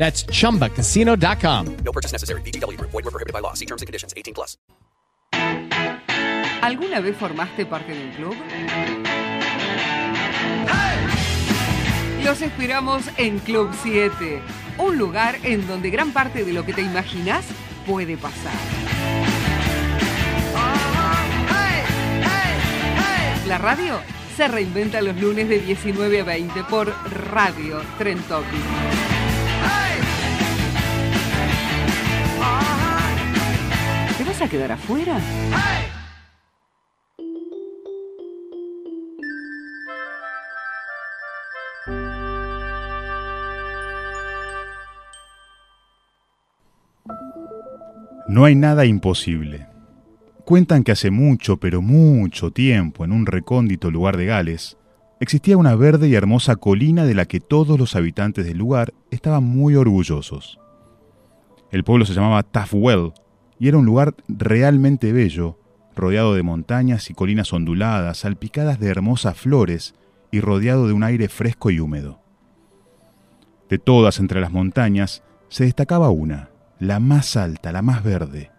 That's 0.00 0.24
chumbacasino.com. 0.24 1.76
No 1.84 1.92
purchase 1.92 2.12
necessary. 2.12 2.40
VGW 2.40 2.78
Group. 2.78 2.90
Void 2.90 3.04
were 3.04 3.10
prohibited 3.10 3.34
by 3.34 3.40
law. 3.40 3.52
See 3.52 3.66
terms 3.66 3.82
and 3.82 3.86
conditions. 3.86 4.14
18 4.16 4.32
plus. 4.32 4.56
¿Alguna 6.62 7.00
vez 7.00 7.16
formaste 7.16 7.66
parte 7.66 7.92
de 7.92 8.04
un 8.04 8.10
club? 8.12 8.34
Los 12.24 12.40
esperamos 12.42 13.04
en 13.16 13.38
Club 13.40 13.70
7, 13.82 14.40
un 14.78 14.98
lugar 14.98 15.38
en 15.42 15.66
donde 15.66 15.90
gran 15.90 16.12
parte 16.12 16.44
de 16.44 16.52
lo 16.52 16.64
que 16.64 16.72
te 16.72 16.82
imaginas 16.82 17.44
puede 17.86 18.16
pasar. 18.16 18.52
La 23.46 23.58
radio 23.58 24.00
se 24.36 24.48
reinventa 24.48 25.02
los 25.02 25.16
lunes 25.16 25.48
de 25.48 25.60
19 25.60 26.20
a 26.20 26.24
20 26.24 26.64
por 26.64 26.94
Radio 27.32 27.82
Tren 27.98 28.18
Topic. 28.22 29.09
¿Te 34.18 34.24
vas 34.24 34.42
a 34.42 34.48
quedar 34.48 34.72
afuera? 34.72 35.18
No 48.30 48.44
hay 48.44 48.54
nada 48.54 48.86
imposible. 48.86 49.66
Cuentan 50.44 50.84
que 50.84 50.92
hace 50.92 51.10
mucho, 51.10 51.56
pero 51.58 51.82
mucho 51.82 52.52
tiempo, 52.52 53.04
en 53.04 53.10
un 53.10 53.26
recóndito 53.26 53.90
lugar 53.90 54.16
de 54.16 54.26
Gales, 54.26 54.76
existía 55.20 55.58
una 55.58 55.76
verde 55.76 56.08
y 56.08 56.14
hermosa 56.14 56.56
colina 56.56 57.04
de 57.04 57.14
la 57.14 57.26
que 57.26 57.40
todos 57.40 57.78
los 57.78 57.94
habitantes 57.94 58.46
del 58.46 58.56
lugar 58.58 58.94
estaban 59.10 59.44
muy 59.44 59.76
orgullosos. 59.76 60.58
El 61.70 61.84
pueblo 61.84 62.06
se 62.06 62.14
llamaba 62.14 62.42
Taffwell 62.42 63.12
y 63.58 63.68
era 63.68 63.76
un 63.76 63.84
lugar 63.84 64.14
realmente 64.26 65.12
bello, 65.12 65.58
rodeado 65.94 66.34
de 66.34 66.42
montañas 66.42 67.10
y 67.10 67.14
colinas 67.14 67.52
onduladas, 67.52 68.18
salpicadas 68.18 68.80
de 68.80 68.88
hermosas 68.88 69.36
flores 69.36 69.94
y 70.30 70.40
rodeado 70.40 70.86
de 70.86 70.94
un 70.94 71.04
aire 71.04 71.28
fresco 71.28 71.70
y 71.70 71.78
húmedo. 71.78 72.20
De 73.68 73.78
todas 73.78 74.18
entre 74.18 74.40
las 74.40 74.50
montañas 74.50 75.22
se 75.48 75.64
destacaba 75.64 76.08
una, 76.08 76.48
la 76.78 76.98
más 76.98 77.36
alta, 77.36 77.72
la 77.72 77.82
más 77.82 78.02
verde. 78.02 78.50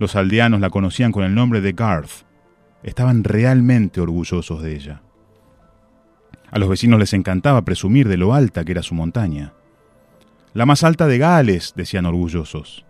Los 0.00 0.16
aldeanos 0.16 0.60
la 0.60 0.70
conocían 0.70 1.12
con 1.12 1.22
el 1.22 1.34
nombre 1.34 1.60
de 1.60 1.72
Garth. 1.72 2.26
Estaban 2.82 3.22
realmente 3.22 4.00
orgullosos 4.00 4.60
de 4.60 4.74
ella. 4.74 5.03
A 6.54 6.58
los 6.60 6.68
vecinos 6.68 7.00
les 7.00 7.12
encantaba 7.14 7.64
presumir 7.64 8.06
de 8.06 8.16
lo 8.16 8.32
alta 8.32 8.64
que 8.64 8.70
era 8.70 8.84
su 8.84 8.94
montaña. 8.94 9.54
La 10.52 10.66
más 10.66 10.84
alta 10.84 11.08
de 11.08 11.18
Gales, 11.18 11.72
decían 11.74 12.06
orgullosos. 12.06 12.86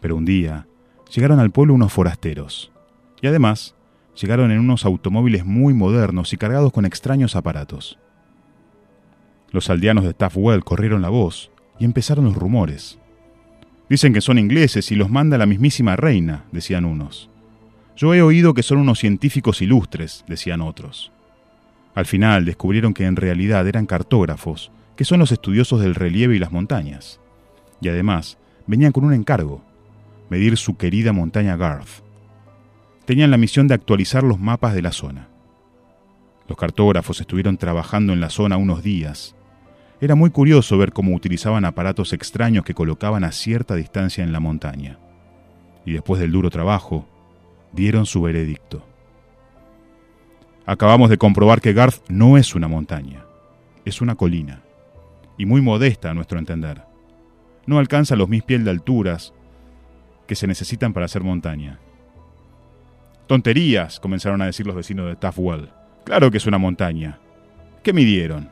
Pero 0.00 0.16
un 0.16 0.24
día 0.24 0.66
llegaron 1.14 1.38
al 1.38 1.50
pueblo 1.50 1.74
unos 1.74 1.92
forasteros. 1.92 2.72
Y 3.20 3.26
además, 3.26 3.74
llegaron 4.18 4.50
en 4.52 4.60
unos 4.60 4.86
automóviles 4.86 5.44
muy 5.44 5.74
modernos 5.74 6.32
y 6.32 6.38
cargados 6.38 6.72
con 6.72 6.86
extraños 6.86 7.36
aparatos. 7.36 7.98
Los 9.50 9.68
aldeanos 9.68 10.04
de 10.04 10.14
Taffwell 10.14 10.64
corrieron 10.64 11.02
la 11.02 11.10
voz 11.10 11.50
y 11.78 11.84
empezaron 11.84 12.24
los 12.24 12.36
rumores. 12.36 12.98
Dicen 13.90 14.14
que 14.14 14.22
son 14.22 14.38
ingleses 14.38 14.90
y 14.90 14.94
los 14.94 15.10
manda 15.10 15.36
la 15.36 15.44
mismísima 15.44 15.94
reina, 15.96 16.46
decían 16.52 16.86
unos. 16.86 17.28
Yo 17.96 18.14
he 18.14 18.22
oído 18.22 18.54
que 18.54 18.62
son 18.62 18.78
unos 18.78 18.98
científicos 18.98 19.60
ilustres, 19.60 20.24
decían 20.26 20.62
otros. 20.62 21.12
Al 21.98 22.06
final 22.06 22.44
descubrieron 22.44 22.94
que 22.94 23.06
en 23.06 23.16
realidad 23.16 23.66
eran 23.66 23.84
cartógrafos, 23.84 24.70
que 24.94 25.04
son 25.04 25.18
los 25.18 25.32
estudiosos 25.32 25.80
del 25.80 25.96
relieve 25.96 26.36
y 26.36 26.38
las 26.38 26.52
montañas. 26.52 27.18
Y 27.80 27.88
además, 27.88 28.38
venían 28.68 28.92
con 28.92 29.04
un 29.04 29.12
encargo, 29.12 29.64
medir 30.30 30.56
su 30.58 30.76
querida 30.76 31.12
montaña 31.12 31.56
Garth. 31.56 32.04
Tenían 33.04 33.32
la 33.32 33.36
misión 33.36 33.66
de 33.66 33.74
actualizar 33.74 34.22
los 34.22 34.38
mapas 34.38 34.74
de 34.74 34.82
la 34.82 34.92
zona. 34.92 35.26
Los 36.46 36.56
cartógrafos 36.56 37.20
estuvieron 37.20 37.56
trabajando 37.56 38.12
en 38.12 38.20
la 38.20 38.30
zona 38.30 38.58
unos 38.58 38.84
días. 38.84 39.34
Era 40.00 40.14
muy 40.14 40.30
curioso 40.30 40.78
ver 40.78 40.92
cómo 40.92 41.16
utilizaban 41.16 41.64
aparatos 41.64 42.12
extraños 42.12 42.64
que 42.64 42.74
colocaban 42.74 43.24
a 43.24 43.32
cierta 43.32 43.74
distancia 43.74 44.22
en 44.22 44.30
la 44.30 44.38
montaña. 44.38 45.00
Y 45.84 45.94
después 45.94 46.20
del 46.20 46.30
duro 46.30 46.48
trabajo, 46.48 47.08
dieron 47.72 48.06
su 48.06 48.22
veredicto. 48.22 48.87
Acabamos 50.68 51.08
de 51.08 51.16
comprobar 51.16 51.62
que 51.62 51.72
Garth 51.72 52.10
no 52.10 52.36
es 52.36 52.54
una 52.54 52.68
montaña, 52.68 53.24
es 53.86 54.02
una 54.02 54.16
colina, 54.16 54.60
y 55.38 55.46
muy 55.46 55.62
modesta 55.62 56.10
a 56.10 56.14
nuestro 56.14 56.38
entender. 56.38 56.82
No 57.64 57.78
alcanza 57.78 58.16
los 58.16 58.28
mis 58.28 58.42
pies 58.42 58.62
de 58.62 58.70
alturas 58.70 59.32
que 60.26 60.34
se 60.34 60.46
necesitan 60.46 60.92
para 60.92 61.06
hacer 61.06 61.22
montaña. 61.22 61.78
Tonterías, 63.26 63.98
comenzaron 63.98 64.42
a 64.42 64.44
decir 64.44 64.66
los 64.66 64.76
vecinos 64.76 65.06
de 65.06 65.16
Taffwell. 65.16 65.70
Claro 66.04 66.30
que 66.30 66.36
es 66.36 66.46
una 66.46 66.58
montaña. 66.58 67.18
¿Qué 67.82 67.94
midieron? 67.94 68.50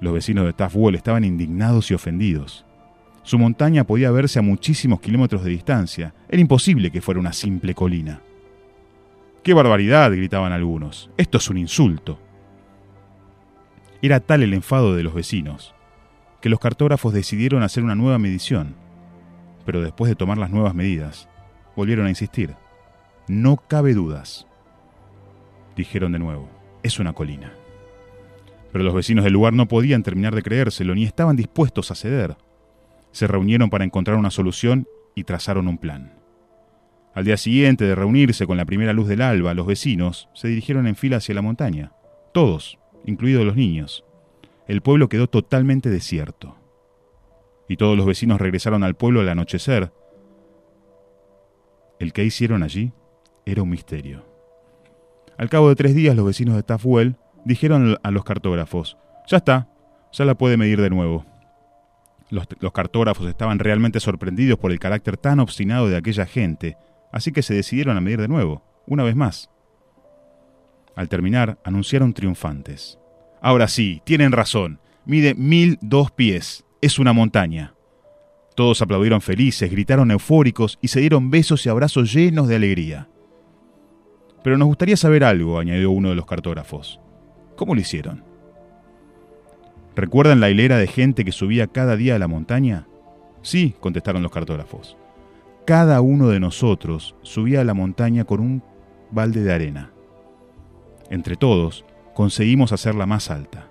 Los 0.00 0.14
vecinos 0.14 0.46
de 0.46 0.52
Taffwell 0.52 0.94
estaban 0.94 1.24
indignados 1.24 1.90
y 1.90 1.94
ofendidos. 1.94 2.64
Su 3.24 3.36
montaña 3.36 3.82
podía 3.82 4.12
verse 4.12 4.38
a 4.38 4.42
muchísimos 4.42 5.00
kilómetros 5.00 5.42
de 5.42 5.50
distancia. 5.50 6.14
Era 6.28 6.40
imposible 6.40 6.92
que 6.92 7.00
fuera 7.00 7.18
una 7.18 7.32
simple 7.32 7.74
colina. 7.74 8.20
¡Qué 9.42 9.54
barbaridad! 9.54 10.10
gritaban 10.10 10.52
algunos. 10.52 11.10
Esto 11.16 11.38
es 11.38 11.48
un 11.48 11.58
insulto. 11.58 12.18
Era 14.02 14.20
tal 14.20 14.42
el 14.42 14.54
enfado 14.54 14.94
de 14.94 15.02
los 15.02 15.14
vecinos 15.14 15.74
que 16.40 16.48
los 16.48 16.58
cartógrafos 16.58 17.12
decidieron 17.12 17.62
hacer 17.62 17.84
una 17.84 17.94
nueva 17.94 18.18
medición. 18.18 18.74
Pero 19.64 19.82
después 19.82 20.08
de 20.08 20.16
tomar 20.16 20.38
las 20.38 20.50
nuevas 20.50 20.74
medidas, 20.74 21.28
volvieron 21.76 22.06
a 22.06 22.10
insistir. 22.10 22.54
No 23.28 23.56
cabe 23.56 23.94
dudas. 23.94 24.46
Dijeron 25.76 26.12
de 26.12 26.18
nuevo, 26.18 26.48
es 26.82 26.98
una 26.98 27.12
colina. 27.12 27.52
Pero 28.72 28.84
los 28.84 28.94
vecinos 28.94 29.24
del 29.24 29.32
lugar 29.32 29.52
no 29.52 29.68
podían 29.68 30.02
terminar 30.02 30.34
de 30.34 30.42
creérselo 30.42 30.94
ni 30.94 31.04
estaban 31.04 31.36
dispuestos 31.36 31.90
a 31.90 31.94
ceder. 31.94 32.36
Se 33.12 33.26
reunieron 33.26 33.70
para 33.70 33.84
encontrar 33.84 34.16
una 34.16 34.30
solución 34.30 34.86
y 35.14 35.24
trazaron 35.24 35.68
un 35.68 35.78
plan. 35.78 36.19
Al 37.14 37.24
día 37.24 37.36
siguiente 37.36 37.84
de 37.84 37.94
reunirse 37.94 38.46
con 38.46 38.56
la 38.56 38.64
primera 38.64 38.92
luz 38.92 39.08
del 39.08 39.22
alba, 39.22 39.54
los 39.54 39.66
vecinos 39.66 40.28
se 40.34 40.48
dirigieron 40.48 40.86
en 40.86 40.96
fila 40.96 41.16
hacia 41.16 41.34
la 41.34 41.42
montaña. 41.42 41.92
Todos, 42.32 42.78
incluidos 43.04 43.44
los 43.44 43.56
niños. 43.56 44.04
El 44.68 44.82
pueblo 44.82 45.08
quedó 45.08 45.28
totalmente 45.28 45.90
desierto. 45.90 46.56
Y 47.68 47.76
todos 47.76 47.96
los 47.96 48.06
vecinos 48.06 48.40
regresaron 48.40 48.84
al 48.84 48.94
pueblo 48.94 49.20
al 49.20 49.28
anochecer. 49.28 49.92
El 51.98 52.12
que 52.12 52.24
hicieron 52.24 52.62
allí 52.62 52.92
era 53.44 53.62
un 53.62 53.70
misterio. 53.70 54.24
Al 55.36 55.48
cabo 55.48 55.68
de 55.68 55.74
tres 55.74 55.94
días, 55.94 56.14
los 56.14 56.26
vecinos 56.26 56.54
de 56.54 56.62
Taffwell 56.62 57.16
dijeron 57.44 57.96
a 58.02 58.10
los 58.10 58.24
cartógrafos, 58.24 58.96
ya 59.26 59.38
está, 59.38 59.68
ya 60.12 60.24
la 60.24 60.34
puede 60.34 60.56
medir 60.56 60.80
de 60.80 60.90
nuevo. 60.90 61.24
Los, 62.30 62.46
cartógrafos 62.72 63.26
estaban 63.26 63.58
realmente 63.58 63.98
sorprendidos 63.98 64.58
por 64.58 64.70
el 64.70 64.78
carácter 64.78 65.16
tan 65.16 65.40
obstinado 65.40 65.88
de 65.88 65.96
aquella 65.96 66.26
gente, 66.26 66.76
así 67.12 67.32
que 67.32 67.42
se 67.42 67.54
decidieron 67.54 67.96
a 67.96 68.00
medir 68.00 68.20
de 68.20 68.28
nuevo, 68.28 68.62
una 68.86 69.04
vez 69.04 69.16
más. 69.16 69.50
Al 70.96 71.08
terminar, 71.08 71.58
anunciaron 71.64 72.12
triunfantes. 72.12 72.98
Ahora 73.40 73.68
sí, 73.68 74.02
tienen 74.04 74.32
razón, 74.32 74.80
mide 75.04 75.34
mil 75.34 75.78
dos 75.80 76.10
pies, 76.10 76.64
es 76.80 76.98
una 76.98 77.12
montaña. 77.12 77.74
Todos 78.54 78.82
aplaudieron 78.82 79.20
felices, 79.20 79.70
gritaron 79.70 80.10
eufóricos 80.10 80.78
y 80.82 80.88
se 80.88 81.00
dieron 81.00 81.30
besos 81.30 81.64
y 81.64 81.68
abrazos 81.68 82.12
llenos 82.12 82.48
de 82.48 82.56
alegría. 82.56 83.08
Pero 84.42 84.58
nos 84.58 84.68
gustaría 84.68 84.96
saber 84.96 85.24
algo, 85.24 85.58
añadió 85.58 85.90
uno 85.90 86.10
de 86.10 86.14
los 86.14 86.26
cartógrafos. 86.26 87.00
¿Cómo 87.56 87.74
lo 87.74 87.80
hicieron? 87.80 88.24
¿Recuerdan 89.94 90.40
la 90.40 90.50
hilera 90.50 90.78
de 90.78 90.86
gente 90.86 91.24
que 91.24 91.32
subía 91.32 91.66
cada 91.66 91.96
día 91.96 92.16
a 92.16 92.18
la 92.18 92.28
montaña? 92.28 92.86
Sí, 93.42 93.74
contestaron 93.80 94.22
los 94.22 94.32
cartógrafos. 94.32 94.96
Cada 95.70 96.00
uno 96.00 96.26
de 96.26 96.40
nosotros 96.40 97.14
subía 97.22 97.60
a 97.60 97.64
la 97.64 97.74
montaña 97.74 98.24
con 98.24 98.40
un 98.40 98.60
balde 99.12 99.44
de 99.44 99.52
arena. 99.52 99.92
Entre 101.10 101.36
todos, 101.36 101.84
conseguimos 102.12 102.72
hacerla 102.72 103.06
más 103.06 103.30
alta. 103.30 103.68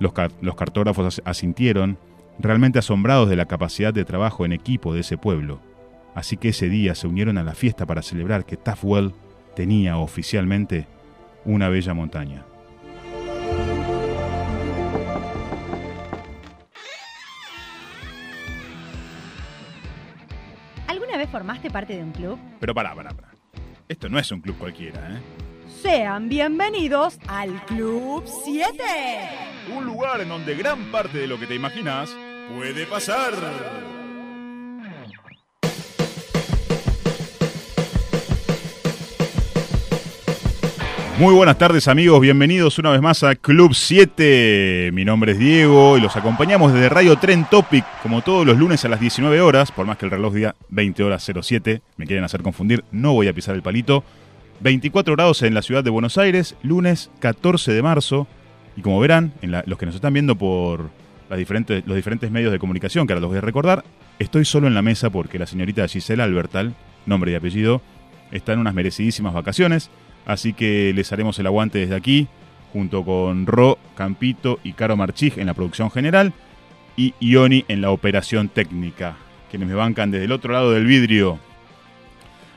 Los, 0.00 0.14
cartógrafos 0.54 1.20
asintieron, 1.26 1.98
realmente 2.38 2.78
asombrados 2.78 3.28
de 3.28 3.36
la 3.36 3.44
capacidad 3.44 3.92
de 3.92 4.06
trabajo 4.06 4.46
en 4.46 4.52
equipo 4.52 4.94
de 4.94 5.00
ese 5.00 5.18
pueblo. 5.18 5.60
Así 6.14 6.38
que 6.38 6.48
ese 6.48 6.70
día 6.70 6.94
se 6.94 7.06
unieron 7.06 7.36
a 7.36 7.44
la 7.44 7.52
fiesta 7.52 7.84
para 7.84 8.00
celebrar 8.00 8.46
que 8.46 8.56
Tafwell 8.56 9.12
tenía 9.54 9.98
oficialmente 9.98 10.86
una 11.44 11.68
bella 11.68 11.92
montaña. 11.92 12.46
Vez 21.22 21.30
formaste 21.30 21.70
parte 21.70 21.96
de 21.96 22.02
un 22.02 22.10
club? 22.10 22.38
Pero 22.58 22.74
pará, 22.74 22.94
pará, 22.94 23.10
pará. 23.10 23.28
Esto 23.88 24.08
no 24.08 24.18
es 24.18 24.30
un 24.32 24.40
club 24.40 24.56
cualquiera, 24.58 24.98
¿eh? 25.12 25.20
Sean 25.80 26.28
bienvenidos 26.28 27.18
al 27.28 27.64
Club 27.66 28.24
7. 28.44 28.72
Un 29.76 29.84
lugar 29.84 30.20
en 30.20 30.28
donde 30.28 30.54
gran 30.56 30.90
parte 30.90 31.18
de 31.18 31.26
lo 31.26 31.38
que 31.38 31.46
te 31.46 31.54
imaginas 31.54 32.14
puede 32.52 32.86
pasar. 32.86 33.32
Muy 41.22 41.34
buenas 41.34 41.56
tardes 41.56 41.86
amigos, 41.86 42.20
bienvenidos 42.20 42.80
una 42.80 42.90
vez 42.90 43.00
más 43.00 43.22
a 43.22 43.36
Club 43.36 43.74
7. 43.74 44.90
Mi 44.92 45.04
nombre 45.04 45.30
es 45.30 45.38
Diego 45.38 45.96
y 45.96 46.00
los 46.00 46.16
acompañamos 46.16 46.72
desde 46.72 46.88
Radio 46.88 47.14
Tren 47.14 47.46
Topic, 47.48 47.84
como 48.02 48.22
todos 48.22 48.44
los 48.44 48.58
lunes 48.58 48.84
a 48.84 48.88
las 48.88 48.98
19 48.98 49.40
horas, 49.40 49.70
por 49.70 49.86
más 49.86 49.98
que 49.98 50.06
el 50.06 50.10
reloj 50.10 50.34
diga 50.34 50.56
20 50.70 51.04
horas 51.04 51.30
07, 51.40 51.80
me 51.96 52.06
quieren 52.06 52.24
hacer 52.24 52.42
confundir, 52.42 52.82
no 52.90 53.12
voy 53.12 53.28
a 53.28 53.32
pisar 53.32 53.54
el 53.54 53.62
palito. 53.62 54.02
24 54.62 55.14
grados 55.14 55.42
en 55.42 55.54
la 55.54 55.62
ciudad 55.62 55.84
de 55.84 55.90
Buenos 55.90 56.18
Aires, 56.18 56.56
lunes 56.64 57.08
14 57.20 57.70
de 57.70 57.82
marzo. 57.82 58.26
Y 58.76 58.80
como 58.80 58.98
verán, 58.98 59.32
en 59.42 59.52
los 59.52 59.78
que 59.78 59.86
nos 59.86 59.94
están 59.94 60.14
viendo 60.14 60.34
por 60.34 60.90
los 61.30 61.38
diferentes 61.38 62.30
medios 62.32 62.50
de 62.50 62.58
comunicación, 62.58 63.06
que 63.06 63.12
ahora 63.12 63.20
los 63.20 63.30
voy 63.30 63.38
a 63.38 63.42
recordar, 63.42 63.84
estoy 64.18 64.44
solo 64.44 64.66
en 64.66 64.74
la 64.74 64.82
mesa 64.82 65.08
porque 65.08 65.38
la 65.38 65.46
señorita 65.46 65.86
Gisela 65.86 66.24
Albertal, 66.24 66.74
nombre 67.06 67.30
y 67.30 67.36
apellido, 67.36 67.80
está 68.32 68.54
en 68.54 68.58
unas 68.58 68.74
merecidísimas 68.74 69.34
vacaciones. 69.34 69.88
Así 70.26 70.52
que 70.52 70.92
les 70.94 71.12
haremos 71.12 71.38
el 71.38 71.46
aguante 71.46 71.78
desde 71.78 71.96
aquí, 71.96 72.28
junto 72.72 73.04
con 73.04 73.46
Ro, 73.46 73.78
Campito 73.96 74.58
y 74.62 74.72
Caro 74.72 74.96
Marchig 74.96 75.38
en 75.38 75.46
la 75.46 75.54
producción 75.54 75.90
general 75.90 76.32
y 76.96 77.14
Ioni 77.20 77.64
en 77.68 77.80
la 77.80 77.90
operación 77.90 78.48
técnica, 78.48 79.16
quienes 79.50 79.68
me 79.68 79.74
bancan 79.74 80.10
desde 80.10 80.26
el 80.26 80.32
otro 80.32 80.52
lado 80.52 80.72
del 80.72 80.86
vidrio. 80.86 81.38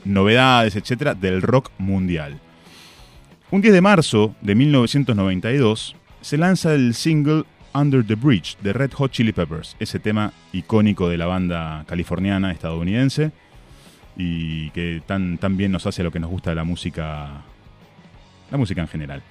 novedades, 0.06 0.76
etcétera, 0.76 1.14
del 1.14 1.42
rock 1.42 1.72
mundial. 1.78 2.40
Un 3.50 3.62
10 3.62 3.74
de 3.74 3.82
marzo 3.82 4.36
de 4.42 4.56
1992 4.56 5.96
se 6.22 6.38
lanza 6.38 6.74
el 6.74 6.94
single 6.94 7.44
Under 7.74 8.06
the 8.06 8.16
Bridge 8.16 8.58
de 8.62 8.74
Red 8.74 8.92
Hot 8.94 9.12
Chili 9.12 9.32
Peppers, 9.32 9.76
ese 9.80 10.00
tema 10.00 10.34
icónico 10.52 11.08
de 11.08 11.18
la 11.18 11.28
banda 11.28 11.86
californiana 11.88 12.52
estadounidense 12.52 13.32
y 14.18 14.72
que 14.72 15.02
tan, 15.06 15.38
bien 15.58 15.72
nos 15.72 15.86
hace 15.86 16.04
lo 16.04 16.12
que 16.12 16.20
nos 16.20 16.30
gusta 16.30 16.50
de 16.50 16.56
la 16.56 16.64
música, 16.64 17.44
la 18.52 18.58
música 18.58 18.82
en 18.82 18.88
general. 18.88 19.22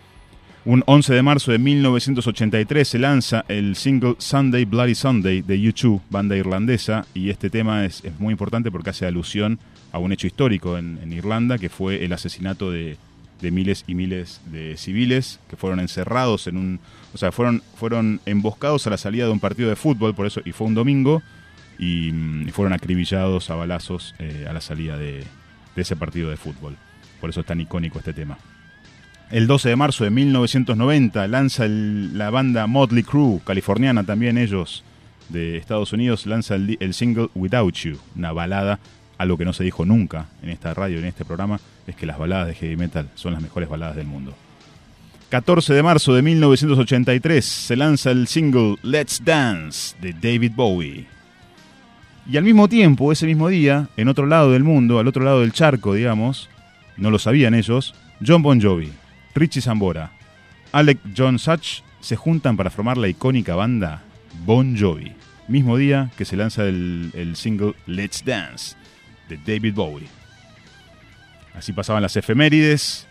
Un 0.67 0.83
11 0.85 1.15
de 1.15 1.23
marzo 1.23 1.53
de 1.53 1.61
1983 1.61 2.89
se 2.89 2.99
lanza 2.99 3.45
el 3.47 3.77
single 3.77 4.17
Sunday 4.19 4.65
Bloody 4.65 4.97
Sunday 4.97 5.41
de 5.41 5.57
U2, 5.61 6.01
banda 6.11 6.37
irlandesa, 6.37 7.07
y 7.15 7.31
este 7.31 7.51
tema 7.51 7.85
es, 7.85 8.03
muy 8.19 8.33
importante 8.33 8.73
porque 8.73 8.91
hace 8.91 9.07
alusión 9.07 9.61
a 9.93 10.01
un 10.01 10.11
hecho 10.11 10.27
histórico 10.27 10.77
en, 10.77 11.13
Irlanda, 11.13 11.59
que 11.59 11.69
fue 11.69 12.05
el 12.05 12.13
asesinato 12.13 12.73
de, 12.73 12.99
miles 13.43 13.85
y 13.87 13.95
miles 13.95 14.41
de 14.47 14.77
civiles 14.77 15.39
que 15.49 15.55
fueron 15.55 15.79
encerrados 15.79 16.49
en 16.49 16.57
un, 16.57 16.81
o 17.15 17.17
sea, 17.17 17.31
fueron, 17.31 17.63
fueron 17.77 18.21
emboscados 18.27 18.89
a 18.89 18.91
la 18.91 18.99
salida 18.99 19.27
de 19.27 19.31
un 19.31 19.39
partido 19.39 19.69
de 19.69 19.77
fútbol, 19.77 20.17
por 20.17 20.27
eso, 20.27 20.41
y 20.45 20.51
fue 20.51 20.67
un 20.67 20.75
domingo, 20.75 21.23
y, 21.79 22.11
mm, 22.11 22.49
fueron 22.49 22.73
acribillados 22.73 23.51
a 23.51 23.55
balazos 23.55 24.17
eh, 24.19 24.47
a 24.51 24.53
la 24.53 24.61
salida 24.61 24.99
de, 24.99 25.23
ese 25.77 25.95
partido 25.95 26.29
de 26.29 26.37
fútbol. 26.37 26.77
Por 27.21 27.31
eso 27.31 27.39
es 27.39 27.47
tan 27.47 27.61
icónico 27.61 28.01
este 28.01 28.13
tema. 28.13 28.37
El 29.31 29.49
12 29.49 29.71
de 29.71 29.77
marzo 29.77 30.05
de 30.05 30.11
1990 30.11 31.27
lanza 31.27 31.67
la 31.67 32.31
banda 32.31 32.69
Motley 32.69 33.03
Crue, 33.03 33.41
californiana 33.45 34.05
también 34.05 34.39
ellos, 34.39 34.85
de 35.29 35.57
Estados 35.57 35.93
Unidos, 35.93 36.27
lanza 36.27 36.55
el, 36.55 36.77
el 36.79 36.95
single 36.95 37.29
Without 37.35 37.75
You, 37.75 37.99
una 38.15 38.33
balada 38.33 38.79
algo 39.19 39.37
que 39.37 39.45
no 39.45 39.53
se 39.53 39.65
dijo 39.65 39.85
nunca 39.85 40.29
en 40.43 40.51
esta 40.51 40.75
radio, 40.75 40.99
en 40.99 41.07
este 41.07 41.25
programa, 41.25 41.59
es 41.87 41.97
que 41.97 42.07
las 42.07 42.19
baladas 42.19 42.47
de 42.47 42.55
heavy 42.55 42.77
metal 42.77 43.09
son 43.15 43.33
las 43.33 43.43
mejores 43.43 43.69
baladas 43.69 43.97
del 43.97 44.07
mundo. 44.07 44.35
14 45.31 45.75
de 45.75 45.83
marzo 45.83 46.15
de 46.15 46.23
1983 46.23 47.45
se 47.45 47.75
lanza 47.77 48.13
el 48.13 48.29
single 48.29 48.77
Let's 48.83 49.23
Dance 49.25 49.97
de 50.01 50.13
David 50.13 50.53
Bowie. 50.55 51.07
Y 52.31 52.37
al 52.37 52.45
mismo 52.45 52.69
tiempo, 52.69 53.11
ese 53.11 53.27
mismo 53.27 53.49
día, 53.49 53.89
en 53.97 54.07
otro 54.07 54.27
lado 54.27 54.53
del 54.53 54.63
mundo, 54.63 55.01
al 55.01 55.09
otro 55.09 55.25
lado 55.25 55.41
del 55.41 55.53
charco, 55.53 55.95
digamos, 55.95 56.49
no 56.97 57.11
lo 57.11 57.19
sabían 57.19 57.55
ellos, 57.55 57.95
John 58.25 58.43
Bon 58.43 58.61
Jovi, 58.61 58.93
Richie 59.37 59.61
Zambora, 59.61 60.13
Alec 60.73 60.99
John 61.15 61.39
Such 61.39 61.83
se 62.01 62.17
juntan 62.17 62.57
para 62.57 62.71
formar 62.71 62.97
la 62.97 63.09
icónica 63.09 63.55
banda 63.55 64.03
Bon 64.47 64.79
Jovi. 64.79 65.13
Mismo 65.47 65.77
día 65.77 66.11
que 66.17 66.25
se 66.25 66.37
lanza 66.37 66.65
el, 66.65 67.33
single 67.35 67.75
Let's 67.87 68.25
Dance 68.25 68.77
de 69.29 69.37
David 69.37 69.75
Bowie. 69.75 70.09
Así 71.55 71.75
pasaban 71.75 72.03
las 72.03 72.17
efemérides. 72.17 73.07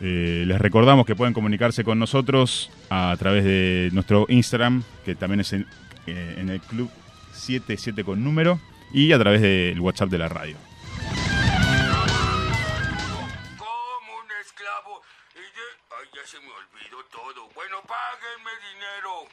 Eh, 0.00 0.44
les 0.46 0.60
recordamos 0.60 1.06
que 1.06 1.16
pueden 1.16 1.32
comunicarse 1.32 1.82
con 1.82 1.98
nosotros 1.98 2.70
a 2.90 3.16
través 3.18 3.44
de 3.44 3.88
nuestro 3.92 4.26
Instagram, 4.28 4.82
que 5.04 5.14
también 5.14 5.40
es 5.40 5.54
en, 5.54 5.66
eh, 6.06 6.44
el 6.46 6.60
club 6.60 6.90
77 7.32 8.04
con 8.04 8.22
número, 8.22 8.60
y 8.92 9.12
a 9.12 9.18
través 9.18 9.40
del 9.40 9.80
WhatsApp 9.80 10.10
de 10.10 10.18
la 10.18 10.28
radio. 10.28 10.56
Se 16.32 16.38
me 16.40 16.46
olvidó 16.46 16.96
todo. 17.10 17.46
Bueno, 17.54 17.76
páguenme 17.82 18.50
dinero. 18.72 19.28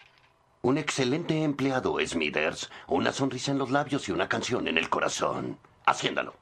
Un 0.64 0.78
excelente 0.78 1.44
empleado, 1.44 1.98
Smithers. 2.06 2.70
Una 2.88 3.14
sonrisa 3.14 3.54
en 3.54 3.58
los 3.58 3.72
labios 3.72 4.10
y 4.10 4.12
una 4.12 4.28
canción 4.28 4.68
en 4.68 4.78
el 4.78 4.90
corazón. 4.90 5.58
Haciéndalo. 5.86 6.36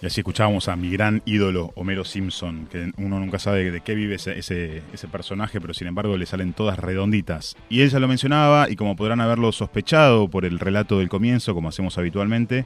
Y 0.00 0.06
así 0.06 0.20
escuchábamos 0.20 0.68
a 0.68 0.76
mi 0.76 0.92
gran 0.92 1.20
ídolo 1.24 1.72
Homero 1.74 2.04
Simpson, 2.04 2.68
que 2.70 2.92
uno 2.96 3.18
nunca 3.18 3.40
sabe 3.40 3.72
de 3.72 3.80
qué 3.80 3.96
vive 3.96 4.14
ese, 4.14 4.38
ese, 4.38 4.84
ese, 4.92 5.08
personaje, 5.08 5.60
pero 5.60 5.74
sin 5.74 5.88
embargo 5.88 6.16
le 6.16 6.26
salen 6.26 6.52
todas 6.52 6.78
redonditas. 6.78 7.56
Y 7.68 7.82
ella 7.82 7.98
lo 7.98 8.06
mencionaba, 8.06 8.70
y 8.70 8.76
como 8.76 8.94
podrán 8.94 9.20
haberlo 9.20 9.50
sospechado 9.50 10.28
por 10.28 10.44
el 10.44 10.60
relato 10.60 11.00
del 11.00 11.08
comienzo, 11.08 11.54
como 11.54 11.70
hacemos 11.70 11.98
habitualmente, 11.98 12.64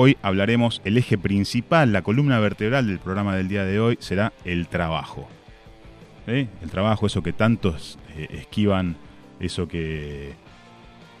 hoy 0.00 0.16
hablaremos 0.22 0.80
el 0.84 0.96
eje 0.96 1.18
principal, 1.18 1.92
la 1.92 2.02
columna 2.02 2.38
vertebral 2.38 2.86
del 2.86 3.00
programa 3.00 3.34
del 3.34 3.48
día 3.48 3.64
de 3.64 3.80
hoy 3.80 3.98
será 3.98 4.32
el 4.44 4.68
trabajo. 4.68 5.28
El 6.28 6.70
trabajo, 6.70 7.06
eso 7.06 7.20
que 7.22 7.32
tantos 7.32 7.98
eh, 8.16 8.28
esquivan, 8.30 8.94
eso 9.40 9.66
que, 9.66 10.34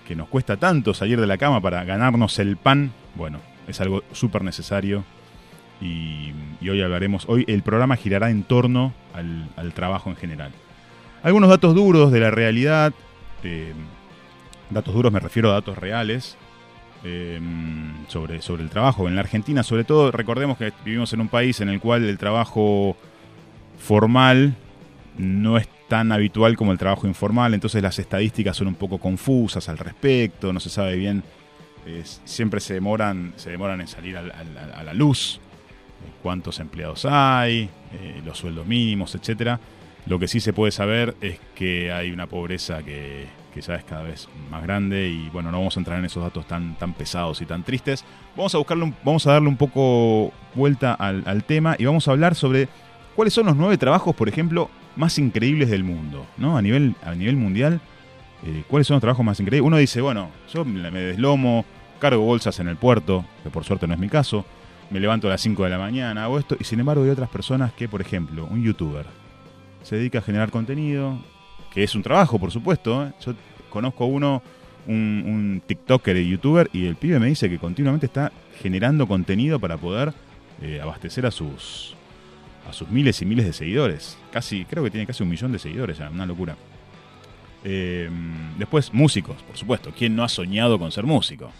que 0.06 0.14
nos 0.14 0.28
cuesta 0.28 0.58
tanto 0.58 0.94
salir 0.94 1.20
de 1.20 1.26
la 1.26 1.38
cama 1.38 1.60
para 1.60 1.82
ganarnos 1.82 2.38
el 2.38 2.56
pan, 2.56 2.92
bueno, 3.16 3.40
es 3.66 3.80
algo 3.80 4.04
súper 4.12 4.44
necesario 4.44 5.02
y, 5.80 6.32
hoy 6.62 6.80
hablaremos, 6.80 7.24
hoy 7.28 7.44
el 7.48 7.62
programa 7.62 7.96
girará 7.96 8.30
en 8.30 8.44
torno 8.44 8.92
al, 9.12 9.72
trabajo 9.72 10.08
en 10.08 10.16
general. 10.16 10.52
Algunos 11.24 11.50
datos 11.50 11.74
duros 11.74 12.12
de 12.12 12.20
la 12.20 12.30
realidad, 12.30 12.92
eh, 13.42 13.72
datos 14.70 14.94
duros 14.94 15.12
me 15.12 15.18
refiero 15.18 15.50
a 15.50 15.54
datos 15.54 15.76
reales 15.78 16.36
eh, 17.04 17.40
sobre, 18.08 18.42
sobre 18.42 18.62
el 18.62 18.70
trabajo. 18.70 19.08
En 19.08 19.14
la 19.14 19.20
Argentina, 19.20 19.62
sobre 19.62 19.84
todo, 19.84 20.10
recordemos 20.10 20.58
que 20.58 20.72
vivimos 20.84 21.12
en 21.12 21.20
un 21.20 21.28
país 21.28 21.60
en 21.60 21.68
el 21.68 21.80
cual 21.80 22.04
el 22.04 22.18
trabajo 22.18 22.96
formal 23.78 24.54
no 25.16 25.56
es 25.56 25.68
tan 25.88 26.12
habitual 26.12 26.56
como 26.56 26.72
el 26.72 26.78
trabajo 26.78 27.06
informal, 27.06 27.54
entonces 27.54 27.82
las 27.82 27.98
estadísticas 27.98 28.56
son 28.56 28.68
un 28.68 28.74
poco 28.74 28.98
confusas 28.98 29.68
al 29.68 29.78
respecto, 29.78 30.52
no 30.52 30.60
se 30.60 30.68
sabe 30.68 30.96
bien, 30.96 31.22
siempre 32.24 32.60
se 32.60 32.74
demoran, 32.74 33.32
se 33.36 33.50
demoran 33.50 33.80
en 33.80 33.88
salir 33.88 34.16
a 34.18 34.82
la 34.82 34.94
luz 34.94 35.40
cuántos 36.22 36.60
empleados 36.60 37.06
hay, 37.06 37.70
eh, 37.92 38.22
los 38.24 38.38
sueldos 38.38 38.66
mínimos, 38.66 39.14
etcétera. 39.14 39.60
Lo 40.06 40.18
que 40.18 40.28
sí 40.28 40.40
se 40.40 40.52
puede 40.52 40.72
saber 40.72 41.16
es 41.20 41.38
que 41.54 41.92
hay 41.92 42.10
una 42.10 42.26
pobreza 42.26 42.82
que, 42.82 43.26
que, 43.52 43.60
ya 43.60 43.74
es 43.74 43.84
cada 43.84 44.02
vez 44.02 44.28
más 44.50 44.62
grande 44.62 45.08
y 45.08 45.28
bueno, 45.30 45.50
no 45.50 45.58
vamos 45.58 45.76
a 45.76 45.80
entrar 45.80 45.98
en 45.98 46.04
esos 46.04 46.22
datos 46.22 46.46
tan, 46.46 46.76
tan 46.76 46.92
pesados 46.92 47.40
y 47.40 47.46
tan 47.46 47.62
tristes. 47.62 48.04
Vamos 48.36 48.54
a 48.54 48.58
buscarle 48.58 48.92
vamos 49.04 49.26
a 49.26 49.32
darle 49.32 49.48
un 49.48 49.56
poco 49.56 50.32
vuelta 50.54 50.94
al, 50.94 51.44
tema 51.44 51.76
y 51.78 51.84
vamos 51.84 52.08
a 52.08 52.12
hablar 52.12 52.34
sobre 52.34 52.68
cuáles 53.16 53.34
son 53.34 53.46
los 53.46 53.56
nueve 53.56 53.78
trabajos, 53.78 54.14
por 54.14 54.28
ejemplo, 54.28 54.70
más 54.96 55.18
increíbles 55.18 55.70
del 55.70 55.84
mundo, 55.84 56.26
¿no? 56.36 56.56
A 56.56 56.62
nivel, 56.62 56.94
a 57.04 57.14
nivel 57.14 57.36
mundial, 57.36 57.80
eh, 58.44 58.64
¿cuáles 58.68 58.86
son 58.86 58.94
los 58.94 59.00
trabajos 59.00 59.24
más 59.24 59.40
increíbles? 59.40 59.66
Uno 59.66 59.76
dice, 59.76 60.00
bueno, 60.00 60.30
yo 60.52 60.64
me 60.64 60.90
deslomo, 60.90 61.64
cargo 61.98 62.22
bolsas 62.22 62.58
en 62.60 62.68
el 62.68 62.76
puerto, 62.76 63.24
que 63.42 63.50
por 63.50 63.64
suerte 63.64 63.86
no 63.86 63.94
es 63.94 64.00
mi 64.00 64.08
caso 64.08 64.44
me 64.90 65.00
levanto 65.00 65.26
a 65.26 65.30
las 65.30 65.40
5 65.40 65.64
de 65.64 65.70
la 65.70 65.78
mañana, 65.78 66.24
hago 66.24 66.38
esto, 66.38 66.56
y 66.58 66.64
sin 66.64 66.80
embargo 66.80 67.04
hay 67.04 67.10
otras 67.10 67.28
personas 67.28 67.72
que, 67.72 67.88
por 67.88 68.00
ejemplo, 68.00 68.46
un 68.50 68.62
youtuber 68.62 69.06
se 69.82 69.96
dedica 69.96 70.18
a 70.18 70.22
generar 70.22 70.50
contenido, 70.50 71.18
es 71.82 71.94
un 71.94 72.02
trabajo, 72.02 72.38
por 72.38 72.50
supuesto. 72.50 73.06
¿eh? 73.06 73.12
Yo 73.24 73.34
conozco 73.70 74.06
uno, 74.06 74.42
un, 74.86 75.62
TikToker 75.66 76.16
y 76.16 76.28
youtuber, 76.28 76.70
y 76.72 76.86
el 76.86 76.96
pibe 76.96 77.18
me 77.18 77.26
dice 77.26 77.48
que 77.48 77.58
continuamente 77.58 78.06
está 78.06 78.32
generando 78.60 79.06
contenido 79.06 79.58
para 79.58 79.76
poder 79.76 80.12
eh, 80.62 80.80
abastecer 80.80 81.26
a 81.26 81.30
sus 81.30 81.94
a 82.68 82.72
sus 82.72 82.88
miles 82.90 83.22
y 83.22 83.24
miles 83.24 83.46
de 83.46 83.54
seguidores. 83.54 84.18
Casi, 84.30 84.66
creo 84.66 84.84
que 84.84 84.90
tiene 84.90 85.06
casi 85.06 85.22
un 85.22 85.30
millón 85.30 85.52
de 85.52 85.58
seguidores 85.58 85.96
ya, 85.96 86.10
una 86.10 86.26
locura. 86.26 86.54
Eh, 87.64 88.10
después, 88.58 88.92
músicos, 88.92 89.42
por 89.42 89.56
supuesto. 89.56 89.90
¿Quién 89.96 90.14
no 90.14 90.22
ha 90.22 90.28
soñado 90.28 90.78
con 90.78 90.92
ser 90.92 91.04
músico? 91.04 91.50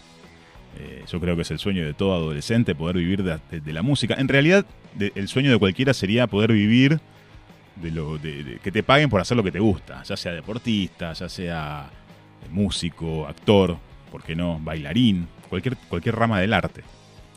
Yo 1.11 1.19
creo 1.19 1.35
que 1.35 1.41
es 1.41 1.51
el 1.51 1.59
sueño 1.59 1.83
de 1.83 1.93
todo 1.93 2.13
adolescente 2.13 2.73
poder 2.73 2.95
vivir 2.97 3.23
de, 3.23 3.73
la 3.73 3.81
música. 3.81 4.15
En 4.17 4.29
realidad, 4.29 4.65
el 4.97 5.27
sueño 5.27 5.51
de 5.51 5.57
cualquiera 5.57 5.93
sería 5.93 6.27
poder 6.27 6.53
vivir 6.53 7.01
de 7.81 7.91
lo 7.91 8.19
que 8.21 8.71
te 8.71 8.83
paguen 8.83 9.09
por 9.09 9.21
hacer 9.21 9.37
lo 9.37 9.43
que 9.43 9.51
te 9.51 9.59
gusta, 9.59 10.03
ya 10.03 10.17
sea 10.17 10.33
deportista, 10.33 11.13
ya 11.13 11.29
sea 11.29 11.89
músico, 12.51 13.27
actor, 13.27 13.77
¿por 14.11 14.23
qué 14.23 14.35
no? 14.35 14.59
Bailarín, 14.59 15.27
cualquier, 15.49 15.77
cualquier 15.77 16.15
rama 16.15 16.39
del 16.39 16.53
arte. 16.53 16.83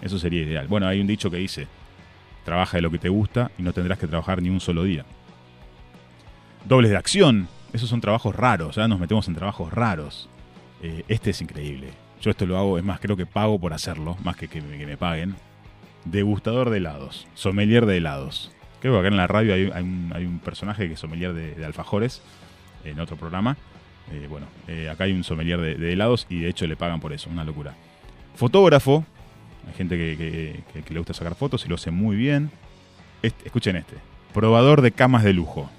Eso 0.01 0.19
sería 0.19 0.43
ideal. 0.43 0.67
Bueno, 0.69 0.87
hay 0.89 1.01
un 1.01 1.07
dicho 1.07 1.31
que 1.31 1.37
dice, 1.37 1.69
trabaja 2.45 2.79
de 2.79 2.83
lo 2.83 2.91
que 2.91 2.99
te 2.99 3.09
gusta 3.09 3.51
y 3.59 3.63
no 3.63 3.73
tendrás 3.73 3.99
que 3.99 4.07
trabajar 4.07 4.43
ni 4.43 4.51
un 4.51 4.61
solo 4.61 4.85
día. 4.85 5.05
Dobles 6.65 6.91
de 6.91 6.97
acción, 6.97 7.49
esos 7.73 7.89
son 7.89 8.01
trabajos 8.01 8.35
raros, 8.35 8.77
ya 8.77 8.89
nos 8.89 9.01
metemos 9.01 9.27
en 9.29 9.35
trabajos 9.35 9.73
raros. 9.73 10.29
Eh, 10.83 11.05
este 11.09 11.31
es 11.31 11.41
increíble. 11.41 11.89
Yo 12.21 12.31
esto 12.31 12.47
lo 12.47 12.59
hago, 12.59 12.79
es 12.79 12.85
más, 12.85 13.01
creo 13.01 13.17
que 13.17 13.27
pago 13.27 13.59
por 13.59 13.73
hacerlo, 13.73 14.17
más 14.23 14.37
que 14.37 14.49
que 14.49 14.61
me, 14.61 14.97
paguen. 14.97 15.35
Degustador 16.05 16.71
de 16.71 16.79
helados, 16.79 17.27
sommelier 17.35 17.87
de 17.87 17.97
helados. 17.97 18.53
Creo 18.83 18.95
que 18.95 18.99
acá 18.99 19.09
en 19.09 19.17
la 19.17 19.29
radio 19.29 19.55
hay, 19.55 19.83
un, 19.85 20.41
personaje 20.45 20.89
que 20.89 20.95
es 20.95 20.99
sommelier 20.99 21.33
de, 21.33 21.65
alfajores, 21.65 22.21
en 22.85 22.99
otro 22.99 23.17
programa. 23.17 23.57
Eh, 24.11 24.27
bueno, 24.29 24.49
eh, 24.67 24.89
acá 24.91 25.05
hay 25.05 25.13
un 25.13 25.23
sommelier 25.23 25.61
de, 25.61 25.93
helados 25.93 26.27
y 26.29 26.41
de 26.41 26.49
hecho 26.49 26.67
le 26.67 26.75
pagan 26.75 26.99
por 26.99 27.13
eso, 27.13 27.31
una 27.31 27.45
locura. 27.45 27.77
Fotógrafo, 28.35 29.07
hay 29.69 29.75
gente 29.75 29.97
que, 29.97 30.65
le 30.89 30.99
gusta 30.99 31.15
sacar 31.15 31.37
fotos 31.37 31.65
y 31.65 31.69
lo 31.69 31.77
hace 31.77 31.93
muy 31.93 32.17
bien. 32.17 32.51
escuchen 33.23 33.77
este, 33.77 33.95
probador 34.35 34.83
de 34.83 34.91
camas 34.91 35.23
de 35.23 35.33
lujo. 35.33 35.71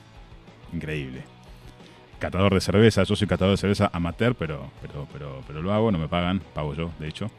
Increíble 0.71 1.23
catador 2.19 2.53
de 2.53 2.61
cerveza. 2.61 3.03
Yo 3.03 3.17
soy 3.17 3.27
catador 3.27 3.51
de 3.51 3.57
cerveza 3.57 3.89
amateur, 3.91 4.33
pero, 4.33 4.71
pero, 4.81 5.09
pero, 5.11 5.43
pero 5.45 5.61
lo 5.61 5.73
hago, 5.73 5.91
no 5.91 5.97
me 5.97 6.07
pagan, 6.07 6.41
pago 6.53 6.73
yo, 6.73 6.89
de 6.97 7.09
hecho. 7.09 7.29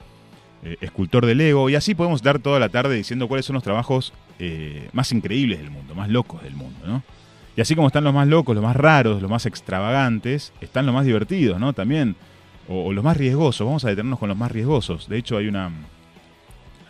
Eh, 0.62 0.76
escultor 0.82 1.24
de 1.24 1.34
Lego, 1.34 1.70
y 1.70 1.74
así 1.74 1.94
podemos 1.94 2.22
dar 2.22 2.38
toda 2.38 2.60
la 2.60 2.68
tarde 2.68 2.94
diciendo 2.94 3.26
cuáles 3.26 3.46
son 3.46 3.54
los 3.54 3.62
trabajos 3.62 4.12
eh, 4.38 4.88
más 4.92 5.12
increíbles 5.12 5.58
del 5.58 5.70
mundo, 5.70 5.94
más 5.94 6.08
locos 6.08 6.42
del 6.42 6.54
mundo, 6.54 6.86
¿no? 6.86 7.02
Y 7.56 7.60
así 7.60 7.76
como 7.76 7.86
están 7.86 8.02
los 8.04 8.12
más 8.12 8.26
locos, 8.26 8.54
los 8.54 8.64
más 8.64 8.74
raros, 8.74 9.22
los 9.22 9.30
más 9.30 9.46
extravagantes, 9.46 10.52
están 10.60 10.86
los 10.86 10.94
más 10.94 11.04
divertidos, 11.04 11.60
¿no? 11.60 11.72
También, 11.72 12.16
o, 12.68 12.92
los 12.92 13.04
más 13.04 13.16
riesgosos, 13.16 13.64
vamos 13.64 13.84
a 13.84 13.88
detenernos 13.88 14.18
con 14.18 14.28
los 14.28 14.38
más 14.38 14.50
riesgosos. 14.50 15.08
De 15.08 15.18
hecho, 15.18 15.36
hay 15.36 15.46
una 15.46 15.70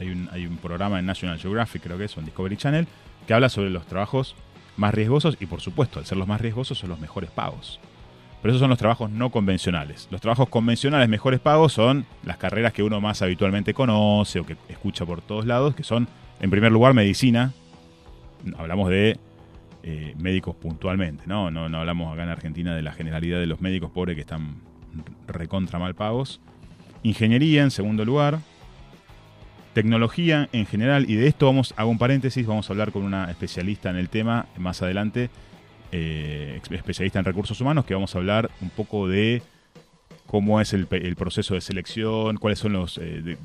hay 0.01 0.11
un, 0.11 0.29
hay 0.33 0.47
un 0.47 0.57
programa 0.57 0.99
en 0.99 1.07
National 1.07 1.39
Geographic, 1.39 1.83
creo 1.83 1.99
que 1.99 2.05
es, 2.05 2.17
o 2.17 2.21
en 2.21 2.27
Discovery 2.27 2.57
Channel, 2.57 2.89
que 3.27 3.35
habla 3.35 3.49
sobre 3.49 3.71
los 3.71 3.87
trabajos 3.87 4.35
más 4.77 4.95
riesgosos 4.95 5.37
y 5.41 5.47
por 5.47 5.61
supuesto, 5.61 5.99
al 5.99 6.07
ser 6.07 6.19
los 6.19 6.27
más 6.27 6.41
riesgosos 6.41 6.79
son 6.79 6.91
los 6.91 6.99
mejores 6.99 7.31
pagos. 7.31 7.79
Pero 8.43 8.53
esos 8.53 8.61
son 8.61 8.69
los 8.69 8.79
trabajos 8.79 9.11
no 9.11 9.31
convencionales. 9.31 10.09
Los 10.11 10.21
trabajos 10.21 10.49
convencionales 10.51 11.09
mejores 11.09 11.41
pagos 11.41 11.73
son 11.73 12.05
las 12.25 12.37
carreras 12.37 12.73
que 12.73 12.83
uno 12.83 13.01
más 13.01 13.23
habitualmente 13.23 13.73
conoce 13.73 14.41
o 14.41 14.45
que 14.45 14.57
escucha 14.69 15.07
por 15.07 15.23
todos 15.23 15.47
lados, 15.47 15.75
que 15.75 15.83
son, 15.83 16.09
en 16.45 16.51
primer 16.51 16.71
lugar, 16.71 16.93
medicina. 16.93 17.55
Hablamos 18.59 18.91
de 18.91 19.17
eh, 19.83 20.15
médicos 20.19 20.55
puntualmente, 20.55 21.25
¿no? 21.27 21.51
¿no? 21.51 21.71
No 21.71 21.79
hablamos 21.79 22.13
acá 22.13 22.25
en 22.25 22.29
Argentina 22.29 22.77
de 22.77 22.83
la 22.83 22.93
generalidad 22.93 23.41
de 23.41 23.47
los 23.47 23.63
médicos 23.63 23.91
pobres 23.91 24.15
que 24.15 24.21
están 24.21 24.57
recontra 25.27 25.79
mal 25.79 25.95
pagos. 25.95 26.43
Ingeniería, 27.03 27.63
en 27.63 27.71
segundo 27.71 28.05
lugar 28.05 28.41
tecnología 29.73 30.51
en 30.53 30.67
general, 30.67 31.09
y 31.09 31.15
de 31.15 31.29
esto 31.29 31.47
vamos, 31.47 31.73
hago 31.79 31.91
un 31.91 31.99
paréntesis, 31.99 32.47
vamos 32.47 32.69
a 32.69 32.75
hablar 32.75 32.93
con 32.93 33.03
una 33.03 33.31
especialista 33.31 33.89
en 33.89 33.97
el 33.97 34.11
tema 34.11 34.47
más 34.59 34.83
adelante, 34.83 35.31
eh, 35.93 36.61
especialista 36.71 37.19
en 37.19 37.25
recursos 37.25 37.59
humanos, 37.61 37.87
que 37.87 37.95
vamos 37.95 38.15
a 38.15 38.19
hablar 38.19 38.51
un 38.61 38.69
poco 38.69 39.09
de 39.09 39.43
cómo 40.27 40.61
es 40.61 40.75
el, 40.75 40.87
proceso 40.87 41.55
de 41.55 41.63
selección, 41.63 42.37
cuáles 42.37 42.59
son 42.59 42.75
los, 42.75 42.99
eh, 42.99 43.37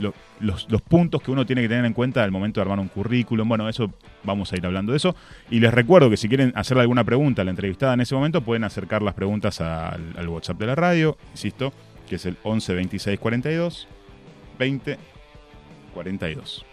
los, 0.00 0.82
puntos 0.82 1.22
que 1.22 1.30
uno 1.30 1.44
tiene 1.46 1.62
que 1.62 1.68
tener 1.68 1.84
en 1.84 1.92
cuenta 1.92 2.22
al 2.24 2.30
momento 2.30 2.60
de 2.60 2.62
armar 2.62 2.78
un 2.78 2.88
currículum. 2.88 3.48
Bueno, 3.48 3.68
eso 3.68 3.92
vamos 4.24 4.52
a 4.52 4.56
ir 4.56 4.64
hablando 4.64 4.92
de 4.92 4.98
eso. 4.98 5.14
Y 5.50 5.60
les 5.60 5.72
recuerdo 5.72 6.10
que 6.10 6.16
si 6.16 6.28
quieren 6.28 6.52
hacerle 6.54 6.82
alguna 6.82 7.04
pregunta 7.04 7.42
a 7.42 7.44
la 7.44 7.50
entrevistada 7.50 7.94
en 7.94 8.00
ese 8.00 8.14
momento, 8.14 8.40
pueden 8.42 8.64
acercar 8.64 9.02
las 9.02 9.14
preguntas 9.14 9.60
al, 9.60 10.28
WhatsApp 10.28 10.58
de 10.58 10.66
la 10.66 10.74
radio, 10.74 11.16
insisto, 11.32 11.72
que 12.08 12.16
es 12.16 12.26
el 12.26 12.36
11 12.42 12.74
26 12.74 13.18
42 13.18 13.88
20 14.58 14.98
42. 15.94 16.64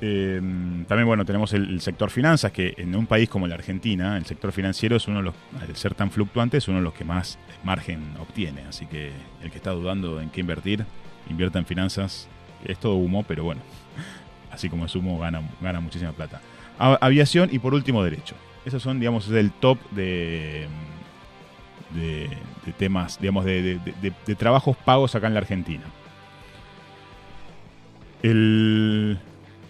también, 0.00 1.06
bueno, 1.06 1.24
tenemos 1.24 1.52
el, 1.52 1.80
sector 1.80 2.10
finanzas, 2.10 2.52
que 2.52 2.74
en 2.76 2.94
un 2.94 3.06
país 3.06 3.28
como 3.28 3.46
la 3.46 3.54
Argentina, 3.54 4.16
el 4.16 4.24
sector 4.26 4.52
financiero 4.52 4.96
es 4.96 5.08
uno 5.08 5.18
de 5.18 5.24
los, 5.24 5.34
al 5.60 5.76
ser 5.76 5.94
tan 5.94 6.10
fluctuante, 6.10 6.58
es 6.58 6.68
uno 6.68 6.78
de 6.78 6.84
los 6.84 6.94
que 6.94 7.04
más 7.04 7.38
margen 7.64 8.02
obtiene. 8.20 8.62
Así 8.68 8.86
que 8.86 9.10
el 9.42 9.50
que 9.50 9.56
está 9.56 9.72
dudando 9.72 10.20
en 10.20 10.30
qué 10.30 10.40
invertir, 10.40 10.84
invierta 11.30 11.58
en 11.58 11.66
finanzas. 11.66 12.28
Es 12.64 12.78
todo 12.78 12.94
humo, 12.94 13.22
pero 13.22 13.44
bueno, 13.44 13.60
así 14.52 14.68
como 14.68 14.86
es 14.86 14.94
humo, 14.94 15.18
gana, 15.18 15.42
gana 15.60 15.80
muchísima 15.80 16.12
plata. 16.12 16.40
aviación 16.78 17.48
y 17.52 17.58
por 17.58 17.74
último, 17.74 18.02
derecho. 18.02 18.34
Esos 18.64 18.82
son, 18.82 18.98
digamos, 18.98 19.28
el 19.30 19.52
top 19.52 19.78
de, 19.92 20.66
de, 21.94 22.28
temas, 22.76 23.20
digamos, 23.20 23.44
de 23.44 23.78
trabajos 24.36 24.76
pagos 24.76 25.14
acá 25.14 25.28
en 25.28 25.34
la 25.34 25.40
Argentina. 25.40 25.84
El, 28.22 29.18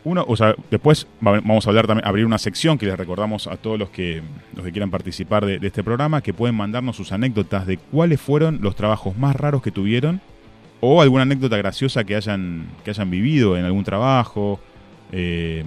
uno, 0.05 0.25
o 0.27 0.37
sea, 0.37 0.55
después 0.71 1.07
va- 1.25 1.33
vamos 1.41 1.67
a 1.67 1.71
hablar 1.71 1.87
también, 1.87 2.07
abrir 2.07 2.25
una 2.25 2.39
sección 2.39 2.79
que 2.79 2.87
les 2.87 2.97
recordamos 2.97 3.47
a 3.47 3.57
todos 3.57 3.79
los 3.79 3.91
que, 3.91 4.23
los 4.55 4.65
que 4.65 4.73
quieran 4.73 4.91
participar 4.91 5.45
de, 5.45 5.59
de 5.59 5.67
este 5.67 5.83
programa, 5.83 6.23
que 6.23 6.33
pueden 6.33 6.55
mandarnos 6.57 6.97
sus 6.97 7.13
anécdotas 7.13 7.67
de 7.67 7.77
cuáles 7.77 8.21
fueron 8.21 8.61
los 8.63 8.77
trabajos 8.77 9.17
más 9.19 9.37
raros 9.37 9.63
que 9.63 9.71
tuvieron 9.73 10.21
o 10.81 11.01
alguna 11.01 11.23
anécdota 11.23 11.57
graciosa 11.57 12.05
que 12.05 12.17
hayan, 12.17 12.67
que 12.85 12.91
hayan 12.91 13.11
vivido 13.11 13.57
en 13.57 13.65
algún 13.65 13.85
trabajo, 13.85 14.61
eh, 15.13 15.65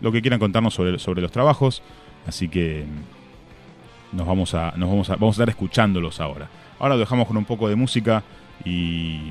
lo 0.00 0.12
que 0.12 0.20
quieran 0.20 0.38
contarnos 0.38 0.74
sobre, 0.74 0.98
sobre 0.98 1.22
los 1.22 1.32
trabajos. 1.32 1.82
Así 2.26 2.48
que 2.48 2.84
nos 4.12 4.26
vamos 4.26 4.54
a, 4.54 4.72
nos 4.76 4.88
vamos 4.88 5.10
a, 5.10 5.14
vamos 5.14 5.38
a 5.38 5.42
estar 5.42 5.48
escuchándolos 5.48 6.20
ahora. 6.20 6.48
Ahora 6.78 6.94
lo 6.94 7.00
dejamos 7.00 7.26
con 7.26 7.36
un 7.36 7.44
poco 7.44 7.68
de 7.68 7.76
música 7.76 8.22
y 8.64 9.30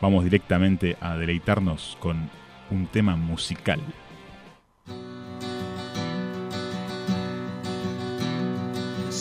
vamos 0.00 0.24
directamente 0.24 0.96
a 1.00 1.16
deleitarnos 1.16 1.96
con 2.00 2.28
un 2.70 2.86
tema 2.86 3.16
musical. 3.16 3.80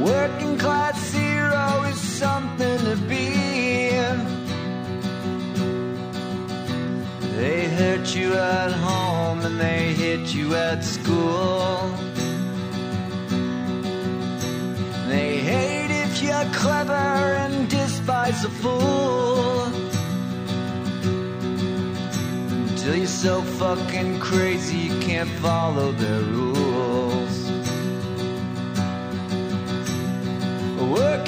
Working 0.00 0.56
class 0.58 1.12
hero 1.12 1.82
is 1.84 2.00
something 2.00 2.78
to 2.78 2.96
be. 3.08 3.50
They 7.36 7.68
hurt 7.68 8.14
you 8.14 8.34
at 8.34 8.72
home 8.72 9.40
and 9.40 9.58
they 9.58 9.92
hit 9.94 10.34
you 10.34 10.54
at 10.54 10.84
school. 10.84 11.90
They 15.08 15.38
hate 15.38 15.90
if 15.90 16.22
you're 16.22 16.50
clever 16.52 16.92
and 17.42 17.68
despise 17.68 18.44
a 18.44 18.50
fool. 18.50 19.64
Until 22.68 22.94
you're 22.96 23.06
so 23.06 23.42
fucking 23.42 24.20
crazy 24.20 24.76
you 24.76 25.00
can't 25.00 25.30
follow 25.40 25.92
their 25.92 26.20
rules. 26.20 26.69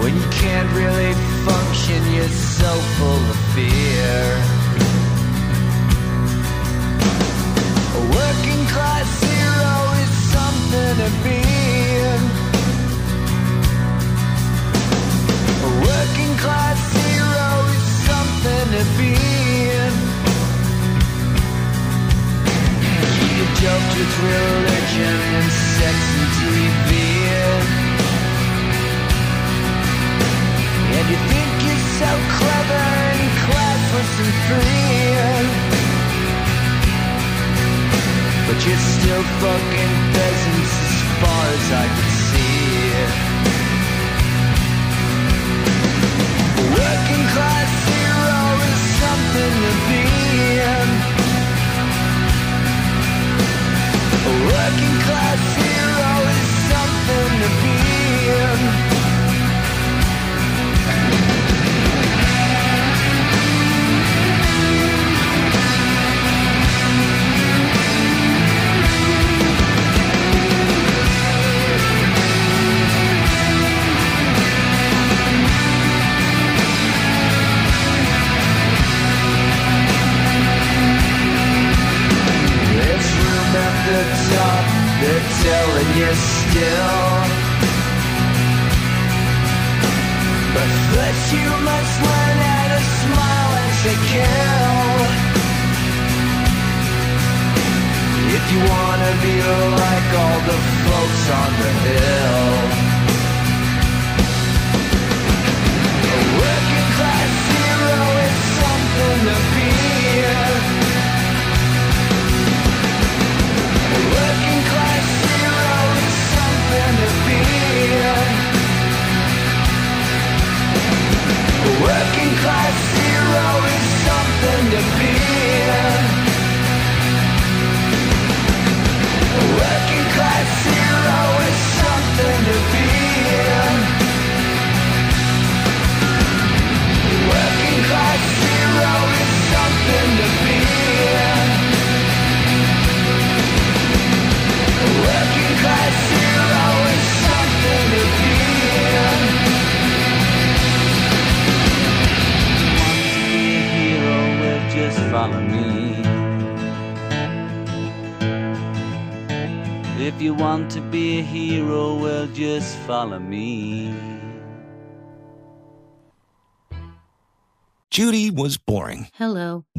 When 0.00 0.16
you 0.16 0.28
can't 0.30 0.70
really 0.72 1.12
function, 1.44 2.00
you're 2.14 2.26
so 2.28 2.72
full 2.96 3.24
of 3.32 3.38
fear. 3.54 4.20
A 7.98 8.02
working 8.16 8.62
class 8.72 9.08
hero 9.20 9.76
is 10.00 10.12
something 10.32 10.92
to 11.02 11.10
be. 11.20 11.40
A 15.68 15.70
working 15.84 16.32
class 16.44 16.80
hero 16.96 17.50
is 17.76 17.84
something 18.08 18.66
to 18.76 18.84
be. 18.96 19.12
You 23.36 23.44
joked 23.60 23.92
with 23.98 24.12
religion 24.24 25.16
and 25.36 25.50
sex 25.76 25.96
and 26.16 26.28
TV. 26.40 27.79
So 32.00 32.06
clever 32.06 32.84
and 33.12 33.20
and 34.24 34.34
free. 34.46 35.00
But 38.46 38.58
you're 38.64 38.84
still 38.96 39.24
fucking 39.40 39.94
peasants 40.16 40.74
as 40.86 40.96
far 41.20 41.44
as 41.58 41.66
I 41.82 41.86
can 41.96 42.10
see. 42.28 42.88
Working 46.78 47.24
class 47.34 47.70
hero 47.92 48.42
is 48.70 48.80
something 49.02 49.54
to 49.64 49.72
be. 49.88 50.04
A 54.24 54.34
working 54.54 54.96
class 55.06 55.42
hero 55.60 56.12
is 56.32 56.48
something 56.72 57.32
to 57.44 57.50
be. 57.62 58.99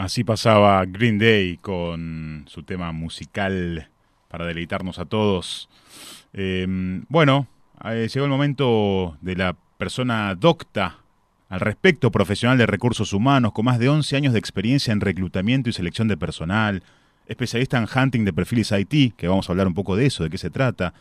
Así 0.00 0.24
pasaba 0.24 0.82
Green 0.86 1.18
Day 1.18 1.58
con 1.58 2.46
su 2.48 2.62
tema 2.62 2.90
musical 2.90 3.90
para 4.28 4.46
deleitarnos 4.46 4.98
a 4.98 5.04
todos. 5.04 5.68
Eh, 6.32 6.66
bueno, 7.10 7.48
eh, 7.84 8.08
llegó 8.10 8.24
el 8.24 8.30
momento 8.30 9.18
de 9.20 9.36
la 9.36 9.54
persona 9.76 10.34
docta 10.34 11.00
al 11.50 11.60
respecto, 11.60 12.10
profesional 12.10 12.56
de 12.56 12.64
recursos 12.64 13.12
humanos, 13.12 13.52
con 13.52 13.66
más 13.66 13.78
de 13.78 13.90
11 13.90 14.16
años 14.16 14.32
de 14.32 14.38
experiencia 14.38 14.90
en 14.90 15.02
reclutamiento 15.02 15.68
y 15.68 15.74
selección 15.74 16.08
de 16.08 16.16
personal, 16.16 16.82
especialista 17.26 17.76
en 17.76 17.86
hunting 17.94 18.24
de 18.24 18.32
perfiles 18.32 18.72
IT, 18.72 19.16
que 19.18 19.28
vamos 19.28 19.50
a 19.50 19.52
hablar 19.52 19.66
un 19.66 19.74
poco 19.74 19.96
de 19.96 20.06
eso, 20.06 20.24
de 20.24 20.30
qué 20.30 20.38
se 20.38 20.48
trata, 20.48 20.94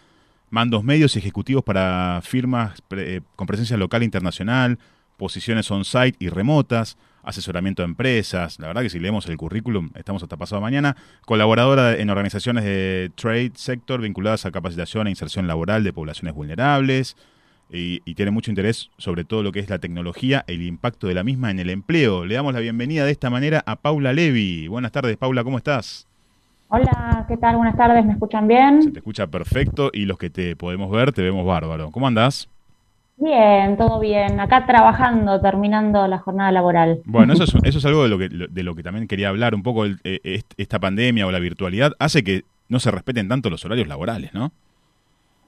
mandos 0.49 0.83
medios 0.83 1.15
y 1.15 1.19
ejecutivos 1.19 1.63
para 1.63 2.19
firmas 2.21 2.83
eh, 2.91 3.21
con 3.37 3.47
presencia 3.47 3.77
local 3.77 4.01
e 4.01 4.05
internacional, 4.05 4.77
posiciones 5.15 5.71
on-site 5.71 6.17
y 6.19 6.27
remotas, 6.27 6.97
asesoramiento 7.23 7.81
a 7.81 7.85
empresas. 7.85 8.59
La 8.59 8.67
verdad 8.67 8.81
que 8.81 8.89
si 8.89 8.99
leemos 8.99 9.27
el 9.27 9.37
currículum, 9.37 9.89
estamos 9.95 10.23
hasta 10.23 10.37
pasado 10.37 10.61
mañana. 10.61 10.95
Colaboradora 11.25 11.95
en 11.97 12.09
organizaciones 12.09 12.63
de 12.63 13.11
trade 13.15 13.51
sector 13.55 14.01
vinculadas 14.01 14.45
a 14.45 14.51
capacitación 14.51 15.07
e 15.07 15.11
inserción 15.11 15.47
laboral 15.47 15.83
de 15.83 15.93
poblaciones 15.93 16.35
vulnerables. 16.35 17.15
Y, 17.71 18.01
y 18.03 18.15
tiene 18.15 18.31
mucho 18.31 18.49
interés 18.49 18.89
sobre 18.97 19.25
todo 19.25 19.43
lo 19.43 19.51
que 19.51 19.59
es 19.59 19.69
la 19.69 19.77
tecnología, 19.77 20.43
el 20.47 20.63
impacto 20.63 21.05
de 21.05 21.13
la 21.13 21.23
misma 21.23 21.51
en 21.51 21.59
el 21.59 21.69
empleo. 21.69 22.25
Le 22.25 22.33
damos 22.33 22.53
la 22.53 22.61
bienvenida 22.61 23.05
de 23.05 23.11
esta 23.11 23.29
manera 23.29 23.63
a 23.65 23.75
Paula 23.75 24.11
Levi. 24.11 24.67
Buenas 24.67 24.91
tardes, 24.91 25.17
Paula, 25.17 25.43
¿cómo 25.43 25.57
estás? 25.57 26.07
Hola, 26.71 27.25
¿qué 27.27 27.35
tal? 27.37 27.55
Buenas 27.55 27.75
tardes, 27.75 28.05
¿me 28.05 28.13
escuchan 28.13 28.47
bien? 28.47 28.91
Te 28.91 28.99
escucha 28.99 29.25
perfecto 29.25 29.89
y 29.91 30.05
los 30.05 30.19
que 30.19 30.29
te 30.29 30.55
podemos 30.55 30.91
ver, 30.91 31.11
te 31.11 31.23
vemos 31.23 31.45
bárbaro. 31.45 31.89
¿Cómo 31.89 32.07
andás? 32.07 32.47
Bien, 33.21 33.75
todo 33.77 33.99
bien. 33.99 34.39
Acá 34.39 34.65
trabajando, 34.65 35.41
terminando 35.41 36.07
la 36.07 36.19
jornada 36.19 36.51
laboral. 36.51 37.01
Bueno, 37.05 37.33
eso 37.33 37.43
es, 37.43 37.53
eso 37.63 37.77
es 37.79 37.85
algo 37.85 38.03
de 38.03 38.09
lo, 38.09 38.17
que, 38.17 38.29
de 38.29 38.63
lo 38.63 38.75
que 38.75 38.83
también 38.83 39.07
quería 39.07 39.29
hablar 39.29 39.55
un 39.55 39.63
poco. 39.63 39.83
el- 39.85 39.99
eh, 40.03 40.19
est- 40.23 40.53
esta 40.57 40.79
pandemia 40.79 41.27
o 41.27 41.31
la 41.31 41.39
virtualidad 41.39 41.91
hace 41.99 42.23
que 42.23 42.43
no 42.69 42.79
se 42.79 42.91
respeten 42.91 43.27
tanto 43.27 43.49
los 43.49 43.65
horarios 43.65 43.87
laborales, 43.87 44.33
¿no? 44.33 44.51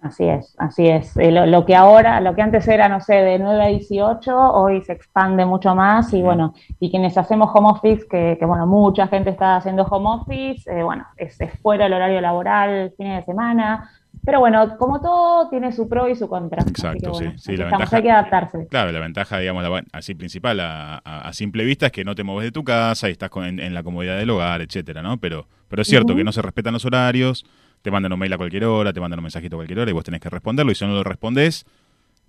Así 0.02 0.28
es, 0.28 0.56
así 0.58 0.88
es. 0.88 1.16
Eh, 1.18 1.32
lo, 1.32 1.46
lo 1.46 1.64
que 1.64 1.76
ahora, 1.76 2.20
lo 2.22 2.34
que 2.34 2.42
antes 2.42 2.68
era, 2.68 2.90
no 2.90 3.00
sé, 3.02 3.14
de 3.18 3.38
9 3.38 3.64
a 3.64 3.68
18, 3.68 4.36
hoy 4.36 4.82
se 4.82 4.94
expande 4.94 5.46
mucho 5.46 5.76
más 5.76 6.12
y 6.14 6.24
bueno, 6.24 6.56
y 6.80 6.90
quienes 6.90 7.16
hacemos 7.20 7.52
home 7.54 7.70
office, 7.70 8.08
que, 8.10 8.36
que, 8.40 8.46
bueno, 8.48 8.66
mucha 8.66 9.08
gente 9.08 9.30
está 9.30 9.58
haciendo 9.58 9.84
home 9.84 10.10
office, 10.10 10.68
eh, 10.72 10.82
bueno, 10.82 11.06
es, 11.18 11.40
es 11.40 11.54
fuera 11.62 11.86
el 11.86 11.94
horario 11.94 12.20
laboral, 12.20 12.92
fines 12.98 13.18
de 13.20 13.26
semana, 13.26 13.92
pero 14.24 14.40
bueno, 14.40 14.78
como 14.78 15.02
todo 15.02 15.50
tiene 15.50 15.72
su 15.72 15.88
pro 15.90 16.08
y 16.10 16.16
su 16.16 16.28
contra. 16.30 16.62
Exacto, 16.64 17.12
bueno, 17.12 17.32
sí. 17.32 17.38
sí 17.40 17.58
la 17.58 17.66
ventaja, 17.66 17.98
hay 17.98 18.04
que 18.04 18.12
adaptarse. 18.12 18.68
Claro, 18.70 18.92
la 18.92 19.00
ventaja, 19.00 19.40
digamos, 19.40 19.64
la- 19.64 19.84
así 19.94 20.14
principal 20.16 20.60
a, 20.60 20.96
a- 21.04 21.22
a 21.28 21.34
simple 21.34 21.64
vista 21.66 21.88
es 21.88 21.92
que 21.92 22.04
no 22.06 22.14
te 22.16 22.24
mueves 22.24 22.46
de 22.46 22.52
tu 22.52 22.64
casa 22.64 23.10
y 23.10 23.14
estás 23.14 23.30
con- 23.30 23.46
en, 23.46 23.60
en 23.60 23.74
la 23.74 23.84
comodidad 23.84 24.18
del 24.18 24.30
hogar, 24.30 24.62
etcétera, 24.62 25.02
¿no? 25.02 25.18
Pero, 25.18 25.48
pero 25.68 25.82
es 25.82 25.88
cierto 25.88 26.16
que 26.16 26.24
no 26.24 26.32
se 26.32 26.42
respetan 26.42 26.74
los 26.74 26.86
horarios, 26.86 27.46
te 27.82 27.90
mandan 27.92 28.14
un 28.14 28.20
mail 28.20 28.34
a 28.34 28.38
cualquier 28.38 28.66
hora, 28.66 28.94
te 28.94 29.00
mandan 29.00 29.20
un 29.20 29.24
mensajito 29.24 29.56
a 29.56 29.60
cualquier 29.60 29.80
hora 29.80 29.90
y 29.92 29.94
vos 29.94 30.04
tenés 30.04 30.22
que 30.22 30.30
responderlo 30.30 30.72
y 30.72 30.76
si 30.76 30.86
no 30.86 30.94
lo 30.94 31.04
respondés, 31.04 31.66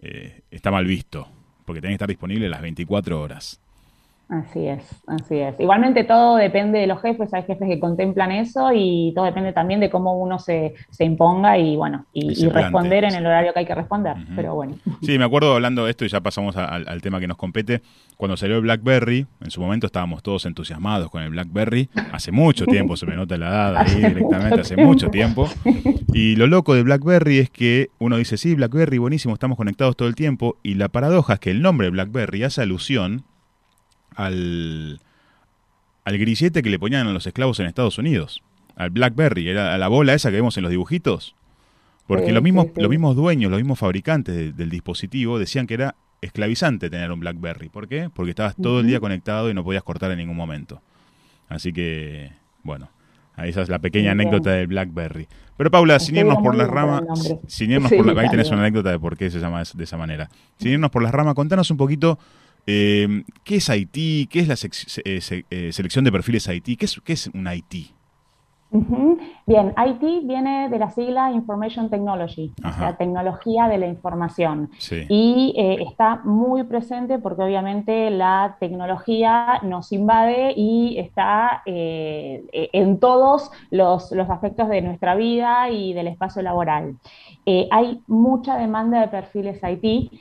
eh, 0.00 0.40
está 0.50 0.70
mal 0.70 0.84
visto, 0.86 1.28
porque 1.66 1.80
tenés 1.80 1.92
que 1.92 1.96
estar 1.96 2.08
disponible 2.08 2.48
las 2.48 2.62
24 2.62 3.20
horas. 3.20 3.60
Así 4.32 4.66
es, 4.66 4.82
así 5.08 5.36
es. 5.40 5.60
Igualmente 5.60 6.04
todo 6.04 6.36
depende 6.36 6.78
de 6.78 6.86
los 6.86 7.02
jefes, 7.02 7.34
hay 7.34 7.42
jefes 7.42 7.68
que 7.68 7.78
contemplan 7.78 8.32
eso 8.32 8.70
y 8.74 9.12
todo 9.14 9.26
depende 9.26 9.52
también 9.52 9.78
de 9.78 9.90
cómo 9.90 10.18
uno 10.18 10.38
se, 10.38 10.72
se 10.88 11.04
imponga 11.04 11.58
y 11.58 11.76
bueno, 11.76 12.06
y, 12.14 12.34
plante. 12.46 12.62
responder 12.62 13.04
en 13.04 13.14
el 13.14 13.26
horario 13.26 13.52
que 13.52 13.58
hay 13.58 13.66
que 13.66 13.74
responder. 13.74 14.16
Pero 14.34 14.54
bueno. 14.54 14.76
Sí, 15.02 15.18
me 15.18 15.24
acuerdo 15.24 15.52
hablando 15.54 15.84
de 15.84 15.90
esto 15.90 16.06
y 16.06 16.08
ya 16.08 16.22
pasamos 16.22 16.56
a- 16.56 16.64
al, 16.64 16.88
al 16.88 17.02
tema 17.02 17.20
que 17.20 17.26
nos 17.26 17.36
compete. 17.36 17.82
Cuando 18.16 18.38
salió 18.38 18.56
el 18.56 18.62
BlackBerry, 18.62 19.26
en 19.42 19.50
su 19.50 19.60
momento 19.60 19.84
estábamos 19.84 20.22
todos 20.22 20.46
entusiasmados 20.46 21.10
con 21.10 21.22
el 21.22 21.28
BlackBerry. 21.28 21.90
Hace 22.10 22.32
mucho 22.32 22.64
tiempo, 22.64 22.96
se 22.96 23.04
me 23.04 23.14
nota 23.16 23.36
la 23.36 23.48
edad 23.48 23.76
ahí 23.76 23.96
directamente, 23.96 24.60
hace 24.62 24.78
mucho 24.78 25.10
tiempo. 25.10 25.46
Y 26.14 26.36
lo 26.36 26.46
loco 26.46 26.74
de 26.74 26.82
BlackBerry 26.84 27.36
es 27.38 27.50
que 27.50 27.88
uno 27.98 28.16
dice, 28.16 28.38
sí, 28.38 28.54
BlackBerry, 28.54 28.96
buenísimo, 28.96 29.34
estamos 29.34 29.58
conectados 29.58 29.94
todo 29.94 30.08
el 30.08 30.14
tiempo. 30.14 30.56
Y 30.62 30.76
la 30.76 30.88
paradoja 30.88 31.34
es 31.34 31.40
que 31.40 31.50
el 31.50 31.60
nombre 31.60 31.90
BlackBerry 31.90 32.44
hace 32.44 32.62
alusión 32.62 33.24
al, 34.16 35.00
al 36.04 36.18
grillete 36.18 36.62
que 36.62 36.70
le 36.70 36.78
ponían 36.78 37.06
a 37.06 37.12
los 37.12 37.26
esclavos 37.26 37.60
en 37.60 37.66
Estados 37.66 37.98
Unidos. 37.98 38.42
Al 38.76 38.90
BlackBerry, 38.90 39.48
era 39.48 39.74
a 39.74 39.78
la 39.78 39.88
bola 39.88 40.14
esa 40.14 40.30
que 40.30 40.36
vemos 40.36 40.56
en 40.56 40.62
los 40.62 40.70
dibujitos. 40.70 41.34
Porque 42.06 42.26
Sí, 42.26 42.32
los, 42.32 42.42
mismos, 42.42 42.66
sí, 42.66 42.72
sí. 42.76 42.80
los 42.80 42.90
mismos 42.90 43.14
dueños, 43.16 43.50
los 43.50 43.60
mismos 43.60 43.78
fabricantes 43.78 44.34
de- 44.34 44.52
del 44.52 44.70
dispositivo 44.70 45.38
decían 45.38 45.66
que 45.66 45.74
era 45.74 45.94
esclavizante 46.20 46.90
tener 46.90 47.10
un 47.12 47.20
BlackBerry. 47.20 47.68
¿Por 47.68 47.88
qué? 47.88 48.10
Porque 48.12 48.30
estabas 48.30 48.56
todo 48.56 48.80
el 48.80 48.86
día 48.86 48.98
conectado 49.00 49.50
y 49.50 49.54
no 49.54 49.62
podías 49.64 49.82
cortar 49.82 50.10
en 50.10 50.18
ningún 50.18 50.36
momento. 50.36 50.80
Así 51.48 51.72
que, 51.72 52.32
bueno, 52.62 52.90
ahí 53.36 53.50
esa 53.50 53.62
es 53.62 53.68
la 53.68 53.78
pequeña 53.78 54.12
anécdota 54.12 54.50
del 54.50 54.66
BlackBerry. 54.68 55.28
Pero 55.56 55.70
Paula, 55.70 55.98
sin 56.00 56.16
irnos 56.16 56.38
por 56.38 56.54
las 56.56 56.68
ramas, 56.68 57.02
sin 57.46 57.70
irnos 57.72 57.92
por 57.92 58.06
la, 58.06 58.20
ahí 58.20 58.28
tenés 58.30 58.50
una 58.50 58.60
anécdota 58.60 58.90
de 58.90 58.98
por 58.98 59.16
qué 59.16 59.30
se 59.30 59.38
llama 59.38 59.62
de 59.74 59.84
esa 59.84 59.96
manera. 59.96 60.28
Sin 60.58 60.72
irnos 60.72 60.90
por 60.90 61.02
las 61.02 61.12
ramas, 61.12 61.34
contanos 61.34 61.70
un 61.70 61.76
poquito 61.76 62.18
eh, 62.66 63.24
qué 63.44 63.56
es 63.56 63.68
Haití, 63.70 64.28
qué 64.30 64.40
es 64.40 64.48
la 64.48 64.56
se- 64.56 65.02
eh, 65.04 65.44
eh, 65.50 65.72
selección 65.72 66.04
de 66.04 66.12
perfiles 66.12 66.48
Haití, 66.48 66.76
qué 66.76 66.86
es, 66.86 67.00
un 67.32 67.46
Haití. 67.46 67.90
Bien, 69.44 69.74
IT 69.76 70.24
viene 70.24 70.68
de 70.68 70.78
la 70.78 70.90
sigla 70.90 71.32
Information 71.32 71.90
Technology, 71.90 72.52
o 72.62 72.68
Ajá. 72.68 72.78
sea, 72.78 72.96
tecnología 72.96 73.66
de 73.66 73.78
la 73.78 73.86
información. 73.88 74.70
Sí. 74.78 75.04
Y 75.08 75.54
eh, 75.56 75.78
está 75.88 76.20
muy 76.24 76.62
presente 76.62 77.18
porque 77.18 77.42
obviamente 77.42 78.10
la 78.10 78.56
tecnología 78.60 79.60
nos 79.62 79.92
invade 79.92 80.52
y 80.56 80.96
está 80.98 81.62
eh, 81.66 82.44
eh, 82.52 82.70
en 82.72 83.00
todos 83.00 83.50
los, 83.70 84.12
los 84.12 84.30
aspectos 84.30 84.68
de 84.68 84.80
nuestra 84.82 85.16
vida 85.16 85.70
y 85.70 85.92
del 85.92 86.06
espacio 86.06 86.42
laboral. 86.42 86.96
Eh, 87.44 87.66
hay 87.72 88.00
mucha 88.06 88.56
demanda 88.56 89.00
de 89.00 89.08
perfiles 89.08 89.60
IT, 89.62 90.12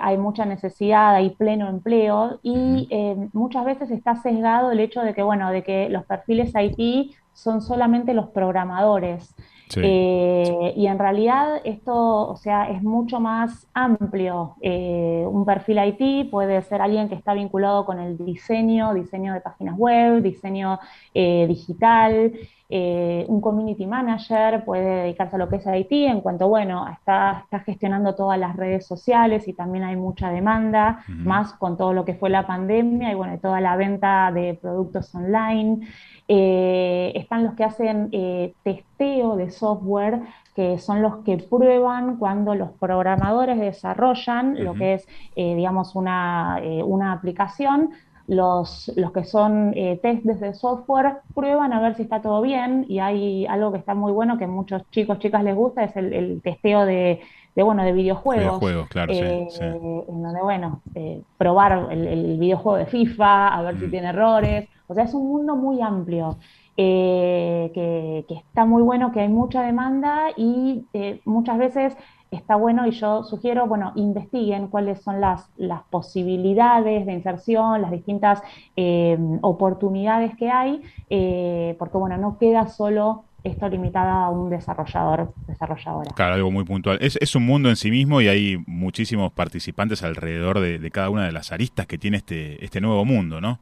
hay 0.00 0.18
mucha 0.18 0.44
necesidad, 0.44 1.14
hay 1.14 1.30
pleno 1.30 1.68
empleo 1.68 2.40
y 2.42 2.88
muchas 3.32 3.64
veces 3.64 3.90
está 3.90 4.16
sesgado 4.16 4.72
el 4.72 4.80
hecho 4.80 5.02
de 5.02 5.14
que, 5.14 5.22
bueno, 5.22 5.50
de 5.50 5.62
que 5.62 5.88
los 5.90 6.04
perfiles 6.06 6.52
IT 6.54 7.12
son 7.34 7.62
solamente 7.62 8.14
los 8.18 8.28
programadores. 8.28 9.34
Sí. 9.68 9.80
Eh, 9.84 10.72
y 10.76 10.86
en 10.86 10.98
realidad 10.98 11.60
esto, 11.64 12.28
o 12.28 12.36
sea, 12.36 12.70
es 12.70 12.82
mucho 12.82 13.20
más 13.20 13.66
amplio. 13.74 14.56
Eh, 14.62 15.24
un 15.28 15.44
perfil 15.44 15.78
IT 15.78 16.30
puede 16.30 16.62
ser 16.62 16.80
alguien 16.80 17.08
que 17.08 17.14
está 17.14 17.34
vinculado 17.34 17.84
con 17.84 17.98
el 17.98 18.16
diseño, 18.16 18.94
diseño 18.94 19.34
de 19.34 19.40
páginas 19.40 19.76
web, 19.76 20.22
diseño 20.22 20.78
eh, 21.14 21.46
digital. 21.46 22.32
Un 22.70 23.40
community 23.40 23.86
manager 23.86 24.62
puede 24.66 25.04
dedicarse 25.04 25.36
a 25.36 25.38
lo 25.38 25.48
que 25.48 25.56
es 25.56 25.66
IT 25.66 25.90
en 25.90 26.20
cuanto, 26.20 26.48
bueno, 26.48 26.86
está, 26.86 27.40
está 27.44 27.60
gestionando 27.60 28.14
todas 28.14 28.38
las 28.38 28.56
redes 28.56 28.86
sociales 28.86 29.48
y 29.48 29.54
también 29.54 29.84
hay 29.84 29.96
mucha 29.96 30.30
demanda, 30.30 31.02
más 31.08 31.54
con 31.54 31.78
todo 31.78 31.94
lo 31.94 32.04
que 32.04 32.12
fue 32.12 32.28
la 32.28 32.46
pandemia 32.46 33.10
y 33.10 33.14
bueno, 33.14 33.38
toda 33.40 33.62
la 33.62 33.74
venta 33.76 34.30
de 34.32 34.58
productos 34.60 35.14
online. 35.14 35.80
Eh, 36.30 37.12
están 37.14 37.44
los 37.44 37.54
que 37.54 37.64
hacen 37.64 38.10
eh, 38.12 38.52
testeo 38.62 39.36
de 39.36 39.50
software, 39.50 40.20
que 40.54 40.78
son 40.78 41.00
los 41.00 41.24
que 41.24 41.38
prueban 41.38 42.18
cuando 42.18 42.54
los 42.54 42.70
programadores 42.72 43.58
desarrollan 43.58 44.62
lo 44.62 44.74
que 44.74 44.94
es, 44.94 45.08
eh, 45.36 45.54
digamos, 45.54 45.94
una, 45.96 46.60
eh, 46.62 46.82
una 46.82 47.12
aplicación. 47.12 47.90
Los, 48.26 48.92
los 48.94 49.12
que 49.12 49.24
son 49.24 49.72
eh, 49.74 49.98
test 50.02 50.22
desde 50.24 50.52
software 50.52 51.20
prueban 51.32 51.72
a 51.72 51.80
ver 51.80 51.94
si 51.94 52.02
está 52.02 52.20
todo 52.20 52.42
bien 52.42 52.84
y 52.86 52.98
hay 52.98 53.46
algo 53.46 53.72
que 53.72 53.78
está 53.78 53.94
muy 53.94 54.12
bueno 54.12 54.36
que 54.36 54.44
a 54.44 54.48
muchos 54.48 54.82
chicos, 54.90 55.18
chicas 55.18 55.42
les 55.42 55.56
gusta, 55.56 55.84
es 55.84 55.96
el, 55.96 56.12
el 56.12 56.42
testeo 56.42 56.84
de, 56.84 57.20
de, 57.56 57.62
bueno, 57.62 57.82
de 57.84 57.92
videojuegos. 57.92 58.60
Videojuegos, 58.60 58.88
claro, 58.90 59.14
eh, 59.14 59.46
sí. 59.48 59.64
En 59.64 60.22
donde, 60.22 60.42
bueno, 60.42 60.82
eh, 60.94 61.22
probar 61.38 61.88
el, 61.90 62.06
el 62.06 62.38
videojuego 62.38 62.76
de 62.76 62.84
FIFA, 62.84 63.48
a 63.48 63.62
ver 63.62 63.78
si 63.78 63.88
tiene 63.90 64.08
errores. 64.08 64.68
O 64.88 64.94
sea, 64.94 65.04
es 65.04 65.14
un 65.14 65.28
mundo 65.28 65.56
muy 65.56 65.80
amplio. 65.80 66.36
eh, 66.80 67.72
que, 67.74 68.24
está 68.28 68.64
muy 68.64 68.82
bueno, 68.82 69.10
que 69.10 69.20
hay 69.20 69.28
mucha 69.28 69.62
demanda 69.62 70.28
y 70.36 70.84
eh, 70.92 71.20
muchas 71.24 71.58
veces 71.58 71.96
está 72.30 72.56
bueno 72.56 72.86
y 72.86 72.90
yo 72.90 73.24
sugiero, 73.24 73.66
bueno, 73.66 73.92
investiguen 73.96 74.68
cuáles 74.68 75.00
son 75.02 75.20
las, 75.20 75.50
las 75.56 75.82
posibilidades 75.84 77.06
de 77.06 77.12
inserción, 77.12 77.80
las 77.80 77.90
distintas 77.90 78.42
eh, 78.76 79.18
oportunidades 79.40 80.36
que 80.36 80.50
hay, 80.50 80.82
eh, 81.08 81.74
porque 81.78 81.96
bueno, 81.96 82.18
no 82.18 82.38
queda 82.38 82.68
solo 82.68 83.24
esto 83.44 83.68
limitada 83.68 84.24
a 84.24 84.30
un 84.30 84.50
desarrollador, 84.50 85.32
desarrolladora. 85.46 86.10
Claro, 86.14 86.34
algo 86.34 86.50
muy 86.50 86.64
puntual. 86.64 86.98
Es, 87.00 87.16
es 87.20 87.34
un 87.34 87.46
mundo 87.46 87.70
en 87.70 87.76
sí 87.76 87.90
mismo 87.90 88.20
y 88.20 88.28
hay 88.28 88.62
muchísimos 88.66 89.32
participantes 89.32 90.02
alrededor 90.02 90.60
de, 90.60 90.78
de 90.78 90.90
cada 90.90 91.08
una 91.08 91.24
de 91.24 91.32
las 91.32 91.52
aristas 91.52 91.86
que 91.86 91.98
tiene 91.98 92.18
este, 92.18 92.62
este 92.62 92.80
nuevo 92.80 93.04
mundo, 93.04 93.40
¿no? 93.40 93.58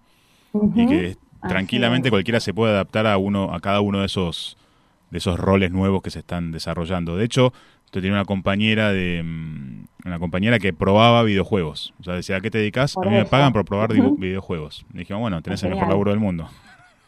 Y 0.74 0.86
que 0.86 1.16
tranquilamente 1.46 2.10
cualquiera 2.10 2.40
se 2.40 2.54
puede 2.54 2.72
adaptar 2.72 3.06
a 3.06 3.18
uno, 3.18 3.54
a 3.54 3.60
cada 3.60 3.80
uno 3.80 4.00
de 4.00 4.06
esos, 4.06 4.56
de 5.10 5.18
esos 5.18 5.38
roles 5.38 5.70
nuevos 5.70 6.02
que 6.02 6.10
se 6.10 6.20
están 6.20 6.52
desarrollando. 6.52 7.16
De 7.16 7.24
hecho, 7.24 7.52
yo 7.92 8.00
tenía 8.00 8.12
una 8.12 8.24
compañera 8.24 8.92
de 8.92 9.22
mm, 9.24 9.84
una 10.06 10.18
compañera 10.18 10.58
que 10.58 10.72
probaba 10.72 11.22
videojuegos. 11.22 11.94
O 12.00 12.04
sea, 12.04 12.14
decía, 12.14 12.36
¿a 12.36 12.40
qué 12.40 12.50
te 12.50 12.58
dedicas? 12.58 12.96
A 12.96 13.00
mí 13.00 13.10
me 13.10 13.24
pagan 13.24 13.52
por 13.52 13.64
probar 13.64 13.92
videojuegos. 13.92 14.84
Le 14.92 15.00
dijimos, 15.00 15.20
bueno, 15.20 15.42
tenés 15.42 15.62
el 15.62 15.70
mejor 15.70 15.88
laburo 15.88 16.10
del 16.10 16.20
mundo. 16.20 16.48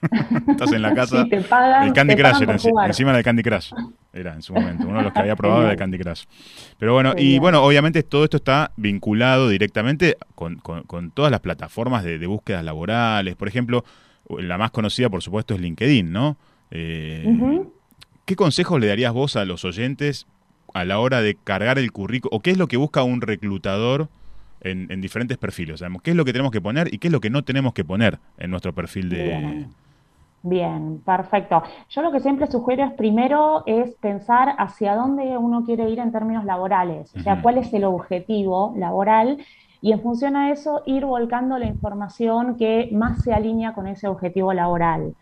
Estás 0.48 0.72
en 0.72 0.82
la 0.82 0.94
casa. 0.94 1.24
Sí, 1.24 1.30
te 1.30 1.40
pagan- 1.42 1.86
el 1.88 1.92
Candy 1.92 2.14
te 2.14 2.22
Crush 2.22 2.42
era 2.42 2.58
jugar. 2.58 2.86
encima 2.88 3.12
del 3.12 3.24
Candy 3.24 3.42
Crush. 3.42 3.72
Era 4.12 4.34
en 4.34 4.42
su 4.42 4.52
momento. 4.54 4.86
Uno 4.86 4.98
de 4.98 5.04
los 5.04 5.12
que 5.12 5.18
había 5.20 5.36
probado 5.36 5.62
era 5.62 5.72
el. 5.72 5.76
Candy 5.76 5.98
Crush. 5.98 6.24
Pero 6.78 6.94
bueno, 6.94 7.14
y 7.16 7.38
bueno, 7.38 7.62
obviamente 7.64 8.02
todo 8.02 8.24
esto 8.24 8.36
está 8.36 8.70
vinculado 8.76 9.48
directamente 9.48 10.16
con, 10.34 10.56
con- 10.56 10.84
con 10.84 11.10
todas 11.10 11.30
las 11.30 11.40
plataformas 11.40 12.04
de, 12.04 12.18
de 12.18 12.26
búsquedas 12.26 12.64
laborales. 12.64 13.34
Por 13.36 13.48
ejemplo, 13.48 13.84
la 14.38 14.56
más 14.58 14.70
conocida, 14.70 15.08
por 15.08 15.22
supuesto, 15.22 15.54
es 15.54 15.60
LinkedIn, 15.60 16.12
¿no? 16.12 16.36
Eh. 16.70 17.64
¿Qué 18.24 18.36
consejos 18.36 18.78
le 18.80 18.86
darías 18.88 19.12
vos 19.12 19.36
a 19.36 19.44
los 19.46 19.64
oyentes 19.64 20.26
a 20.74 20.84
la 20.84 20.98
hora 20.98 21.22
de 21.22 21.34
cargar 21.42 21.78
el 21.78 21.90
currículo? 21.92 22.36
¿O 22.36 22.40
qué 22.40 22.50
es 22.50 22.58
lo 22.58 22.66
que 22.68 22.76
busca 22.76 23.02
un 23.02 23.22
reclutador 23.22 24.08
en, 24.60 24.86
en 24.92 25.00
diferentes 25.00 25.38
perfiles? 25.38 25.80
Digamos, 25.80 26.02
¿Qué 26.02 26.10
es 26.10 26.16
lo 26.16 26.26
que 26.26 26.32
tenemos 26.32 26.52
que 26.52 26.60
poner 26.60 26.92
y 26.92 26.98
qué 26.98 27.08
es 27.08 27.12
lo 27.12 27.20
que 27.20 27.30
no 27.30 27.42
tenemos 27.42 27.72
que 27.72 27.84
poner 27.84 28.18
en 28.36 28.50
nuestro 28.50 28.74
perfil 28.74 29.08
de... 29.08 29.22
Bien. 29.24 29.68
Bien, 30.42 31.02
perfecto. 31.04 31.62
Yo 31.88 32.02
lo 32.02 32.12
que 32.12 32.20
siempre 32.20 32.46
sugiero 32.46 32.84
es 32.84 32.92
primero 32.92 33.64
es 33.66 33.96
pensar 33.96 34.54
hacia 34.58 34.94
dónde 34.94 35.36
uno 35.36 35.64
quiere 35.64 35.90
ir 35.90 35.98
en 35.98 36.12
términos 36.12 36.44
laborales, 36.44 37.12
o 37.14 37.20
sea, 37.20 37.42
cuál 37.42 37.58
es 37.58 37.72
el 37.74 37.84
objetivo 37.84 38.72
laboral 38.76 39.38
y 39.80 39.92
en 39.92 40.00
función 40.00 40.36
a 40.36 40.52
eso 40.52 40.82
ir 40.86 41.04
volcando 41.04 41.58
la 41.58 41.66
información 41.66 42.56
que 42.56 42.88
más 42.92 43.22
se 43.22 43.32
alinea 43.32 43.74
con 43.74 43.88
ese 43.88 44.06
objetivo 44.08 44.52
laboral. 44.52 45.14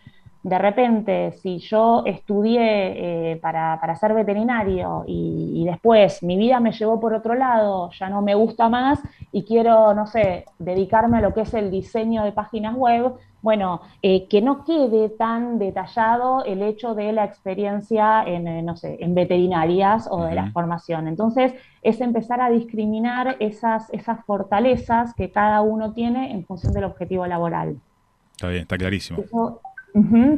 De 0.47 0.59
repente, 0.59 1.33
si 1.33 1.59
yo 1.59 2.05
estudié 2.07 3.33
eh, 3.33 3.37
para, 3.39 3.81
para 3.81 3.97
ser 3.97 4.15
veterinario 4.15 5.03
y, 5.05 5.51
y 5.57 5.65
después 5.65 6.23
mi 6.23 6.37
vida 6.37 6.61
me 6.61 6.71
llevó 6.71 7.01
por 7.01 7.15
otro 7.15 7.35
lado, 7.35 7.91
ya 7.91 8.09
no 8.09 8.23
me 8.23 8.37
gusta 8.37 8.69
más 8.69 9.01
y 9.33 9.43
quiero, 9.43 9.93
no 9.93 10.07
sé, 10.07 10.45
dedicarme 10.61 11.19
a 11.19 11.21
lo 11.21 11.35
que 11.35 11.41
es 11.41 11.53
el 11.53 11.73
diseño 11.73 12.23
de 12.23 12.31
páginas 12.31 12.77
web, 12.77 13.15
bueno, 13.43 13.81
eh, 14.03 14.29
que 14.29 14.41
no 14.41 14.65
quede 14.65 15.09
tan 15.09 15.59
detallado 15.59 16.45
el 16.45 16.63
hecho 16.63 16.95
de 16.95 17.13
la 17.13 17.25
experiencia 17.25 18.23
en, 18.25 18.47
eh, 18.47 18.63
no 18.63 18.77
sé, 18.77 18.99
en 19.01 19.17
veterinarias 19.17 20.07
o 20.09 20.27
de 20.27 20.37
la 20.37 20.53
formación. 20.53 21.09
Entonces, 21.09 21.55
es 21.83 22.01
empezar 22.01 22.41
a 22.41 22.51
discriminar 22.51 23.35
esas, 23.41 23.93
esas 23.93 24.25
fortalezas 24.25 25.13
que 25.15 25.33
cada 25.33 25.61
uno 25.63 25.93
tiene 25.93 26.31
en 26.31 26.45
función 26.45 26.73
del 26.73 26.85
objetivo 26.85 27.27
laboral. 27.27 27.81
Está 28.31 28.49
bien, 28.49 28.63
está 28.63 28.79
clarísimo. 28.79 29.21
Eso, 29.21 29.61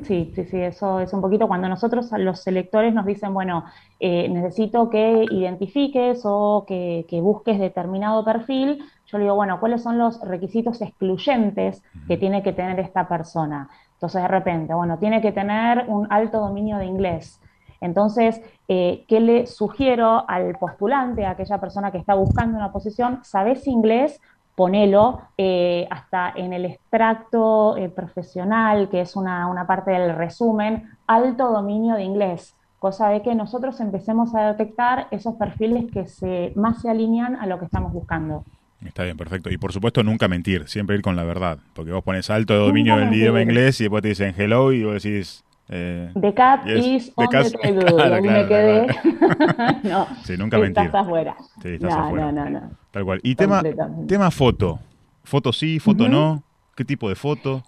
sí, 0.05 0.31
sí, 0.37 0.45
sí, 0.45 0.61
eso 0.61 1.01
es 1.01 1.13
un 1.13 1.21
poquito 1.21 1.49
cuando 1.49 1.69
nosotros 1.69 2.13
los 2.19 2.41
selectores 2.43 2.95
nos 2.95 3.05
dicen, 3.05 3.35
bueno, 3.35 3.65
eh, 3.99 4.29
necesito 4.29 4.89
que 4.89 5.27
identifiques 5.31 6.21
o 6.25 6.65
que, 6.65 7.05
que 7.09 7.21
busques 7.21 7.59
determinado 7.59 8.25
perfil, 8.25 8.79
yo 9.07 9.19
le 9.19 9.25
digo, 9.25 9.35
bueno, 9.35 9.59
¿cuáles 9.59 9.83
son 9.83 9.99
los 9.99 10.21
requisitos 10.21 10.81
excluyentes 10.81 11.83
que 12.07 12.17
tiene 12.17 12.45
que 12.45 12.53
tener 12.53 12.79
esta 12.79 13.09
persona? 13.09 13.69
Entonces, 13.95 14.23
de 14.23 14.29
repente, 14.29 14.75
bueno, 14.75 14.97
tiene 14.99 15.21
que 15.21 15.33
tener 15.33 15.87
un 15.89 16.07
alto 16.09 16.39
dominio 16.39 16.79
de 16.79 16.87
inglés. 16.87 17.41
Entonces, 17.81 18.41
eh, 18.69 19.05
¿qué 19.09 19.19
le 19.19 19.47
sugiero 19.47 20.25
al 20.29 20.57
postulante, 20.57 21.25
a 21.25 21.31
aquella 21.31 21.59
persona 21.59 21.91
que 21.91 21.99
está 21.99 22.15
buscando 22.15 22.57
una 22.57 22.71
posición? 22.71 23.21
¿Sabes 23.25 23.67
inglés? 23.67 24.21
Ponelo 24.59 25.21
eh, 25.39 25.87
hasta 25.89 26.33
en 26.35 26.53
el 26.53 26.65
extracto 26.65 27.77
eh, 27.77 27.89
profesional, 27.89 28.89
que 28.89 29.01
es 29.01 29.15
una, 29.15 29.47
una 29.47 29.69
parte 29.69 29.93
del 29.93 30.17
resumen, 30.17 30.89
alto 31.07 31.53
dominio 31.53 31.95
de 31.95 32.03
inglés, 32.03 32.57
cosa 32.81 33.09
de 33.09 33.23
que 33.23 33.37
nosotros 33.37 33.79
empecemos 33.79 34.35
a 34.35 34.49
detectar 34.49 35.07
esos 35.13 35.37
perfiles 35.37 35.85
que 35.93 36.09
se, 36.09 36.53
más 36.57 36.83
se 36.83 36.91
alinean 36.91 37.37
a 37.37 37.47
lo 37.47 37.61
que 37.61 37.67
estamos 37.67 37.93
buscando. 37.93 38.43
Está 38.85 39.05
bien, 39.05 39.17
perfecto. 39.17 39.49
Y 39.49 39.59
por 39.59 39.73
supuesto 39.73 40.03
nunca 40.03 40.27
mentir, 40.27 40.69
siempre 40.69 40.97
ir 40.97 41.03
con 41.03 41.15
la 41.15 41.23
verdad. 41.23 41.59
Porque 41.73 41.93
vos 41.93 42.03
pones 42.03 42.29
alto 42.29 42.57
dominio 42.57 42.97
del 42.97 43.15
idioma 43.15 43.41
inglés 43.41 43.81
y 43.81 43.85
después 43.85 44.03
te 44.03 44.09
dicen 44.09 44.35
hello 44.37 44.73
y 44.73 44.83
vos 44.83 45.01
decís... 45.01 45.45
Eh, 45.71 46.11
The 46.19 46.33
cat 46.35 46.65
yes, 46.67 46.85
is 46.87 47.07
the 47.15 47.25
on 47.25 47.29
cat- 47.29 47.45
the 47.53 47.59
table. 47.63 47.85
Claro, 47.85 48.15
y 48.15 48.15
ahí 48.15 48.23
claro, 48.23 48.43
me 48.43 48.49
quedé. 48.49 48.87
claro. 48.87 49.79
no, 49.85 50.07
Sí, 50.25 50.37
nunca 50.39 50.59
estás 50.59 50.95
afuera. 50.95 51.37
Sí, 51.63 51.69
estás 51.75 51.95
no, 51.95 52.05
afuera. 52.07 52.33
no, 52.33 52.45
no, 52.45 52.51
no. 52.61 52.71
Tal 52.91 53.05
cual. 53.05 53.21
Y 53.23 53.35
tema, 53.35 53.63
tema 54.07 54.31
foto. 54.31 54.79
Foto 55.25 55.53
sí, 55.53 55.79
foto 55.79 56.09
no. 56.09 56.43
¿Qué 56.75 56.85
tipo 56.85 57.09
de 57.09 57.17
foto? 57.17 57.63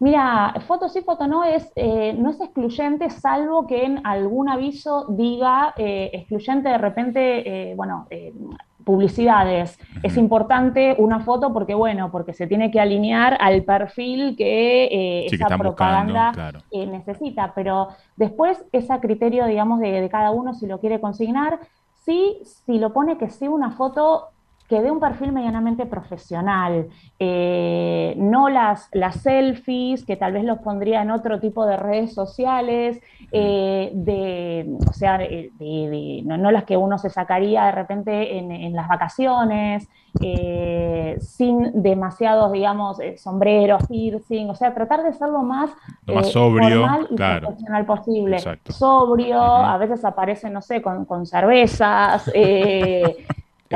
Mira, 0.00 0.54
foto 0.66 0.88
sí, 0.88 1.00
foto 1.02 1.26
no 1.26 1.42
es, 1.42 1.72
eh, 1.74 2.14
no 2.16 2.30
es 2.30 2.40
excluyente, 2.40 3.10
salvo 3.10 3.66
que 3.66 3.84
en 3.84 4.00
algún 4.06 4.48
aviso 4.48 5.06
diga 5.08 5.74
eh, 5.76 6.10
excluyente 6.12 6.68
de 6.68 6.78
repente, 6.78 7.70
eh, 7.70 7.74
bueno, 7.74 8.06
eh, 8.10 8.32
publicidades. 8.84 9.76
Es 10.02 10.16
importante 10.16 10.94
una 10.98 11.20
foto 11.20 11.52
porque, 11.52 11.74
bueno, 11.74 12.10
porque 12.10 12.32
se 12.32 12.46
tiene 12.46 12.70
que 12.70 12.80
alinear 12.80 13.36
al 13.40 13.64
perfil 13.64 14.36
que 14.36 14.84
eh, 14.84 15.26
Sí, 15.28 15.36
que 15.36 15.44
esa 15.44 15.56
buscando, 15.56 15.62
propaganda 15.74 16.30
claro. 16.32 16.60
eh, 16.70 16.86
necesita, 16.86 17.52
pero 17.54 17.88
después 18.16 18.64
es 18.72 18.90
a 18.90 19.00
criterio, 19.00 19.46
digamos, 19.46 19.80
de, 19.80 20.00
de 20.00 20.08
cada 20.08 20.30
uno 20.30 20.54
si 20.54 20.66
lo 20.66 20.80
quiere 20.80 21.00
consignar. 21.00 21.58
Sí, 22.04 22.38
si 22.44 22.78
lo 22.78 22.92
pone 22.94 23.18
que 23.18 23.28
sea 23.28 23.50
una 23.50 23.72
foto 23.72 24.28
que 24.68 24.82
dé 24.82 24.90
un 24.90 25.00
perfil 25.00 25.32
medianamente 25.32 25.86
profesional, 25.86 26.88
eh, 27.18 28.14
no 28.18 28.48
las, 28.50 28.88
las 28.92 29.16
selfies, 29.22 30.04
que 30.04 30.16
tal 30.16 30.32
vez 30.32 30.44
los 30.44 30.58
pondría 30.58 31.02
en 31.02 31.10
otro 31.10 31.40
tipo 31.40 31.64
de 31.66 31.76
redes 31.76 32.12
sociales, 32.14 33.00
eh, 33.32 33.90
de, 33.94 34.66
o 34.88 34.92
sea, 34.92 35.18
de- 35.18 35.50
de- 35.54 35.88
de- 35.90 36.22
no, 36.26 36.36
no 36.36 36.50
las 36.50 36.64
que 36.64 36.76
uno 36.76 36.98
se 36.98 37.08
sacaría 37.10 37.64
de 37.64 37.72
repente 37.72 38.36
en, 38.38 38.52
en 38.52 38.74
las 38.74 38.88
vacaciones, 38.88 39.88
eh, 40.22 41.16
sin 41.20 41.82
demasiados, 41.82 42.52
digamos, 42.52 43.00
eh, 43.00 43.16
sombreros, 43.16 43.86
piercing, 43.88 44.50
o 44.50 44.54
sea, 44.54 44.74
tratar 44.74 45.02
de 45.02 45.12
ser 45.12 45.28
lo 45.28 45.42
más, 45.42 45.70
Lo 46.06 46.14
más 46.14 46.28
eh, 46.28 46.32
sobrio, 46.32 46.80
formal 46.80 47.06
y 47.10 47.14
claro. 47.16 47.46
profesional 47.46 47.86
posible. 47.86 48.36
Exacto. 48.36 48.72
Sobrio, 48.72 49.40
a 49.42 49.78
veces 49.78 50.04
aparece, 50.04 50.50
no 50.50 50.60
sé, 50.60 50.82
con, 50.82 51.04
con 51.04 51.24
cervezas, 51.26 52.30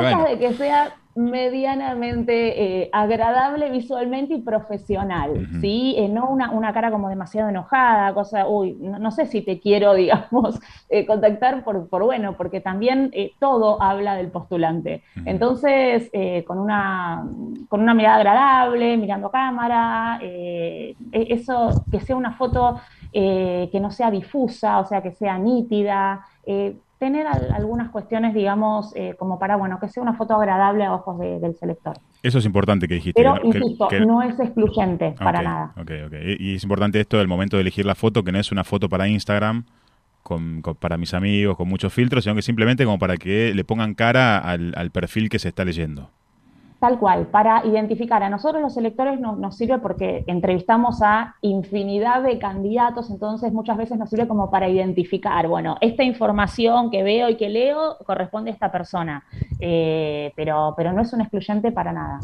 bueno. 0.01 0.25
de 0.25 0.39
que 0.39 0.53
sea 0.55 0.95
medianamente 1.15 2.83
eh, 2.83 2.91
agradable 2.93 3.71
visualmente 3.71 4.35
y 4.35 4.43
profesional, 4.43 5.47
¿sí? 5.61 5.95
Eh, 5.99 6.09
no 6.09 6.31
una, 6.31 6.51
una 6.51 6.73
cara 6.73 6.91
como 6.91 7.11
demasiado 7.11 7.51
enojada, 7.51 8.15
cosa, 8.15 8.49
uy, 8.49 8.79
no, 8.81 8.99
no 8.99 9.11
sé 9.11 9.27
si 9.27 9.43
te 9.43 9.61
quiero, 9.61 9.93
digamos, 10.03 10.59
eh, 10.89 11.05
contactar 11.07 11.65
por, 11.65 11.89
por 11.91 12.05
bueno, 12.05 12.35
porque 12.37 12.61
también 12.63 13.11
eh, 13.13 13.33
todo 13.39 13.83
habla 13.83 14.15
del 14.17 14.31
postulante. 14.31 15.03
Entonces, 15.27 16.11
con 16.47 16.59
una, 16.59 17.29
con 17.69 17.83
una 17.83 17.93
mirada 17.95 18.17
agradable, 18.17 18.97
mirando 18.97 19.31
cámara, 19.31 20.19
eh, 20.23 20.97
e- 21.13 21.27
eso, 21.31 21.85
que 21.91 22.01
sea 22.01 22.17
una 22.17 22.33
foto 22.33 22.81
eh, 23.13 23.69
que 23.71 23.81
no 23.81 23.91
sea 23.91 24.11
difusa, 24.11 24.79
o 24.79 24.87
sea, 24.87 25.03
que 25.03 25.13
sea 25.13 25.37
nítida, 25.39 26.25
tener 27.03 27.27
al- 27.27 27.51
algunas 27.53 27.91
cuestiones, 27.91 28.33
digamos, 28.33 28.95
eh, 28.95 29.17
como 29.19 29.37
para, 29.41 29.57
bueno, 29.57 29.81
que 29.81 29.89
sea 29.89 30.05
una 30.05 30.15
foto 30.15 30.35
agradable 30.37 30.85
a 30.85 30.93
ojos 30.95 31.19
de- 31.19 31.41
del 31.41 31.57
selector. 31.57 31.95
Eso 32.23 32.39
es 32.39 32.45
importante 32.45 32.87
que 32.87 32.95
dijiste. 32.95 33.21
Pero, 33.21 33.35
que 33.35 33.41
no- 33.45 33.51
que- 33.51 33.59
insisto, 33.59 33.89
que- 33.89 34.01
no 34.07 34.23
es 34.23 34.39
excluyente 34.39 35.15
para 35.19 35.43
nada. 35.43 35.73
ok, 35.77 35.91
ok. 36.07 36.13
Y 36.39 36.51
y 36.53 36.55
es 36.55 36.63
importante 36.63 37.01
esto 37.01 37.19
del 37.19 37.27
momento 37.27 37.57
de 37.57 37.63
elegir 37.63 37.85
la 37.87 37.97
foto, 37.97 38.23
que 38.23 38.31
no 38.31 38.39
es 38.39 38.53
una 38.53 38.63
foto 38.63 38.89
para 38.89 39.09
Instagram, 39.09 39.65
con, 40.23 40.63
con- 40.63 40.77
para 40.77 40.97
mis 40.97 41.13
amigos, 41.15 41.57
con 41.57 41.69
muchos 41.69 41.93
filtros, 41.93 42.23
sino 42.23 42.37
que 42.37 42.43
simplemente 42.43 42.85
como 42.85 43.01
para 43.01 43.17
que 43.17 43.53
le 43.53 43.65
pongan 43.65 43.95
cara 43.95 44.39
al, 44.39 44.73
al 44.77 44.91
perfil 44.93 45.29
que 45.29 45.41
se 45.41 45.49
está 45.49 45.65
leyendo. 45.65 46.09
Tal 46.83 46.99
cual, 46.99 47.29
para 47.29 47.65
identificar. 47.65 48.25
A 48.25 48.29
nosotros 48.29 48.61
los 48.61 48.75
selectores 48.75 49.21
nos, 49.21 49.39
nos 49.39 49.57
sirve 49.57 49.79
porque 49.79 50.25
entrevistamos 50.27 51.01
a 51.01 51.37
infinidad 51.41 52.25
de 52.25 52.41
candidatos, 52.41 53.09
entonces 53.09 53.53
muchas 53.53 53.77
veces 53.77 53.99
nos 53.99 54.11
sirve 54.11 54.27
como 54.27 54.51
para 54.51 54.69
identificar, 54.69 55.47
bueno, 55.47 55.77
esta 55.81 56.03
información 56.03 56.91
que 56.91 57.05
veo 57.05 57.31
y 57.31 57.37
que 57.37 57.51
leo 57.51 57.99
corresponde 58.05 58.51
a 58.51 58.55
esta 58.55 58.73
persona, 58.73 59.23
Eh, 59.61 60.33
pero, 60.35 60.75
pero 60.77 60.93
no 60.93 61.03
es 61.03 61.13
un 61.13 61.21
excluyente 61.21 61.71
para 61.71 61.93
nada. 61.93 62.19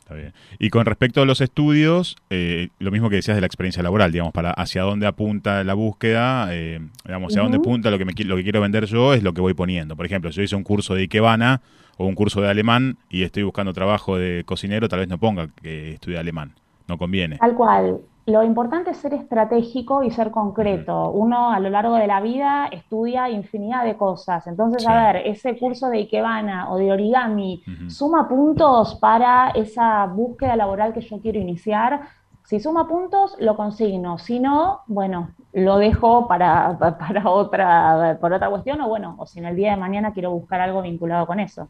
Está 0.00 0.14
bien. 0.14 0.32
Y 0.58 0.68
con 0.70 0.84
respecto 0.84 1.22
a 1.22 1.24
los 1.24 1.40
estudios, 1.40 2.16
eh, 2.28 2.70
lo 2.80 2.90
mismo 2.90 3.08
que 3.08 3.14
decías 3.14 3.36
de 3.36 3.40
la 3.40 3.46
experiencia 3.46 3.84
laboral, 3.84 4.10
digamos, 4.10 4.32
para 4.32 4.50
hacia 4.50 4.82
dónde 4.82 5.06
apunta 5.06 5.62
la 5.62 5.74
búsqueda, 5.74 6.48
eh, 6.50 6.80
digamos, 7.04 7.32
hacia 7.32 7.42
dónde 7.42 7.58
apunta 7.58 7.88
lo 7.88 7.98
que, 7.98 8.04
me, 8.04 8.14
lo 8.24 8.34
que 8.34 8.42
quiero 8.42 8.60
vender 8.60 8.86
yo 8.86 9.14
es 9.14 9.22
lo 9.22 9.32
que 9.32 9.40
voy 9.40 9.54
poniendo. 9.54 9.94
Por 9.94 10.06
ejemplo, 10.06 10.28
yo 10.30 10.42
hice 10.42 10.56
un 10.56 10.64
curso 10.64 10.96
de 10.96 11.02
Ikebana 11.02 11.60
o 12.02 12.06
un 12.06 12.14
curso 12.14 12.40
de 12.40 12.48
alemán 12.50 12.96
y 13.08 13.22
estoy 13.22 13.42
buscando 13.44 13.72
trabajo 13.72 14.16
de 14.16 14.42
cocinero, 14.44 14.88
tal 14.88 15.00
vez 15.00 15.08
no 15.08 15.18
ponga 15.18 15.48
que 15.62 15.94
estudie 15.94 16.18
alemán. 16.18 16.52
No 16.88 16.98
conviene. 16.98 17.38
Tal 17.38 17.54
cual. 17.54 18.00
Lo 18.26 18.44
importante 18.44 18.90
es 18.90 18.98
ser 18.98 19.14
estratégico 19.14 20.04
y 20.04 20.10
ser 20.12 20.30
concreto. 20.30 21.10
Uno 21.10 21.50
a 21.50 21.58
lo 21.58 21.70
largo 21.70 21.96
de 21.96 22.06
la 22.06 22.20
vida 22.20 22.66
estudia 22.70 23.28
infinidad 23.30 23.84
de 23.84 23.96
cosas. 23.96 24.46
Entonces, 24.46 24.86
a 24.86 25.12
ver, 25.12 25.26
ese 25.26 25.56
curso 25.58 25.88
de 25.88 25.98
Ikebana 25.98 26.70
o 26.70 26.76
de 26.76 26.92
origami 26.92 27.62
suma 27.88 28.28
puntos 28.28 28.94
para 28.96 29.50
esa 29.50 30.06
búsqueda 30.06 30.54
laboral 30.56 30.92
que 30.92 31.00
yo 31.00 31.20
quiero 31.20 31.40
iniciar. 31.40 32.00
Si 32.44 32.60
suma 32.60 32.86
puntos, 32.86 33.34
lo 33.40 33.56
consigno. 33.56 34.18
Si 34.18 34.38
no, 34.38 34.80
bueno, 34.86 35.30
lo 35.52 35.78
dejo 35.78 36.28
para, 36.28 36.76
pa- 36.78 36.98
para 37.02 37.28
otra, 37.28 38.18
por 38.20 38.32
otra 38.32 38.50
cuestión 38.50 38.80
o 38.82 38.88
bueno, 38.88 39.16
o 39.18 39.26
si 39.26 39.40
en 39.40 39.46
el 39.46 39.56
día 39.56 39.72
de 39.72 39.76
mañana 39.78 40.12
quiero 40.12 40.30
buscar 40.30 40.60
algo 40.60 40.80
vinculado 40.82 41.26
con 41.26 41.40
eso. 41.40 41.66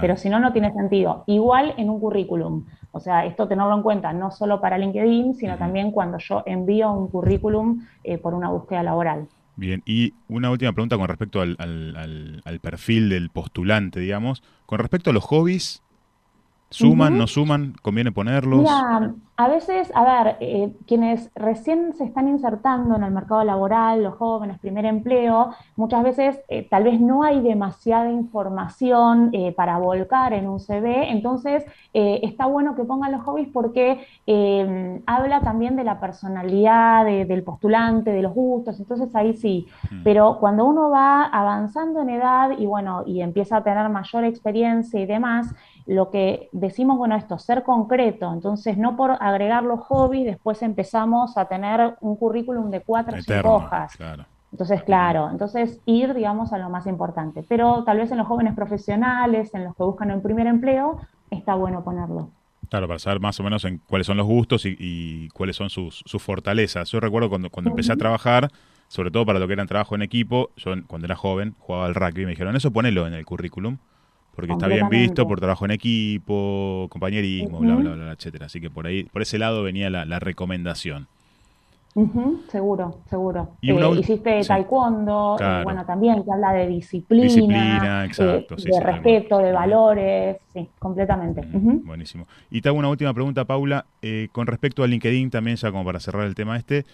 Pero 0.00 0.16
si 0.16 0.28
no, 0.28 0.40
no 0.40 0.52
tiene 0.52 0.72
sentido. 0.72 1.24
Igual 1.26 1.74
en 1.76 1.90
un 1.90 2.00
currículum. 2.00 2.64
O 2.92 3.00
sea, 3.00 3.24
esto 3.26 3.46
tenerlo 3.48 3.74
en 3.74 3.82
cuenta 3.82 4.12
no 4.12 4.30
solo 4.30 4.60
para 4.60 4.78
LinkedIn, 4.78 5.34
sino 5.34 5.56
también 5.58 5.90
cuando 5.92 6.18
yo 6.18 6.42
envío 6.46 6.92
un 6.92 7.08
currículum 7.08 7.84
eh, 8.02 8.18
por 8.18 8.34
una 8.34 8.48
búsqueda 8.50 8.82
laboral. 8.82 9.28
Bien, 9.56 9.82
y 9.86 10.14
una 10.28 10.50
última 10.50 10.72
pregunta 10.72 10.96
con 10.98 11.06
respecto 11.06 11.40
al, 11.40 11.54
al- 11.60 11.94
al- 11.96 12.42
al 12.44 12.58
perfil 12.60 13.08
del 13.08 13.30
postulante, 13.30 14.00
digamos. 14.00 14.42
Con 14.66 14.80
respecto 14.80 15.10
a 15.10 15.12
los 15.12 15.22
hobbies, 15.24 15.83
¿suman, 16.74 17.16
no 17.18 17.26
suman? 17.26 17.74
¿Conviene 17.82 18.12
ponerlos? 18.12 18.58
Mira, 18.58 19.14
a 19.36 19.48
veces, 19.48 19.90
a 19.96 20.04
ver, 20.04 20.36
eh, 20.40 20.72
quienes 20.86 21.28
recién 21.34 21.92
se 21.94 22.04
están 22.04 22.28
insertando 22.28 22.94
en 22.94 23.02
el 23.02 23.10
mercado 23.10 23.42
laboral, 23.42 24.04
los 24.04 24.14
jóvenes, 24.14 24.60
primer 24.60 24.84
empleo, 24.84 25.50
muchas 25.74 26.04
veces 26.04 26.40
eh, 26.48 26.68
tal 26.70 26.84
vez 26.84 27.00
no 27.00 27.24
hay 27.24 27.40
demasiada 27.42 28.10
información 28.12 29.30
eh, 29.32 29.52
para 29.56 29.78
volcar 29.78 30.32
en 30.34 30.48
un 30.48 30.60
CV, 30.60 31.10
entonces 31.10 31.64
está 31.92 32.46
bueno 32.46 32.74
que 32.76 32.84
pongan 32.84 33.12
los 33.12 33.22
hobbies 33.22 33.48
porque 33.52 34.06
eh, 34.26 35.00
habla 35.06 35.40
también 35.42 35.74
de 35.76 35.84
la 35.84 35.98
personalidad 36.00 37.04
de- 37.04 37.24
del 37.24 37.42
postulante, 37.42 38.10
de 38.12 38.22
los 38.22 38.34
gustos, 38.34 38.78
entonces 38.80 39.14
ahí 39.16 39.34
sí, 39.34 39.66
pero 40.04 40.38
cuando 40.38 40.64
uno 40.64 40.90
va 40.90 41.24
avanzando 41.24 42.02
en 42.02 42.10
edad 42.10 42.50
y 42.56 42.66
bueno, 42.66 43.02
y 43.06 43.20
empieza 43.20 43.58
a 43.58 43.64
tener 43.64 43.88
mayor 43.88 44.24
experiencia 44.24 45.00
y 45.00 45.06
demás, 45.06 45.52
lo 45.86 46.10
que 46.10 46.48
decimos, 46.52 46.96
bueno, 46.96 47.16
esto, 47.16 47.38
ser 47.38 47.62
concreto, 47.62 48.32
entonces 48.32 48.78
no 48.78 48.96
por 48.96 49.12
agregar 49.20 49.62
los 49.64 49.80
hobbies, 49.80 50.24
después 50.24 50.62
empezamos 50.62 51.36
a 51.36 51.46
tener 51.46 51.96
un 52.00 52.16
currículum 52.16 52.70
de 52.70 52.80
cuatro 52.80 53.18
o 53.18 53.22
cinco 53.22 53.54
hojas. 53.54 53.96
claro. 53.96 54.24
Entonces, 54.52 54.84
claro, 54.84 55.30
entonces 55.32 55.80
ir, 55.84 56.14
digamos, 56.14 56.52
a 56.52 56.58
lo 56.58 56.70
más 56.70 56.86
importante. 56.86 57.44
Pero 57.48 57.82
tal 57.82 57.96
vez 57.96 58.12
en 58.12 58.18
los 58.18 58.28
jóvenes 58.28 58.54
profesionales, 58.54 59.52
en 59.52 59.64
los 59.64 59.74
que 59.74 59.82
buscan 59.82 60.12
un 60.12 60.22
primer 60.22 60.46
empleo, 60.46 61.00
está 61.28 61.56
bueno 61.56 61.82
ponerlo. 61.82 62.30
Claro, 62.68 62.86
para 62.86 63.00
saber 63.00 63.18
más 63.18 63.38
o 63.40 63.42
menos 63.42 63.64
en 63.64 63.78
cuáles 63.78 64.06
son 64.06 64.16
los 64.16 64.26
gustos 64.26 64.64
y, 64.64 64.76
y 64.78 65.28
cuáles 65.30 65.56
son 65.56 65.70
sus, 65.70 66.04
sus 66.06 66.22
fortalezas. 66.22 66.88
Yo 66.88 67.00
recuerdo 67.00 67.28
cuando, 67.28 67.50
cuando 67.50 67.70
empecé 67.70 67.92
a 67.92 67.96
trabajar, 67.96 68.48
sobre 68.86 69.10
todo 69.10 69.26
para 69.26 69.40
lo 69.40 69.48
que 69.48 69.54
era 69.54 69.66
trabajo 69.66 69.96
en 69.96 70.02
equipo, 70.02 70.50
yo 70.56 70.72
cuando 70.86 71.06
era 71.06 71.16
joven 71.16 71.56
jugaba 71.58 71.86
al 71.86 71.96
rugby 71.96 72.22
y 72.22 72.24
me 72.26 72.30
dijeron, 72.30 72.54
eso 72.54 72.70
ponelo 72.70 73.08
en 73.08 73.14
el 73.14 73.24
currículum, 73.24 73.78
porque 74.34 74.52
está 74.52 74.66
bien 74.66 74.88
visto 74.88 75.26
por 75.26 75.38
trabajo 75.38 75.64
en 75.64 75.70
equipo, 75.70 76.88
compañerismo, 76.90 77.60
bla, 77.60 77.74
Ujú. 77.74 77.82
bla, 77.82 77.94
bla, 77.94 78.04
bla, 78.04 78.12
etcétera. 78.12 78.46
Así 78.46 78.60
que 78.60 78.70
por 78.70 78.86
ahí, 78.86 79.04
por 79.04 79.22
ese 79.22 79.38
lado 79.38 79.62
venía 79.62 79.90
la, 79.90 80.04
la 80.04 80.18
recomendación. 80.18 81.08
Seguro, 82.50 83.02
seguro. 83.08 83.56
Y 83.60 83.70
Eh, 83.70 84.00
hiciste 84.00 84.42
sí. 84.42 84.48
taekwondo, 84.48 85.36
eh, 85.40 85.60
bueno, 85.62 85.86
también 85.86 86.24
que 86.24 86.32
habla 86.32 86.52
de 86.52 86.66
disciplina, 86.66 87.24
Disciplina, 87.24 88.02
eh, 88.02 88.06
exacto, 88.06 88.58
sí, 88.58 88.64
de 88.66 88.72
sí, 88.72 88.80
respeto, 88.80 89.38
de 89.38 89.52
valores, 89.52 90.36
sí, 90.52 90.68
completamente. 90.78 91.40
Ujú. 91.56 91.82
Buenísimo. 91.84 92.26
Y 92.50 92.60
te 92.62 92.68
hago 92.68 92.78
una 92.78 92.88
última 92.88 93.14
pregunta, 93.14 93.44
Paula, 93.44 93.86
eh, 94.02 94.28
con 94.32 94.48
respecto 94.48 94.82
a 94.82 94.88
LinkedIn 94.88 95.30
también, 95.30 95.56
ya 95.56 95.70
como 95.70 95.84
para 95.84 96.00
cerrar 96.00 96.26
el 96.26 96.34
tema 96.34 96.56
este. 96.56 96.84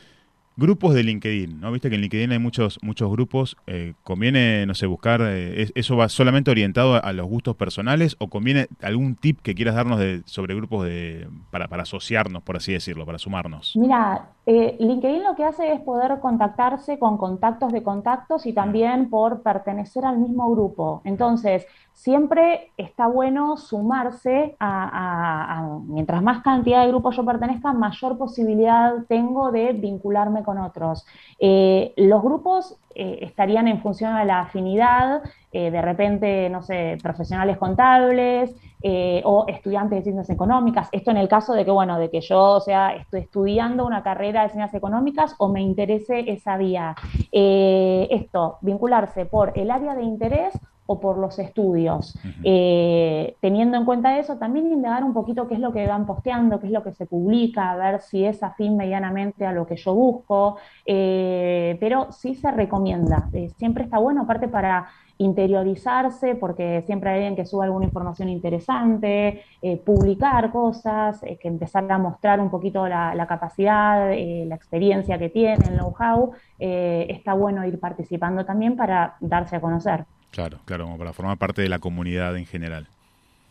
Grupos 0.60 0.92
de 0.94 1.02
LinkedIn, 1.04 1.58
¿no? 1.58 1.72
Viste 1.72 1.88
que 1.88 1.94
en 1.94 2.02
LinkedIn 2.02 2.32
hay 2.32 2.38
muchos 2.38 2.78
muchos 2.82 3.10
grupos. 3.10 3.56
eh, 3.66 3.94
¿Conviene, 4.02 4.66
no 4.66 4.74
sé, 4.74 4.84
buscar, 4.84 5.22
eh, 5.22 5.62
es- 5.62 5.72
eso 5.74 5.96
va 5.96 6.10
solamente 6.10 6.50
orientado 6.50 6.96
a, 6.96 6.98
a 6.98 7.14
los 7.14 7.26
gustos 7.26 7.56
personales 7.56 8.14
o 8.18 8.28
conviene 8.28 8.66
algún 8.82 9.16
tip 9.16 9.40
que 9.40 9.54
quieras 9.54 9.74
darnos 9.74 9.98
de, 9.98 10.20
sobre 10.26 10.54
grupos 10.54 10.84
de 10.84 11.26
para, 11.50 11.68
para 11.68 11.84
asociarnos, 11.84 12.42
por 12.42 12.58
así 12.58 12.72
decirlo, 12.74 13.06
para 13.06 13.18
sumarnos? 13.18 13.72
Mira, 13.74 14.28
eh, 14.46 14.76
LinkedIn 14.78 15.22
lo 15.22 15.36
que 15.36 15.44
hace 15.44 15.72
es 15.72 15.80
poder 15.80 16.18
contactarse 16.20 16.98
con 16.98 17.18
contactos 17.18 17.72
de 17.72 17.82
contactos 17.82 18.46
y 18.46 18.52
también 18.52 19.10
por 19.10 19.42
pertenecer 19.42 20.04
al 20.04 20.18
mismo 20.18 20.50
grupo. 20.50 21.02
Entonces, 21.04 21.66
siempre 21.92 22.72
está 22.78 23.06
bueno 23.06 23.58
sumarse 23.58 24.56
a, 24.58 25.68
mientras 25.86 26.22
más 26.22 26.42
cantidad 26.42 26.82
de 26.82 26.88
grupos 26.88 27.16
yo 27.16 27.24
pertenezca, 27.26 27.72
mayor 27.74 28.16
posibilidad 28.16 29.04
tengo 29.06 29.52
de 29.52 29.74
vincularme 29.74 30.42
con 30.42 30.56
otros. 30.58 31.06
Eh, 31.38 31.92
los 31.96 32.22
grupos 32.22 32.79
eh, 32.94 33.18
estarían 33.22 33.68
en 33.68 33.80
función 33.80 34.12
a 34.12 34.24
la 34.24 34.40
afinidad, 34.40 35.22
eh, 35.52 35.70
de 35.70 35.82
repente, 35.82 36.48
no 36.50 36.62
sé, 36.62 36.98
profesionales 37.02 37.56
contables 37.58 38.54
eh, 38.82 39.22
o 39.24 39.44
estudiantes 39.48 39.98
de 39.98 40.02
ciencias 40.02 40.30
económicas. 40.30 40.88
Esto 40.90 41.10
en 41.10 41.16
el 41.16 41.28
caso 41.28 41.52
de 41.52 41.64
que, 41.64 41.70
bueno, 41.70 41.98
de 41.98 42.10
que 42.10 42.20
yo, 42.20 42.40
o 42.40 42.60
sea, 42.60 42.94
estoy 42.96 43.20
estudiando 43.20 43.86
una 43.86 44.02
carrera 44.02 44.42
de 44.42 44.48
ciencias 44.50 44.74
económicas 44.74 45.34
o 45.38 45.48
me 45.48 45.60
interese 45.60 46.30
esa 46.30 46.56
vía. 46.56 46.94
Esto, 47.30 48.58
vincularse 48.60 49.26
por 49.26 49.52
el 49.56 49.70
área 49.70 49.94
de 49.94 50.02
interés 50.02 50.58
o 50.90 50.98
por 50.98 51.18
los 51.18 51.38
estudios. 51.38 52.18
Eh, 52.42 53.36
teniendo 53.40 53.76
en 53.76 53.84
cuenta 53.84 54.18
eso, 54.18 54.38
también 54.38 54.66
indagar 54.66 55.04
un 55.04 55.14
poquito 55.14 55.46
qué 55.46 55.54
es 55.54 55.60
lo 55.60 55.72
que 55.72 55.86
van 55.86 56.04
posteando, 56.04 56.58
qué 56.58 56.66
es 56.66 56.72
lo 56.72 56.82
que 56.82 56.92
se 56.92 57.06
publica, 57.06 57.70
a 57.70 57.76
ver 57.76 58.00
si 58.00 58.24
es 58.24 58.42
afín 58.42 58.76
medianamente 58.76 59.46
a 59.46 59.52
lo 59.52 59.68
que 59.68 59.76
yo 59.76 59.94
busco, 59.94 60.56
eh, 60.84 61.76
pero 61.78 62.10
sí 62.10 62.34
se 62.34 62.50
recomienda. 62.50 63.28
Eh, 63.32 63.50
siempre 63.56 63.84
está 63.84 63.98
bueno, 63.98 64.22
aparte 64.22 64.48
para 64.48 64.88
interiorizarse, 65.20 66.34
porque 66.34 66.82
siempre 66.86 67.10
hay 67.10 67.16
alguien 67.16 67.36
que 67.36 67.44
sube 67.44 67.64
alguna 67.64 67.84
información 67.84 68.30
interesante, 68.30 69.42
eh, 69.60 69.76
publicar 69.76 70.50
cosas, 70.50 71.22
eh, 71.22 71.36
que 71.36 71.48
empezar 71.48 71.84
a 71.92 71.98
mostrar 71.98 72.40
un 72.40 72.48
poquito 72.50 72.88
la, 72.88 73.14
la 73.14 73.26
capacidad, 73.26 74.12
eh, 74.12 74.46
la 74.48 74.54
experiencia 74.54 75.18
que 75.18 75.28
tiene, 75.28 75.62
el 75.68 75.76
know-how, 75.76 76.32
está 76.58 77.34
bueno 77.34 77.66
ir 77.66 77.78
participando 77.78 78.44
también 78.44 78.76
para 78.76 79.16
darse 79.20 79.56
a 79.56 79.60
conocer. 79.60 80.06
Claro, 80.30 80.58
claro, 80.64 80.84
como 80.84 80.98
para 80.98 81.12
formar 81.12 81.36
parte 81.38 81.62
de 81.62 81.68
la 81.68 81.78
comunidad 81.78 82.36
en 82.36 82.46
general. 82.46 82.86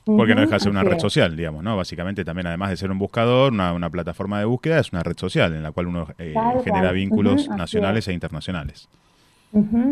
Porque 0.06 0.34
no 0.34 0.42
deja 0.42 0.56
de 0.56 0.60
ser 0.60 0.72
una 0.72 0.84
red 0.84 0.98
social, 0.98 1.36
digamos, 1.36 1.64
¿no? 1.64 1.78
Básicamente 1.78 2.26
también, 2.26 2.48
además 2.48 2.70
de 2.72 2.78
ser 2.78 2.90
un 2.90 2.98
buscador, 2.98 3.52
una, 3.52 3.74
una 3.74 3.90
plataforma 3.90 4.40
de 4.40 4.46
búsqueda, 4.46 4.80
es 4.80 4.92
una 4.92 5.04
red 5.04 5.18
social 5.18 5.54
en 5.54 5.62
la 5.62 5.72
cual 5.72 5.88
uno 5.88 6.08
eh, 6.18 6.34
genera 6.64 6.92
vínculos 6.92 7.48
nacionales 7.50 8.06
es. 8.06 8.08
e 8.08 8.14
internacionales. 8.14 8.90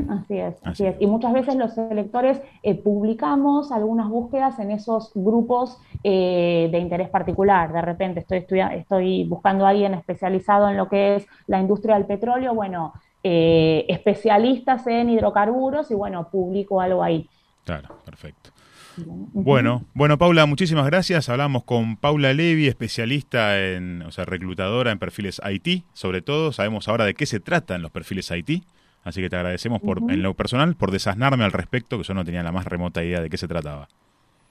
Así 0.10 0.38
es, 0.38 0.56
así 0.64 0.86
es. 0.86 0.96
Y 1.00 1.08
muchas 1.08 1.34
veces 1.34 1.56
los 1.56 1.74
selectores 1.74 2.40
eh, 2.62 2.76
publicamos 2.76 3.72
algunas 3.72 4.08
búsquedas 4.08 4.60
en 4.60 4.70
esos 4.70 5.12
grupos 5.16 5.80
eh, 6.04 6.70
de 6.72 6.78
interés 6.78 7.10
particular. 7.10 7.74
De 7.74 7.82
repente 7.82 8.20
estoy, 8.20 8.46
estoy 8.76 9.24
buscando 9.24 9.66
a 9.66 9.70
alguien 9.70 9.96
especializado 9.96 10.70
en 10.70 10.78
lo 10.78 10.88
que 10.88 11.16
es 11.16 11.28
la 11.48 11.60
industria 11.60 11.96
del 11.96 12.06
petróleo, 12.06 12.54
bueno, 12.54 12.94
eh, 13.30 13.86
especialistas 13.90 14.88
en 14.88 15.10
hidrocarburos 15.10 15.92
y 15.92 15.96
bueno, 15.96 16.30
publico 16.32 16.80
algo 16.80 17.04
ahí. 17.04 17.28
Claro, 17.66 18.00
perfecto. 18.06 18.52
Bueno, 18.96 19.84
bueno, 19.94 20.18
Paula, 20.18 20.46
muchísimas 20.46 20.86
gracias. 20.86 21.28
Hablamos 21.28 21.66
con 21.66 21.98
Paula 21.98 22.34
Levi, 22.34 22.68
especialista 22.68 23.60
en, 23.60 24.02
o 24.04 24.12
sea, 24.12 24.24
reclutadora 24.24 24.92
en 24.92 25.00
perfiles 25.00 25.42
IT, 25.46 25.84
sobre 25.92 26.22
todo. 26.22 26.54
Sabemos 26.54 26.88
ahora 26.88 27.04
de 27.04 27.16
qué 27.16 27.26
se 27.26 27.42
tratan 27.42 27.82
los 27.82 27.92
perfiles 27.92 28.32
IT. 28.32 28.64
Así 29.04 29.22
que 29.22 29.30
te 29.30 29.36
agradecemos 29.36 29.82
por, 29.82 29.98
en 30.10 30.24
lo 30.24 30.34
personal, 30.34 30.76
por 30.76 30.92
desasnarme 30.92 31.44
al 31.44 31.52
respecto, 31.52 31.98
que 31.98 32.06
yo 32.06 32.14
no 32.14 32.24
tenía 32.24 32.44
la 32.44 32.54
más 32.54 32.66
remota 32.66 33.04
idea 33.04 33.20
de 33.20 33.30
qué 33.30 33.38
se 33.38 33.50
trataba. 33.50 33.90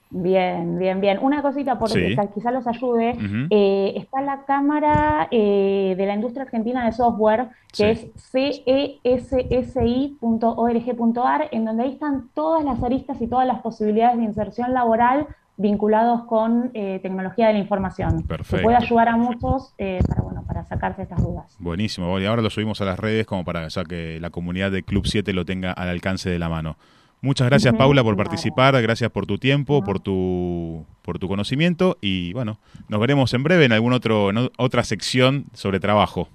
Bien, 0.09 0.79
bien, 0.79 1.01
bien. 1.01 1.19
Una 1.21 1.41
cosita 1.41 1.77
porque 1.77 1.95
Sí. 1.99 2.05
quizá- 2.15 2.27
quizá 2.33 2.51
los 2.51 2.65
ayude. 2.65 3.17
Eh, 3.49 3.93
está 3.97 4.21
la 4.21 4.45
Cámara 4.45 5.27
eh, 5.31 5.95
de 5.97 6.05
la 6.05 6.13
Industria 6.15 6.43
Argentina 6.43 6.85
de 6.85 6.93
Software, 6.93 7.49
que 7.75 8.11
Sí. 8.15 8.63
es 9.03 9.29
cessi.org.ar, 9.29 11.49
en 11.51 11.65
donde 11.65 11.83
ahí 11.83 11.91
están 11.93 12.29
todas 12.33 12.63
las 12.63 12.81
aristas 12.83 13.21
y 13.21 13.27
todas 13.27 13.47
las 13.47 13.59
posibilidades 13.61 14.17
de 14.17 14.23
inserción 14.23 14.73
laboral 14.73 15.27
vinculados 15.59 16.23
con 16.25 16.69
eh, 16.75 16.99
tecnología 17.01 17.47
de 17.47 17.53
la 17.53 17.59
información. 17.59 18.21
Que 18.21 18.27
Perfecto. 18.27 18.63
puede 18.63 18.77
ayudar 18.77 19.07
a 19.09 19.17
muchos 19.17 19.73
eh, 19.79 19.99
para, 20.07 20.21
bueno, 20.21 20.43
para 20.45 20.63
sacarse 20.65 21.01
estas 21.01 21.23
dudas. 21.23 21.55
Buenísimo. 21.59 22.19
Y 22.19 22.25
ahora 22.25 22.41
lo 22.43 22.49
subimos 22.51 22.79
a 22.81 22.85
las 22.85 22.99
redes 22.99 23.25
como 23.25 23.43
para 23.43 23.67
ya 23.67 23.83
que 23.83 24.19
la 24.19 24.29
comunidad 24.29 24.71
de 24.71 24.83
Club 24.83 25.07
7 25.07 25.33
lo 25.33 25.45
tenga 25.45 25.71
al 25.71 25.89
alcance 25.89 26.29
de 26.29 26.37
la 26.39 26.47
mano. 26.49 26.77
Muchas 27.21 27.47
gracias, 27.47 27.73
Paula, 27.73 28.03
por 28.03 28.15
participar. 28.15 28.79
Gracias 28.81 29.09
por 29.09 29.25
tu 29.25 29.37
tiempo, 29.37 29.83
por 29.83 29.99
tu 29.99 30.85
por 31.01 31.19
tu 31.19 31.29
conocimiento 31.29 31.97
y 32.01 32.33
bueno, 32.33 32.59
nos 32.89 32.99
veremos 32.99 33.33
en 33.33 33.41
breve 33.41 33.63
en 33.63 33.71
alguna 33.71 33.95
otro, 33.95 34.29
en 34.29 34.49
otra 34.57 34.83
sección 34.83 35.45
sobre 35.53 35.79
trabajo. 35.79 36.27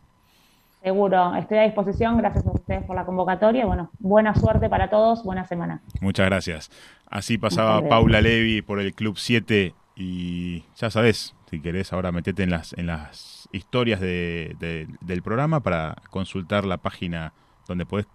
Seguro, 0.83 1.37
estoy 1.37 1.59
a 1.59 1.63
disposición. 1.65 2.17
Gracias 2.17 2.47
a 2.47 2.51
ustedes 2.51 2.83
por 2.85 2.97
la 2.97 3.05
convocatoria. 3.05 3.67
Bueno, 3.67 3.91
buena 4.01 4.35
suerte 4.35 4.69
para 4.69 4.89
todos. 4.89 5.23
Buena 5.23 5.45
semana. 5.45 5.83
Muchas 6.01 6.27
gracias. 6.27 6.71
Así 7.07 7.39
pasaba 7.39 7.87
Paula 7.87 8.21
Levi 8.21 8.63
por 8.63 8.81
el 8.81 8.95
Club 8.95 9.19
7 9.19 9.75
y 9.95 10.65
ya 10.75 10.91
sabes, 10.91 11.35
si 11.51 11.61
querés 11.61 11.93
ahora 11.93 12.11
metete 12.11 12.43
en 12.43 12.51
las, 12.51 12.73
en 12.73 12.87
las 12.87 13.49
historias 13.53 14.01
de, 14.01 14.89
del 15.03 15.23
programa 15.23 15.61
para 15.61 15.97
consultar 16.11 16.65
la 16.65 16.79
página 16.79 17.35
donde 17.69 17.85
puedes, 17.85 18.09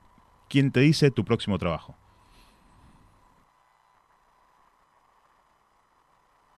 quién 0.49 0.71
te 0.71 0.79
dice 0.79 1.11
tu 1.11 1.23
próximo 1.23 1.57
trabajo. 1.59 1.95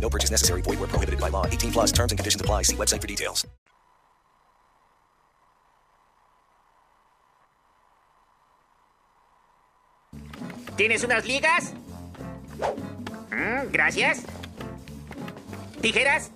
No 0.00 0.08
purchase 0.10 0.30
necessary. 0.30 0.62
Void 0.62 0.80
where 0.80 0.88
prohibited 0.88 1.20
by 1.20 1.28
law. 1.28 1.46
18 1.46 1.72
plus 1.72 1.92
terms 1.92 2.12
and 2.12 2.18
conditions 2.18 2.40
apply. 2.40 2.62
See 2.62 2.76
website 2.76 3.00
for 3.00 3.06
details. 3.06 3.46
¿Tienes 10.76 11.04
unas 11.04 11.26
ligas? 11.26 11.74
Mm, 13.30 13.70
gracias. 13.70 14.22
¿Tijeras? 15.82 16.30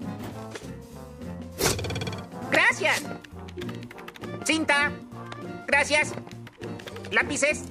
Gracias. 2.51 3.03
Cinta. 4.45 4.93
Gracias. 5.67 6.13
Lápices. 7.11 7.65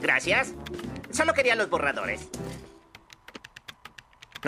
Gracias. 0.00 0.52
Solo 1.10 1.34
quería 1.34 1.56
los 1.56 1.68
borradores. 1.68 2.28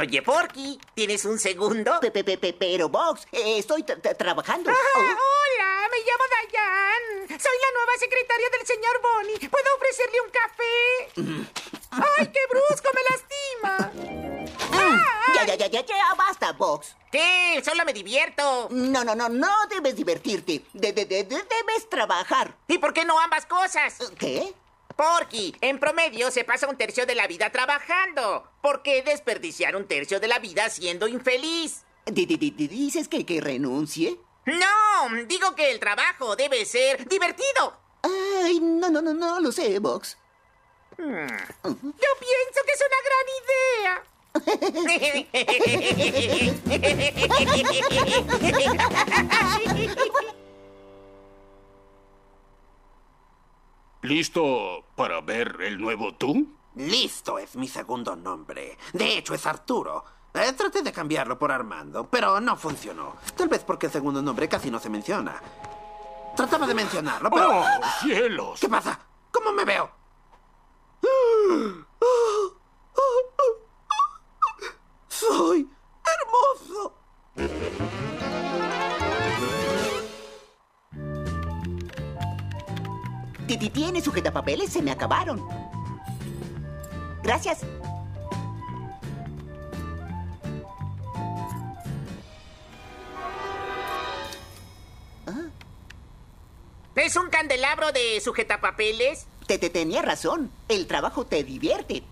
Oye, 0.00 0.22
Porky, 0.22 0.78
¿tienes 0.94 1.24
un 1.24 1.40
segundo? 1.40 1.98
pero, 2.58 2.88
Box, 2.88 3.26
eh, 3.32 3.58
estoy 3.58 3.82
trabajando. 3.82 4.70
Ah, 4.70 4.98
hola, 4.98 5.88
me 5.90 5.98
llamo 5.98 6.24
Dayan. 6.30 7.40
Soy 7.40 7.56
la 7.58 7.72
nueva 7.74 7.92
secretaria 7.98 8.48
del 8.50 8.66
señor 8.66 9.00
Bonnie. 9.02 9.48
¿Puedo 9.48 9.66
ofrecerle 9.74 10.20
un 10.20 10.30
café? 10.30 11.50
¡Ay, 12.18 12.26
qué 12.28 12.40
brusco! 12.48 12.90
¡Me 12.94 13.02
lastima! 13.10 13.92
Mm, 14.70 15.34
ya, 15.34 15.46
ya, 15.46 15.54
ya, 15.56 15.66
ya, 15.66 15.84
ya, 15.84 16.14
basta, 16.16 16.52
Box. 16.52 16.94
¿Qué? 17.10 17.60
Solo 17.64 17.84
me 17.84 17.92
divierto. 17.92 18.68
No, 18.70 19.02
no, 19.02 19.16
no, 19.16 19.28
no 19.28 19.66
debes 19.68 19.96
divertirte. 19.96 20.64
De, 20.74 20.92
de, 20.92 21.06
de, 21.06 21.24
debes 21.24 21.90
trabajar. 21.90 22.54
¿Y 22.68 22.78
por 22.78 22.92
qué 22.92 23.04
no 23.04 23.18
ambas 23.18 23.46
cosas? 23.46 23.98
¿Qué? 24.16 24.54
Porky, 24.98 25.54
en 25.60 25.78
promedio 25.78 26.32
se 26.32 26.42
pasa 26.42 26.66
un 26.66 26.76
tercio 26.76 27.06
de 27.06 27.14
la 27.14 27.28
vida 27.28 27.52
trabajando. 27.52 28.50
¿Por 28.60 28.82
qué 28.82 29.02
desperdiciar 29.02 29.76
un 29.76 29.86
tercio 29.86 30.18
de 30.18 30.26
la 30.26 30.40
vida 30.40 30.68
siendo 30.70 31.06
infeliz? 31.06 31.84
¿Dices 32.04 33.06
que, 33.06 33.24
que 33.24 33.40
renuncie? 33.40 34.18
No, 34.46 35.24
digo 35.28 35.54
que 35.54 35.70
el 35.70 35.78
trabajo 35.78 36.34
debe 36.34 36.64
ser 36.64 37.08
divertido. 37.08 37.78
Ay, 38.02 38.58
no, 38.58 38.90
no, 38.90 39.00
no, 39.00 39.14
no 39.14 39.38
lo 39.38 39.52
sé, 39.52 39.78
Box. 39.78 40.18
Hmm. 40.96 41.28
Yo 41.62 42.10
pienso 42.18 42.60
que 42.66 42.72
es 42.72 42.82
una 42.82 43.00
gran 43.06 43.26
idea. 43.38 44.02
¿Listo 54.08 54.86
para 54.96 55.20
ver 55.20 55.58
el 55.60 55.78
nuevo 55.78 56.14
tú? 56.14 56.56
Listo 56.76 57.38
es 57.38 57.56
mi 57.56 57.68
segundo 57.68 58.16
nombre. 58.16 58.78
De 58.94 59.18
hecho, 59.18 59.34
es 59.34 59.44
Arturo. 59.44 60.02
Eh, 60.32 60.50
traté 60.54 60.80
de 60.80 60.92
cambiarlo 60.92 61.38
por 61.38 61.52
Armando, 61.52 62.08
pero 62.08 62.40
no 62.40 62.56
funcionó. 62.56 63.16
Tal 63.36 63.48
vez 63.48 63.64
porque 63.64 63.84
el 63.84 63.92
segundo 63.92 64.22
nombre 64.22 64.48
casi 64.48 64.70
no 64.70 64.78
se 64.78 64.88
menciona. 64.88 65.42
Trataba 66.34 66.66
de 66.66 66.72
mencionarlo, 66.72 67.28
pero... 67.30 67.50
¡Oh, 67.60 67.64
cielos! 68.00 68.58
¿Qué 68.58 68.68
pasa? 68.70 68.98
¿Cómo 69.30 69.52
me 69.52 69.66
veo? 69.66 69.90
¡Soy 71.02 71.84
Titi 83.48 83.70
tiene 83.70 84.02
sujetapapeles, 84.02 84.70
se 84.70 84.82
me 84.82 84.90
acabaron. 84.90 85.48
Gracias. 87.22 87.60
Ah. 95.26 95.48
¿Es 96.94 97.16
un 97.16 97.30
candelabro 97.30 97.90
de 97.92 98.20
sujetapapeles? 98.20 99.26
Te, 99.46 99.56
te 99.56 99.70
tenía 99.70 100.02
razón. 100.02 100.50
El 100.68 100.86
trabajo 100.86 101.24
te 101.24 101.42
divierte. 101.42 102.02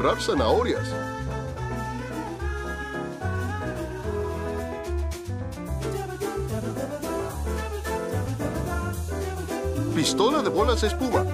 Comprar 0.00 0.18
zanahorias. 0.18 0.88
Pistola 9.94 10.42
de 10.42 10.48
bolas 10.48 10.80
de 10.80 10.86
espuma. 10.86 11.26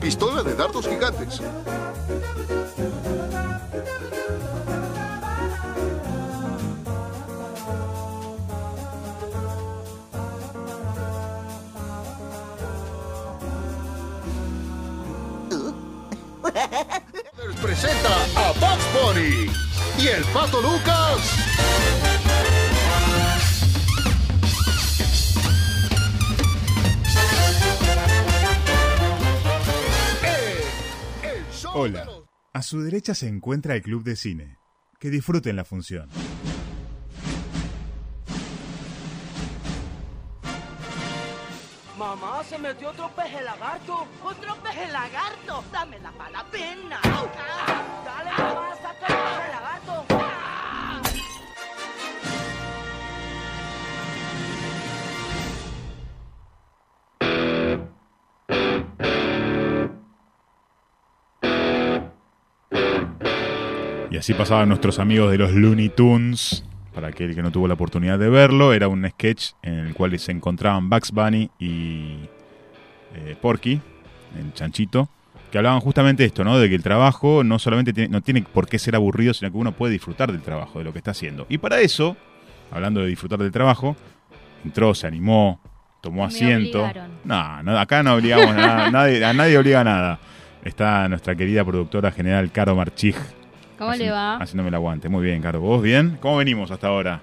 Pistola 0.00 0.42
de 0.42 0.54
dardos 0.56 0.88
gigantes. 0.88 1.40
Y 20.02 20.08
el 20.08 20.24
Pato 20.32 20.62
Lucas. 20.62 21.36
Hola, 31.74 32.08
a 32.52 32.62
su 32.62 32.80
derecha 32.80 33.14
se 33.14 33.28
encuentra 33.28 33.74
el 33.74 33.82
Club 33.82 34.02
de 34.04 34.16
Cine. 34.16 34.58
Que 34.98 35.10
disfruten 35.10 35.56
la 35.56 35.64
función. 35.64 36.08
Se 42.50 42.58
metió 42.58 42.90
otro 42.90 43.08
peje 43.10 43.40
lagarto. 43.42 44.08
¡Otro 44.24 44.56
peje 44.56 44.90
lagarto! 44.90 45.62
¡Dame 45.72 46.00
la 46.00 46.10
pala 46.10 46.44
pena! 46.50 46.98
¡Dale, 48.04 48.30
mamá, 48.36 48.74
saca 48.82 49.06
el 49.06 49.14
peje 49.14 49.52
lagarto! 49.52 50.04
Y 64.10 64.16
así 64.16 64.34
pasaban 64.34 64.68
nuestros 64.68 64.98
amigos 64.98 65.30
de 65.30 65.38
los 65.38 65.52
Looney 65.52 65.90
Tunes. 65.90 66.64
Para 66.92 67.06
aquel 67.06 67.36
que 67.36 67.42
no 67.42 67.52
tuvo 67.52 67.68
la 67.68 67.74
oportunidad 67.74 68.18
de 68.18 68.28
verlo, 68.28 68.72
era 68.72 68.88
un 68.88 69.08
sketch 69.08 69.52
en 69.62 69.74
el 69.74 69.94
cual 69.94 70.18
se 70.18 70.32
encontraban 70.32 70.90
Bugs 70.90 71.12
Bunny 71.12 71.48
y 71.60 72.28
eh, 73.14 73.36
Porky, 73.40 73.80
el 74.38 74.52
chanchito, 74.54 75.08
que 75.50 75.58
hablaban 75.58 75.80
justamente 75.80 76.24
esto, 76.24 76.44
¿no? 76.44 76.58
De 76.58 76.68
que 76.68 76.74
el 76.74 76.82
trabajo 76.82 77.42
no 77.42 77.58
solamente 77.58 77.92
tiene, 77.92 78.08
no 78.08 78.20
tiene 78.20 78.42
por 78.42 78.68
qué 78.68 78.78
ser 78.78 78.94
aburrido, 78.94 79.34
sino 79.34 79.50
que 79.50 79.56
uno 79.56 79.72
puede 79.72 79.92
disfrutar 79.92 80.30
del 80.30 80.42
trabajo, 80.42 80.78
de 80.78 80.84
lo 80.84 80.92
que 80.92 80.98
está 80.98 81.10
haciendo. 81.10 81.46
Y 81.48 81.58
para 81.58 81.80
eso, 81.80 82.16
hablando 82.70 83.00
de 83.00 83.08
disfrutar 83.08 83.38
del 83.38 83.50
trabajo, 83.50 83.96
entró, 84.64 84.94
se 84.94 85.06
animó, 85.06 85.60
tomó 86.00 86.24
asiento. 86.24 86.82
obligaron. 86.84 87.10
No, 87.24 87.62
no, 87.62 87.78
acá 87.78 88.02
no 88.02 88.14
obligamos 88.14 88.46
a 88.48 88.54
nada, 88.54 88.90
nadie, 88.90 89.24
a 89.24 89.32
nadie 89.32 89.58
obliga 89.58 89.80
a 89.80 89.84
nada. 89.84 90.18
Está 90.64 91.08
nuestra 91.08 91.34
querida 91.34 91.64
productora 91.64 92.12
general, 92.12 92.52
Caro 92.52 92.76
Marchig. 92.76 93.16
¿Cómo 93.78 93.94
le 93.94 94.10
va? 94.10 94.36
Haciéndome 94.36 94.68
el 94.68 94.74
aguante. 94.74 95.08
Muy 95.08 95.24
bien, 95.24 95.40
Caro. 95.40 95.60
¿Vos 95.60 95.82
bien? 95.82 96.18
¿Cómo 96.20 96.36
venimos 96.36 96.70
hasta 96.70 96.88
ahora? 96.88 97.20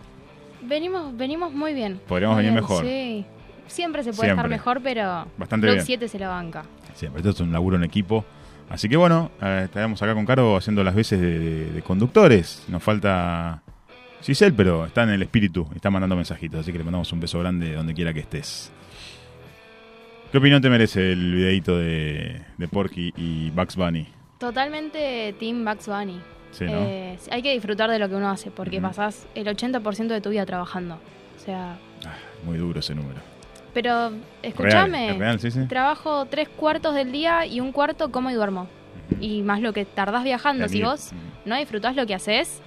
Venimos, 0.64 1.16
venimos 1.16 1.54
muy 1.54 1.74
bien. 1.74 2.02
Podríamos 2.08 2.36
Muy 2.36 2.46
venir 2.46 2.60
bien, 2.60 2.64
mejor. 2.64 2.84
Sí. 2.84 3.26
Siempre 3.68 4.04
se 4.04 4.12
puede 4.14 4.30
estar 4.30 4.46
Siempre. 4.46 4.50
mejor, 4.58 4.82
pero 4.82 5.28
Bastante 5.38 5.68
bien. 5.72 5.86
7 5.86 6.08
se 6.08 6.20
la 6.20 6.30
banca. 6.30 6.64
Siempre, 6.96 7.20
esto 7.22 7.30
es 7.32 7.40
un 7.42 7.52
laburo 7.52 7.78
en 7.78 7.84
equipo. 7.84 8.26
Así 8.70 8.90
que 8.90 8.98
bueno, 8.98 9.32
eh, 9.42 9.62
estaremos 9.66 10.02
acá 10.02 10.14
con 10.14 10.26
Caro 10.26 10.58
haciendo 10.58 10.84
las 10.84 10.94
veces 10.96 11.22
de, 11.22 11.40
de- 11.40 11.72
de 11.72 11.82
conductores. 11.82 12.64
Nos 12.68 12.84
falta 12.84 13.62
Giselle, 14.22 14.54
pero 14.58 14.86
está 14.86 15.04
en 15.04 15.12
el 15.12 15.22
espíritu, 15.22 15.68
está 15.76 15.90
mandando 15.90 16.16
mensajitos, 16.16 16.60
así 16.62 16.72
que 16.72 16.78
le 16.80 16.84
mandamos 16.84 17.12
un 17.14 17.20
beso 17.22 17.40
grande 17.40 17.74
donde 17.74 17.94
quiera 17.94 18.14
que 18.14 18.20
estés. 18.22 18.72
¿Qué 20.32 20.38
opinión 20.40 20.62
te 20.62 20.70
merece 20.70 21.14
el 21.14 21.34
videito 21.34 21.78
de, 21.78 22.42
de 22.58 22.68
Porky 22.68 23.14
y 23.16 23.50
Bugs 23.52 23.76
Bunny? 23.78 24.08
Totalmente 24.40 25.34
Team 25.40 25.64
Bugs 25.64 25.88
Bunny. 25.88 26.20
Sí, 26.52 26.66
¿no? 26.66 26.72
Eh, 26.74 27.18
hay 27.32 27.42
que 27.42 27.54
disfrutar 27.54 27.90
de 27.90 28.00
lo 28.00 28.10
que 28.10 28.16
uno 28.16 28.30
hace, 28.30 28.52
porque 28.52 28.78
Ujú. 28.80 28.88
pasás 28.88 29.28
el 29.36 29.48
80% 29.48 30.08
de 30.08 30.22
tu 30.22 30.30
vida 30.30 30.46
trabajando. 30.46 30.96
O 31.38 31.40
sea, 31.46 31.78
Muy 32.46 32.58
duro 32.58 32.80
ese 32.82 32.94
número. 32.96 33.20
Pero 33.82 34.12
escúchame, 34.42 35.12
es 35.12 35.18
real, 35.20 35.40
sí, 35.40 35.52
sí. 35.52 35.66
trabajo 35.68 36.26
tres 36.26 36.50
cuartos 36.50 36.96
del 36.96 37.12
día 37.12 37.46
y 37.46 37.60
un 37.60 37.72
cuarto 37.72 38.12
como 38.12 38.32
y 38.32 38.34
duermo. 38.34 38.68
Y 39.22 39.44
más 39.44 39.62
lo 39.62 39.72
que 39.72 39.86
tardás 39.86 40.24
viajando. 40.24 40.68
Si 40.68 40.82
vos 40.82 41.12
no 41.46 41.56
disfrutás 41.56 41.96
lo 41.96 42.08
que 42.08 42.16
haces, 42.16 42.60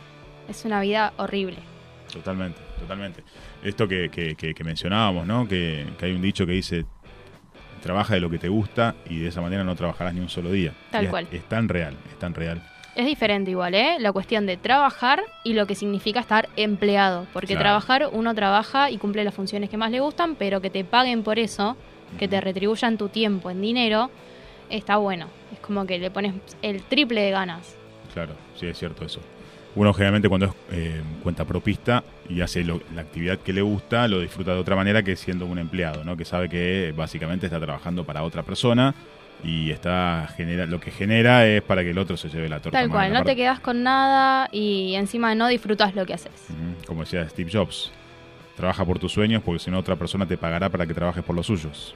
es 0.49 0.65
una 0.65 0.81
vida 0.81 1.13
horrible. 1.17 1.57
Totalmente, 2.13 2.61
totalmente. 2.79 3.25
Esto 3.65 3.89
que, 3.89 4.09
que- 4.09 4.37
que- 4.37 4.55
que 4.55 4.65
mencionábamos, 4.65 5.27
¿no? 5.27 5.49
Que, 5.49 5.85
que 5.99 6.07
hay 6.07 6.13
un 6.13 6.23
dicho 6.23 6.47
que 6.47 6.53
dice, 6.53 6.85
trabaja 7.83 8.15
de 8.15 8.21
lo 8.21 8.31
que 8.31 8.39
te 8.39 8.49
gusta 8.49 8.95
y 9.09 9.19
de 9.19 9.29
esa 9.29 9.41
manera 9.41 9.65
no 9.65 9.75
trabajarás 9.75 10.15
ni 10.15 10.21
un 10.21 10.29
solo 10.29 10.53
día. 10.53 10.73
Tal 10.93 11.03
Y 11.03 11.07
es- 11.07 11.11
cual. 11.11 11.27
Es 11.33 11.43
tan 11.49 11.69
real, 11.69 11.97
es 12.09 12.19
tan 12.21 12.35
real. 12.35 12.63
Es 12.97 13.07
diferente 13.07 13.51
igual, 13.53 13.75
¿eh? 13.75 13.97
La 14.01 14.13
cuestión 14.13 14.47
de 14.47 14.57
trabajar 14.57 15.23
y 15.45 15.53
lo 15.55 15.67
que 15.67 15.75
significa 15.75 16.21
estar 16.21 16.49
empleado. 16.57 17.27
Porque 17.33 17.49
Claro. 17.55 17.61
trabajar, 17.63 18.09
uno 18.13 18.35
trabaja 18.35 18.91
y 18.91 18.99
cumple 18.99 19.25
las 19.25 19.35
funciones 19.35 19.71
que 19.71 19.77
más 19.77 19.91
le 19.91 20.01
gustan, 20.01 20.35
pero 20.35 20.61
que 20.61 20.71
te 20.71 20.85
paguen 20.85 21.23
por 21.23 21.39
eso, 21.39 21.77
que 22.19 22.27
te 22.27 22.41
retribuyan 22.41 22.99
tu 22.99 23.09
tiempo 23.09 23.49
en 23.51 23.61
dinero, 23.63 24.11
está 24.69 24.97
bueno. 24.97 25.29
Es 25.53 25.61
como 25.61 25.87
que 25.87 25.99
le 25.99 26.11
pones 26.11 26.35
el 26.63 26.83
triple 26.83 27.23
de 27.23 27.31
ganas. 27.31 27.77
Claro, 28.13 28.33
sí, 28.57 28.67
es 28.67 28.77
cierto 28.79 29.05
eso. 29.05 29.21
Uno 29.77 29.93
generalmente 29.95 30.29
cuando 30.29 30.47
es 30.47 30.53
eh, 30.73 31.01
cuenta 31.23 31.45
propista 31.45 32.03
y 32.29 32.41
hace 32.41 32.65
lo- 32.65 32.81
la 32.93 33.03
actividad 33.03 33.39
que 33.39 33.53
le 33.53 33.63
gusta, 33.63 34.09
lo 34.09 34.19
disfruta 34.19 34.53
de 34.53 34.59
otra 34.59 34.75
manera 34.75 35.05
que 35.05 35.15
siendo 35.15 35.47
un 35.47 35.59
empleado, 35.59 36.03
¿no? 36.03 36.17
Que 36.17 36.25
sabe 36.25 36.49
que 36.49 36.93
básicamente 36.97 37.47
está 37.47 37.61
trabajando 37.61 38.03
para 38.03 38.25
otra 38.25 38.43
persona 38.43 38.93
y 39.45 39.71
está 39.71 40.29
genera 40.37 40.67
lo 40.67 40.81
que 40.81 40.91
genera 40.91 41.47
es 41.47 41.63
para 41.63 41.83
que 41.83 41.91
el 41.91 41.99
otro 41.99 42.17
se 42.17 42.29
lleve 42.29 42.49
la 42.49 42.61
torta. 42.61 42.79
Tal 42.79 42.91
cual, 42.91 43.13
no 43.13 43.25
te 43.25 43.37
quedas 43.37 43.61
con 43.61 43.83
nada 43.83 44.49
y 44.53 44.95
encima 44.95 45.35
no 45.35 45.49
disfrutas 45.49 45.95
lo 45.95 46.07
que 46.07 46.15
haces. 46.15 46.33
Como 46.87 47.03
decía 47.03 47.29
Steve 47.29 47.51
Jobs, 47.53 47.93
trabaja 48.57 48.85
por 48.85 48.99
tus 48.99 49.13
sueños 49.13 49.43
porque 49.43 49.61
si 49.61 49.71
no 49.71 49.79
otra 49.79 49.97
persona 49.97 50.27
te 50.27 50.37
pagará 50.37 50.69
para 50.69 50.87
que 50.87 50.95
trabajes 50.95 51.25
por 51.25 51.35
los 51.35 51.47
suyos. 51.47 51.95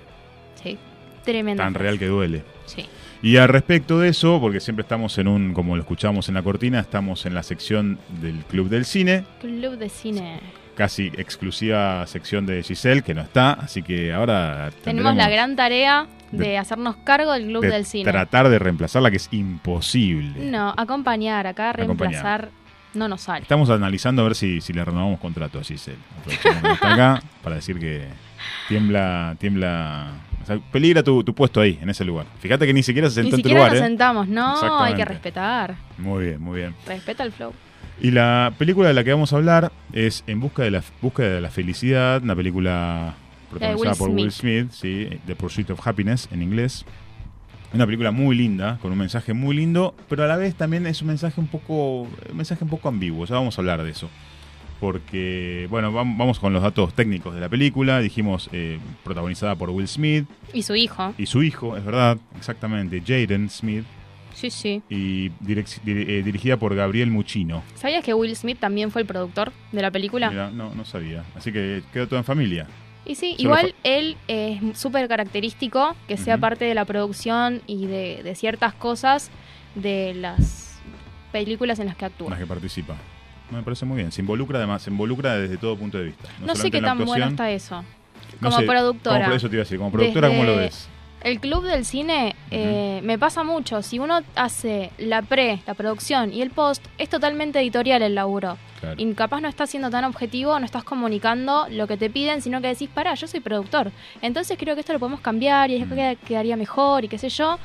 Sí, 0.63 0.79
tremendo. 1.25 1.63
Tan 1.63 1.75
real 1.75 1.99
que 1.99 2.07
duele. 2.07 2.43
Sí. 2.67 2.87
Y 3.23 3.39
al 3.39 3.49
respecto 3.49 3.99
de 3.99 4.09
eso, 4.11 4.39
porque 4.41 4.61
siempre 4.61 4.83
estamos 4.83 5.17
en 5.19 5.29
un, 5.29 5.55
como 5.55 5.77
lo 5.77 5.83
escuchamos 5.83 6.29
en 6.29 6.35
la 6.35 6.43
cortina, 6.43 6.81
estamos 6.81 7.25
en 7.25 7.35
la 7.35 7.43
sección 7.43 7.99
del 8.21 8.45
Club 8.45 8.69
del 8.69 8.85
Cine, 8.85 9.25
Club 9.41 9.79
de 9.79 9.89
cine. 9.89 10.41
casi 10.75 11.07
exclusiva 11.17 12.07
sección 12.07 12.45
de 12.45 12.63
Giselle, 12.63 13.01
que 13.03 13.15
no 13.15 13.23
está, 13.23 13.53
así 13.53 13.83
que 13.83 14.13
ahora 14.13 14.71
Tenemos 14.83 15.17
la 15.17 15.31
gran 15.31 15.57
tarea 15.57 16.07
de, 16.37 16.49
de- 16.49 16.59
hacernos 16.59 16.97
cargo 17.05 17.33
del 17.33 17.47
Club 17.47 17.63
de 17.63 17.71
del 17.71 17.85
Cine. 17.87 18.11
tratar 18.11 18.49
de 18.49 18.59
reemplazarla, 18.59 19.11
que 19.11 19.17
es 19.19 19.29
imposible. 19.33 20.51
No, 20.51 20.75
acompañar, 20.77 21.47
acá 21.47 21.71
Acompañar. 21.71 22.13
reemplazar 22.13 22.51
no 22.95 23.09
nos 23.09 23.23
sale. 23.23 23.43
Estamos 23.43 23.71
analizando 23.71 24.23
a 24.23 24.27
ver 24.27 24.35
si, 24.37 24.61
si 24.61 24.73
le 24.73 24.85
renovamos 24.85 25.19
contrato 25.21 25.59
a 25.59 25.65
Giselle. 25.65 25.99
Está 26.29 26.93
acá 26.95 27.23
para 27.43 27.57
decir 27.57 27.79
que 27.79 28.07
tiembla, 28.69 29.37
tiembla, 29.39 30.13
o 30.43 30.47
sea, 30.47 30.59
peligra 30.71 31.03
tu, 31.03 31.25
tu 31.25 31.35
puesto 31.35 31.61
ahí, 31.61 31.79
en 31.83 31.91
ese 31.91 32.05
lugar. 32.05 32.27
Fíjate 32.39 32.67
que 32.67 32.73
ni 32.73 32.83
siquiera 32.83 33.11
se 33.11 33.23
Ni 33.23 33.31
sentó 33.31 33.37
en 33.37 33.43
tu 33.43 33.49
lugar, 33.57 33.71
nos 33.73 33.81
¿eh? 33.81 33.85
sentamos, 33.85 34.29
no, 34.29 34.81
hay 34.83 34.95
que 34.95 35.05
respetar. 35.05 35.75
Muy 35.99 36.25
bien, 36.27 36.41
muy 36.41 36.59
bien. 36.61 36.75
Respeta 36.87 37.23
el 37.25 37.33
flow. 37.33 37.53
Y 38.01 38.11
la 38.11 38.53
película 38.59 38.89
de 38.89 38.95
la 38.95 39.05
que 39.05 39.13
vamos 39.13 39.33
a 39.33 39.37
hablar 39.37 39.71
es 39.93 40.25
En 40.27 40.41
busca 40.41 40.63
de 40.65 40.71
la 40.73 40.83
búsqueda 41.01 41.29
de 41.37 41.41
la 41.41 41.51
felicidad, 41.51 42.23
una 42.23 42.35
película 42.35 43.15
protagonizada 43.59 43.91
Will 43.93 43.99
por 43.99 44.11
Will 44.11 44.31
Smith. 44.33 44.71
Sí, 44.71 45.09
The 45.27 45.35
Pursuit 45.37 45.71
of 45.71 45.87
Happiness 45.87 46.29
en 46.33 46.43
inglés. 46.43 46.85
Una 47.73 47.87
película 47.87 48.13
muy 48.13 48.37
linda, 48.37 48.79
con 48.81 48.93
un 48.93 48.99
mensaje 48.99 49.33
muy 49.33 49.57
lindo, 49.57 49.95
pero 50.09 50.23
a 50.25 50.27
la 50.29 50.37
vez 50.37 50.55
también 50.55 50.87
es 50.87 51.01
un 51.03 51.09
mensaje 51.09 51.41
un 51.41 51.49
poco, 51.49 52.03
un 52.03 52.37
mensaje 52.37 52.63
un 52.63 52.71
poco 52.71 52.89
ambiguo. 52.89 53.27
Ya 53.27 53.35
vamos 53.35 53.59
a 53.59 53.61
hablar 53.61 53.83
de 53.83 53.91
eso. 53.91 54.09
Porque, 54.81 55.67
bueno, 55.71 55.91
vam- 55.93 56.17
vamos 56.19 56.39
con 56.39 56.53
los 56.53 56.63
datos 56.63 56.93
técnicos 56.95 57.35
de 57.35 57.41
la 57.41 57.49
película. 57.49 58.01
Dijimos 58.01 58.49
eh, 58.53 58.79
protagonizada 59.03 59.55
por 59.57 59.71
Will 59.71 59.89
Smith 59.89 60.27
Y 60.53 60.63
su 60.63 60.75
hijo. 60.75 61.15
y 61.17 61.27
su 61.27 61.43
hijo, 61.43 61.77
es 61.77 61.85
verdad, 61.85 62.19
exactamente, 62.37 63.01
Jaden 63.01 63.49
Smith, 63.49 63.85
Sí, 64.35 64.51
sí. 64.51 64.83
y 64.91 65.31
dir- 65.41 65.65
eh, 65.87 66.23
dirigida 66.25 66.57
por 66.59 66.75
Gabriel 66.75 67.11
Muchino. 67.11 67.63
¿Sabías 67.77 68.05
que 68.05 68.13
Will 68.15 68.35
Smith 68.37 68.59
también 68.59 68.91
fue 68.91 69.03
el 69.03 69.07
productor 69.07 69.53
de 69.73 69.81
la 69.83 69.91
película? 69.91 70.29
Mira, 70.29 70.51
no, 70.51 70.75
no 70.75 70.85
sabía. 70.85 71.25
Así 71.37 71.51
que 71.53 71.83
quedó 71.93 72.07
todo 72.09 72.19
en 72.19 72.25
familia. 72.25 72.67
Y 73.07 73.17
sí, 73.17 73.35
igual 73.39 73.75
él 73.85 74.17
es 74.29 74.61
súper 74.79 75.09
característico 75.09 75.95
que 76.09 76.17
sea 76.17 76.39
parte 76.39 76.65
de 76.65 76.75
la 76.75 76.85
producción 76.85 77.61
y 77.67 77.87
de, 77.87 78.23
de 78.23 78.35
ciertas 78.35 78.73
cosas 78.75 79.31
de 79.75 80.15
las 80.15 80.81
películas 81.33 81.79
en 81.81 81.87
las 81.87 81.97
que 81.97 82.05
actúa. 82.07 82.31
Las 82.31 82.39
que 82.39 82.47
participa. 82.47 82.97
Me 83.51 83.63
parece 83.63 83.85
muy 83.85 83.99
bien. 83.99 84.11
Se 84.11 84.23
involucra 84.23 84.59
además, 84.59 84.83
se 84.83 84.91
involucra 84.91 85.37
desde 85.37 85.59
todo 85.59 85.77
punto 85.77 85.99
de 85.99 86.05
vista. 86.05 86.29
No, 86.41 86.55
sé 86.55 86.71
qué 86.71 86.79
en 86.79 86.85
tan 86.85 87.05
bueno 87.05 87.27
está 87.27 87.51
eso. 87.51 87.83
no 88.41 88.49
Como 88.51 88.61
sé, 88.61 88.67
productora. 88.67 89.25
como- 89.25 89.37
eso 89.37 89.49
te 89.49 89.57
iba 89.57 89.61
a 89.61 89.65
decir. 89.65 89.79
Como 89.79 89.93
productora, 89.93 90.29
¿cómo 90.29 90.45
lo 90.45 90.57
ves? 90.57 90.89
El 91.25 91.41
club 91.41 91.65
del 91.65 91.85
cine 91.87 92.37
eh, 92.51 93.01
me 93.03 93.19
pasa 93.19 93.43
mucho. 93.45 93.83
Si 93.83 93.99
uno 93.99 94.21
hace 94.37 94.91
la 94.99 95.23
pre, 95.23 95.61
la 95.67 95.73
producción 95.75 96.33
y 96.33 96.43
el 96.43 96.51
post, 96.51 96.85
es 96.99 97.09
totalmente 97.09 97.59
editorial 97.61 98.03
el 98.03 98.15
laburo. 98.15 98.59
Claro. 98.81 98.97
Y 98.99 99.11
capaz 99.15 99.41
no 99.41 99.49
estás 99.49 99.71
siendo 99.71 99.89
tan 99.91 100.05
objetivo, 100.05 100.59
no 100.61 100.67
estás 100.67 100.85
comunicando 100.85 101.67
lo 101.71 101.87
que 101.87 101.97
te 101.97 102.11
piden, 102.11 102.43
sino 102.43 102.61
que 102.61 102.69
decís, 102.69 102.91
pará, 102.93 103.15
yo 103.15 103.27
soy 103.27 103.41
productor. 103.41 103.91
Entonces 104.21 104.59
creo 104.61 104.75
que 104.75 104.81
esto 104.81 104.93
lo 104.93 104.99
podemos 104.99 105.21
cambiar 105.21 105.71
y 105.71 105.77
esto 105.77 105.95
queda- 105.95 106.15
quedaría 106.15 106.57
mejor 106.59 107.05
y 107.05 107.09
qué 107.09 107.17
sé 107.17 107.31
yo. 107.31 107.59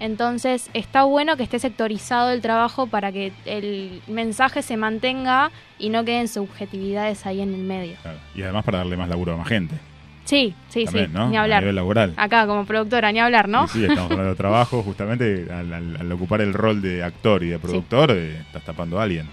Entonces 0.00 0.68
está 0.74 1.04
bueno 1.04 1.36
que 1.36 1.44
esté 1.44 1.60
sectorizado 1.60 2.32
el 2.32 2.40
trabajo 2.40 2.88
para 2.88 3.12
que 3.12 3.32
el 3.44 4.02
mensaje 4.08 4.60
se 4.62 4.76
mantenga 4.76 5.52
y 5.78 5.90
no 5.90 6.04
queden 6.04 6.26
subjetividades 6.26 7.26
ahí 7.26 7.40
en 7.40 7.54
el 7.54 7.60
medio. 7.62 7.96
Claro. 8.02 8.18
Y 8.34 8.42
además 8.42 8.64
para 8.64 8.78
darle 8.78 8.96
más 8.96 9.08
laburo 9.08 9.34
a 9.34 9.36
más 9.36 9.46
gente. 9.48 9.76
Sí, 10.24 10.54
sí, 10.68 10.84
También, 10.86 11.06
sí, 11.06 11.12
¿no? 11.12 11.28
ni 11.28 11.36
A 11.36 11.42
hablar. 11.42 11.62
nivel 11.62 11.76
laboral. 11.76 12.14
Acá 12.16 12.46
como 12.46 12.64
productora, 12.64 13.12
ni 13.12 13.20
hablar, 13.20 13.48
¿no? 13.48 13.64
Y 13.66 13.68
sí, 13.68 13.82
estamos 13.84 14.10
hablando 14.10 14.30
de 14.30 14.36
trabajo, 14.36 14.82
justamente 14.84 15.46
al, 15.52 15.72
al- 15.72 15.96
al 16.00 16.12
ocupar 16.12 16.40
el 16.40 16.54
rol 16.54 16.80
de 16.80 17.02
actor 17.02 17.42
y 17.42 17.48
de 17.48 17.58
productor, 17.58 18.10
eh, 18.12 18.38
estás 18.40 18.64
tapando 18.64 18.98
a 18.98 19.02
alguien. 19.02 19.26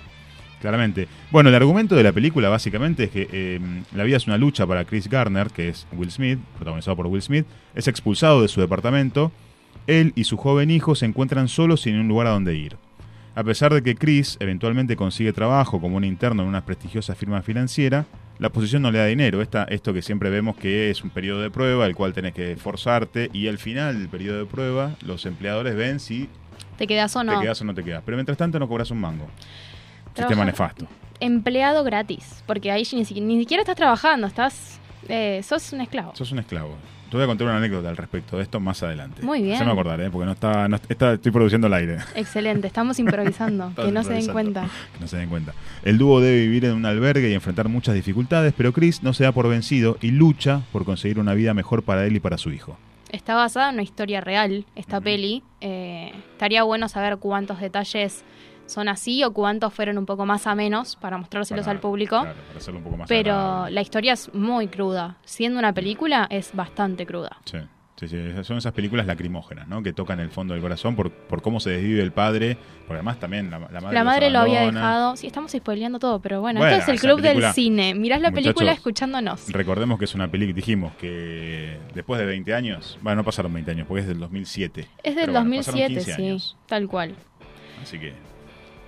Claramente. 0.59 1.07
Bueno, 1.31 1.49
el 1.49 1.55
argumento 1.55 1.95
de 1.95 2.03
la 2.03 2.11
película 2.11 2.47
básicamente 2.49 3.05
es 3.05 3.09
que 3.09 3.27
eh, 3.31 3.59
la 3.95 4.03
vida 4.03 4.17
es 4.17 4.27
una 4.27 4.37
lucha 4.37 4.67
para 4.67 4.85
Chris 4.85 5.07
Garner, 5.09 5.47
que 5.49 5.69
es 5.69 5.87
Will 5.93 6.11
Smith, 6.11 6.37
protagonizado 6.57 6.95
por 6.97 7.07
Will 7.07 7.21
Smith, 7.23 7.45
es 7.73 7.87
expulsado 7.87 8.41
de 8.43 8.47
su 8.47 8.61
departamento. 8.61 9.31
Él 9.87 10.13
y 10.15 10.25
su 10.25 10.37
joven 10.37 10.69
hijo 10.69 10.93
se 10.93 11.07
encuentran 11.07 11.47
solos 11.47 11.81
sin 11.81 11.95
un 11.99 12.07
lugar 12.07 12.27
a 12.27 12.31
donde 12.31 12.55
ir. 12.55 12.75
A 13.33 13.43
pesar 13.43 13.73
de 13.73 13.81
que 13.81 13.95
Chris 13.95 14.37
eventualmente 14.39 14.95
consigue 14.95 15.33
trabajo 15.33 15.81
como 15.81 15.97
un 15.97 16.03
interno 16.03 16.43
en 16.43 16.49
una 16.49 16.63
prestigiosa 16.63 17.15
firma 17.15 17.41
financiera, 17.41 18.05
la 18.41 18.49
posición 18.49 18.81
no 18.81 18.89
le 18.91 18.97
da 18.97 19.05
dinero. 19.05 19.41
Esta, 19.41 19.65
esto 19.65 19.93
que 19.93 20.01
siempre 20.01 20.31
vemos 20.31 20.57
que 20.57 20.89
es 20.89 21.03
un 21.03 21.11
periodo 21.11 21.41
de 21.41 21.51
prueba, 21.51 21.85
el 21.85 21.95
cual 21.95 22.11
tenés 22.11 22.33
que 22.33 22.53
esforzarte, 22.53 23.29
y 23.31 23.47
al 23.47 23.59
final 23.59 23.99
del 23.99 24.09
periodo 24.09 24.39
de 24.39 24.45
prueba, 24.45 24.95
los 25.05 25.27
empleadores 25.27 25.75
ven 25.75 25.99
si 25.99 26.27
¿Te 26.75 26.87
quedas 26.87 27.15
o 27.15 27.23
no? 27.23 27.37
te 27.37 27.43
quedas 27.45 27.61
o 27.61 27.65
no 27.65 27.75
te 27.75 27.83
quedas. 27.83 28.01
Pero 28.03 28.17
mientras 28.17 28.37
tanto 28.39 28.57
no 28.57 28.67
cobras 28.67 28.89
un 28.89 28.99
mango. 28.99 29.27
Sistema 30.15 30.43
nefasto. 30.43 30.87
Empleado 31.19 31.83
gratis, 31.83 32.43
porque 32.47 32.71
ahí 32.71 32.83
ni, 32.93 33.21
ni 33.21 33.39
siquiera 33.39 33.61
estás 33.61 33.75
trabajando, 33.75 34.25
estás... 34.25 34.79
eh, 35.07 35.41
sos 35.43 35.71
un 35.73 35.81
esclavo. 35.81 36.15
Sos 36.15 36.31
un 36.31 36.39
esclavo. 36.39 36.75
Te 37.11 37.17
voy 37.17 37.25
a 37.25 37.27
contar 37.27 37.45
una 37.47 37.57
anécdota 37.57 37.89
al 37.89 37.97
respecto 37.97 38.37
de 38.37 38.43
esto 38.43 38.61
más 38.61 38.81
adelante. 38.83 39.21
Muy 39.21 39.41
bien. 39.41 39.57
Se 39.57 39.65
me 39.65 39.71
acordar, 39.71 39.99
¿eh? 39.99 40.09
porque 40.09 40.25
no 40.25 40.31
está, 40.31 40.69
no 40.69 40.77
está- 40.77 41.13
estoy 41.13 41.31
produciendo 41.33 41.67
el 41.67 41.73
aire. 41.73 41.97
Excelente, 42.15 42.67
estamos 42.67 42.99
improvisando, 42.99 43.73
que 43.75 43.91
no 43.91 44.01
se 44.03 44.13
den 44.13 44.27
cuenta. 44.31 44.69
Que 44.93 44.99
no 45.01 45.07
se 45.07 45.17
den 45.17 45.27
cuenta. 45.27 45.53
El 45.83 45.97
dúo 45.97 46.21
debe 46.21 46.39
vivir 46.39 46.63
en 46.63 46.71
un 46.71 46.85
albergue 46.85 47.29
y 47.29 47.33
enfrentar 47.33 47.67
muchas 47.67 47.95
dificultades, 47.95 48.53
pero 48.55 48.71
Chris 48.71 49.03
no 49.03 49.11
se 49.13 49.25
da 49.25 49.33
por 49.33 49.49
vencido 49.49 49.97
y 50.01 50.11
lucha 50.11 50.61
por 50.71 50.85
conseguir 50.85 51.19
una 51.19 51.33
vida 51.33 51.53
mejor 51.53 51.83
para 51.83 52.05
él 52.05 52.15
y 52.15 52.21
para 52.21 52.37
su 52.37 52.49
hijo. 52.51 52.77
Está 53.11 53.35
basada 53.35 53.67
en 53.67 53.73
una 53.75 53.83
historia 53.83 54.21
real, 54.21 54.65
esta 54.77 55.01
peli. 55.01 55.43
Eh, 55.59 56.13
estaría 56.31 56.63
bueno 56.63 56.87
saber 56.87 57.17
cuántos 57.17 57.59
detalles 57.59 58.23
son 58.71 58.87
así 58.89 59.23
o 59.23 59.31
cuántos 59.33 59.73
fueron 59.73 59.97
un 59.97 60.05
poco 60.05 60.25
más 60.25 60.47
a 60.47 60.55
menos 60.55 60.95
para 60.95 61.17
mostrárselos 61.17 61.65
Para- 61.65 61.75
al 61.75 61.79
público. 61.81 62.19
claro, 62.21 62.39
para 62.47 62.59
hacerlo 62.59 62.77
un 62.79 62.83
poco 62.85 62.97
más 62.97 63.07
Pero 63.09 63.33
agradable. 63.33 63.71
la 63.75 63.81
historia 63.81 64.13
es 64.13 64.33
muy 64.33 64.67
cruda. 64.67 65.17
Siendo 65.25 65.59
una 65.59 65.73
película, 65.73 66.27
es 66.29 66.51
bastante 66.53 67.05
cruda. 67.05 67.37
Sí, 67.45 67.57
sí, 67.99 68.07
sí, 68.07 68.17
son 68.43 68.57
esas 68.57 68.73
películas 68.73 69.05
lacrimógenas, 69.05 69.67
¿no? 69.67 69.83
Que 69.83 69.93
tocan 69.93 70.19
el 70.19 70.31
fondo 70.31 70.53
del 70.55 70.61
corazón 70.63 70.95
por, 70.95 71.11
por 71.11 71.41
cómo 71.43 71.59
se 71.59 71.69
desvive 71.69 72.01
el 72.01 72.11
padre, 72.11 72.57
porque 72.87 72.95
además 72.95 73.19
también 73.19 73.51
la, 73.51 73.59
la 73.59 73.79
madre 73.81 73.93
La 73.93 74.03
madre 74.03 74.29
lo 74.31 74.39
había 74.39 74.61
dejado. 74.61 75.15
Sí, 75.15 75.27
estamos 75.27 75.51
spoileando 75.51 75.99
todo, 75.99 76.19
pero 76.19 76.41
bueno, 76.41 76.59
Bueno, 76.59 76.75
esto 76.75 76.91
es 76.91 76.95
el 76.95 76.99
club 76.99 77.21
película- 77.21 77.47
del 77.47 77.53
cine. 77.53 77.93
Mirás 77.93 78.19
la 78.21 78.31
película 78.31 78.71
escuchándonos. 78.71 79.51
Recordemos 79.51 79.99
que 79.99 80.05
es 80.05 80.15
una 80.15 80.29
película, 80.29 80.55
dijimos 80.55 80.93
que 80.95 81.77
después 81.93 82.19
de 82.19 82.25
20 82.25 82.53
años, 82.55 82.97
bueno, 83.01 83.17
no 83.17 83.23
pasaron 83.23 83.53
20 83.53 83.69
años, 83.71 83.85
porque 83.87 84.01
es 84.01 84.07
del 84.07 84.19
2007. 84.19 84.87
Es 85.03 85.15
del 85.15 85.25
pero 85.25 85.39
bueno, 85.41 85.57
pasaron 85.57 85.79
2007, 85.81 85.93
15 85.93 86.13
sí, 86.15 86.21
años, 86.23 86.57
tal 86.67 86.87
cual. 86.87 87.13
así 87.83 87.99
que 87.99 88.13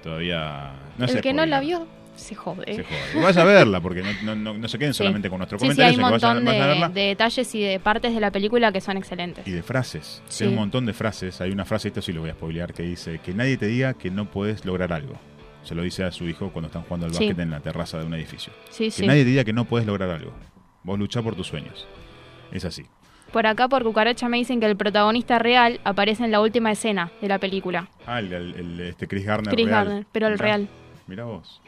todavía 0.03 0.71
no 0.97 1.05
el 1.05 1.21
que 1.21 1.33
no 1.33 1.45
la 1.45 1.59
vio, 1.61 1.87
se 2.15 2.35
jode. 2.35 2.65
Se 2.75 2.83
jode. 2.83 3.23
Vaya 3.23 3.41
a 3.41 3.45
verla, 3.45 3.81
porque 3.81 4.03
no, 4.03 4.09
no, 4.23 4.35
no, 4.35 4.53
no 4.55 4.67
se 4.67 4.77
queden 4.77 4.93
Sí. 4.93 4.99
solamente 4.99 5.29
con 5.29 5.39
nuestro 5.39 5.57
Sí, 5.57 5.63
sí, 5.65 5.67
comentario, 5.69 5.89
hay 5.89 5.93
un 5.93 5.95
sino 5.95 6.07
que 6.07 6.11
vayan, 6.11 6.35
montón 6.35 6.45
vayan 6.45 6.61
a 6.61 6.65
de, 6.65 6.69
verla. 6.73 6.89
de 6.89 7.01
detalles 7.01 7.55
y 7.55 7.61
de 7.63 7.79
partes 7.79 8.13
de 8.13 8.19
la 8.19 8.29
película 8.31 8.71
que 8.71 8.81
son 8.81 8.97
excelentes. 8.97 9.47
Y 9.47 9.51
de 9.51 9.63
frases. 9.63 10.21
Hay 10.39 10.47
un 10.47 10.55
montón 10.55 10.85
de 10.85 10.93
frases. 10.93 11.41
Hay 11.41 11.49
una 11.51 11.65
frase, 11.65 11.87
esto 11.87 12.01
sí 12.03 12.13
lo 12.13 12.21
voy 12.21 12.29
a 12.29 12.33
spoilear, 12.33 12.73
que 12.73 12.83
dice 12.83 13.19
que 13.23 13.33
nadie 13.33 13.57
te 13.57 13.65
diga 13.65 13.95
que 13.95 14.11
no 14.11 14.25
puedes 14.29 14.63
lograr 14.65 14.93
algo. 14.93 15.15
Se 15.63 15.73
lo 15.75 15.81
dice 15.81 16.03
a 16.03 16.11
su 16.11 16.27
hijo 16.27 16.51
cuando 16.51 16.67
están 16.67 16.83
jugando 16.83 17.05
al 17.05 17.13
básquet 17.13 17.39
en 17.39 17.49
la 17.49 17.61
terraza 17.61 17.97
de 17.97 18.05
un 18.05 18.13
edificio. 18.13 18.51
Que 18.77 19.07
nadie 19.07 19.23
te 19.23 19.29
diga 19.29 19.43
que 19.45 19.53
no 19.53 19.65
puedes 19.65 19.87
lograr 19.87 20.09
algo. 20.09 20.33
Vos 20.83 20.99
luchá 20.99 21.21
por 21.21 21.35
tus 21.35 21.47
sueños. 21.47 21.87
Es 22.51 22.65
así. 22.65 22.83
Por 23.33 23.47
acá, 23.47 23.67
por 23.67 23.83
Cucaracha, 23.83 24.29
me 24.29 24.37
dicen 24.37 24.59
que 24.59 24.67
el 24.67 24.77
protagonista 24.77 25.39
real 25.39 25.79
aparece 25.83 26.23
en 26.23 26.31
la 26.31 26.39
última 26.39 26.71
escena 26.71 27.11
de 27.19 27.27
la 27.27 27.39
película. 27.39 27.87
Ah, 28.05 28.19
el, 28.19 28.31
el- 28.31 28.53
el, 28.55 28.79
este 28.81 29.07
Chris 29.07 29.25
Garner 29.25 29.51
Chris 29.53 29.65
real. 29.65 29.85
Gardner, 29.85 30.05
pero 30.11 30.27
el 30.27 30.33
Mirá, 30.33 30.43
real. 30.45 30.67
Mirá 31.07 31.23
vos. 31.25 31.59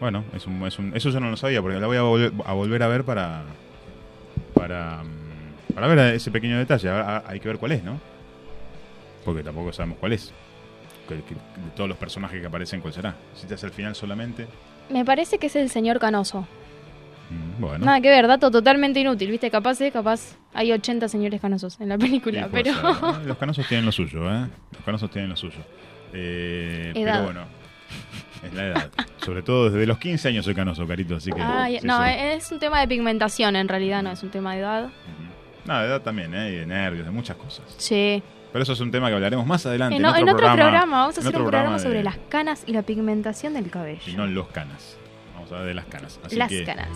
Bueno, 0.00 0.22
es 0.34 0.46
un, 0.46 0.62
es 0.66 0.78
un- 0.78 0.94
eso 0.94 1.08
yo 1.10 1.18
no 1.18 1.30
lo 1.30 1.36
sabía, 1.38 1.62
porque 1.62 1.80
la 1.80 1.86
voy 1.86 1.96
a 1.96 2.02
volver 2.02 2.32
a, 2.44 2.52
volver 2.52 2.82
a 2.82 2.88
ver 2.88 3.04
para, 3.04 3.42
para, 4.54 5.02
mm, 5.02 5.72
para 5.74 5.86
ver 5.86 6.14
ese 6.14 6.30
pequeño 6.30 6.58
detalle. 6.58 6.90
A- 6.90 7.16
a- 7.16 7.22
hay 7.26 7.40
que 7.40 7.48
ver 7.48 7.56
cuál 7.58 7.72
es, 7.72 7.82
¿no? 7.82 7.98
Porque 9.24 9.42
tampoco 9.42 9.72
sabemos 9.72 9.96
cuál 9.98 10.12
es. 10.12 10.30
Que- 11.08 11.22
que- 11.22 11.34
de 11.34 11.70
todos 11.74 11.88
los 11.88 11.96
personajes 11.98 12.38
que 12.38 12.46
aparecen, 12.46 12.82
¿cuál 12.82 12.92
será? 12.92 13.14
Si 13.34 13.46
te 13.46 13.54
hace 13.54 13.64
el 13.66 13.72
final 13.72 13.94
solamente. 13.94 14.46
Me 14.90 15.04
parece 15.06 15.38
que 15.38 15.46
es 15.46 15.56
el 15.56 15.70
señor 15.70 15.98
Canoso. 15.98 16.46
Mm, 17.30 17.60
Bueno. 17.60 17.84
Nada 17.86 18.00
que 18.00 18.08
ver, 18.10 18.26
dato 18.26 18.50
totalmente 18.50 19.00
inútil, 19.00 19.30
¿viste? 19.30 19.50
Capaz, 19.50 19.80
eh, 19.80 19.90
capaz 19.90 20.36
hay 20.52 20.72
80 20.72 21.08
señores 21.08 21.40
canosos 21.40 21.80
en 21.80 21.88
la 21.88 21.96
película, 21.98 22.44
Sí, 22.44 22.48
pero... 22.52 22.74
ser, 22.74 22.84
¿eh? 22.84 23.18
Los 23.26 23.36
canosos 23.38 23.66
tienen 23.68 23.86
lo 23.86 23.92
suyo, 23.92 24.30
¿eh? 24.30 24.46
Los 24.72 24.82
canosos 24.84 25.10
tienen 25.10 25.30
lo 25.30 25.36
suyo. 25.36 25.58
Eh, 26.12 26.92
Edad. 26.94 27.12
pero 27.12 27.24
bueno, 27.24 27.44
es 28.44 28.54
la 28.54 28.66
edad. 28.66 28.90
Sobre 29.18 29.42
todo 29.42 29.70
desde 29.70 29.86
los 29.86 29.98
15 29.98 30.28
años 30.28 30.44
soy 30.44 30.54
canoso, 30.54 30.86
Carito, 30.86 31.16
así 31.16 31.30
que... 31.30 31.40
Sí, 31.40 31.86
no, 31.86 32.04
es 32.04 32.50
un 32.50 32.58
tema 32.58 32.80
de 32.80 32.88
pigmentación 32.88 33.54
en 33.56 33.68
realidad, 33.68 34.02
no 34.02 34.10
es 34.10 34.22
un 34.22 34.30
tema 34.30 34.54
de 34.54 34.60
edad. 34.60 34.88
No, 35.66 35.78
de 35.80 35.86
edad 35.86 36.00
también, 36.00 36.34
¿eh? 36.34 36.50
Y 36.52 36.56
de 36.56 36.66
nervios, 36.66 37.04
de 37.04 37.12
muchas 37.12 37.36
cosas. 37.36 37.64
Sí. 37.76 38.22
Pero 38.52 38.62
eso 38.64 38.72
es 38.72 38.80
un 38.80 38.90
tema 38.90 39.08
que 39.08 39.14
hablaremos 39.14 39.46
más 39.46 39.64
adelante. 39.66 39.94
En, 39.96 40.04
En, 40.04 40.10
o- 40.10 40.16
en 40.16 40.28
otro 40.28 40.38
programa, 40.52 41.00
vamos 41.02 41.16
a 41.18 41.20
hacer 41.20 41.28
otro 41.28 41.44
un 41.44 41.50
programa 41.50 41.76
de- 41.76 41.82
sobre 41.82 42.02
las 42.02 42.16
canas 42.28 42.64
y 42.66 42.72
la 42.72 42.82
pigmentación 42.82 43.54
del 43.54 43.70
cabello. 43.70 44.00
Y 44.06 44.14
no 44.14 44.26
los 44.26 44.48
canas. 44.48 44.96
Vamos 45.34 45.52
a 45.52 45.54
hablar 45.56 45.68
de 45.68 45.74
las 45.74 45.84
canas. 45.84 46.18
Así 46.24 46.34
Las 46.36 46.48
que 46.48 46.64
canas. 46.64 46.88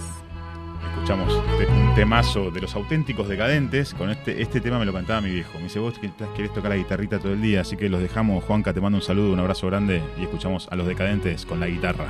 Escuchamos 0.91 1.33
un 1.35 1.95
temazo 1.95 2.51
de 2.51 2.61
los 2.61 2.75
auténticos 2.75 3.29
decadentes. 3.29 3.95
Con 3.95 4.11
este, 4.11 4.43
este 4.43 4.61
tema 4.61 4.79
me 4.79 4.85
lo 4.85 4.93
cantaba 4.93 5.21
mi 5.21 5.31
viejo. 5.31 5.59
Me 5.59 5.65
dice, 5.65 5.79
vos 5.79 5.99
que 5.99 6.11
querés 6.37 6.53
tocar 6.53 6.71
la 6.71 6.77
guitarrita 6.77 7.19
todo 7.19 7.33
el 7.33 7.43
día, 7.43 7.61
así 7.63 7.77
que 7.77 7.89
los 7.89 8.01
dejamos. 8.01 8.45
Juanca, 8.45 8.73
te 8.73 8.81
mando 8.81 8.99
un 8.99 9.03
saludo, 9.03 9.33
un 9.33 9.41
abrazo 9.41 9.67
grande 9.67 10.03
y 10.19 10.23
escuchamos 10.23 10.69
a 10.71 10.77
los 10.77 10.87
decadentes 10.87 11.47
con 11.47 11.61
la 11.61 11.67
guitarra. 11.67 12.07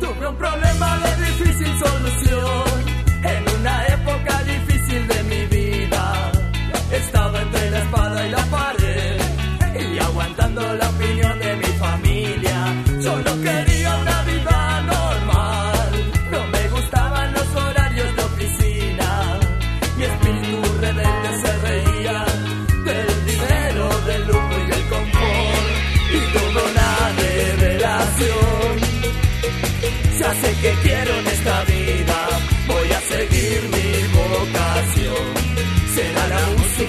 Tuve 0.00 0.28
un 0.28 0.36
problema 0.36 0.98
de 0.98 1.26
difícil 1.26 1.78
solución 1.78 2.64
en 3.24 3.60
una 3.60 3.86
época 3.86 4.42
difícil 4.44 5.06
de 5.08 5.22
mi 5.24 5.46
vida. 5.46 6.32
Estaba 6.92 7.40
entre 7.40 7.70
la 7.70 7.78
espada 7.78 8.26
y 8.26 8.30
la 8.30 8.44
pared 8.46 9.20
y 9.94 9.98
aguantando 9.98 10.74
la 10.74 10.88
opinión 10.88 11.38
de 11.38 11.56
mi 11.56 11.64
familia. 11.64 12.84
Solo 13.00 13.40
quería 13.42 13.71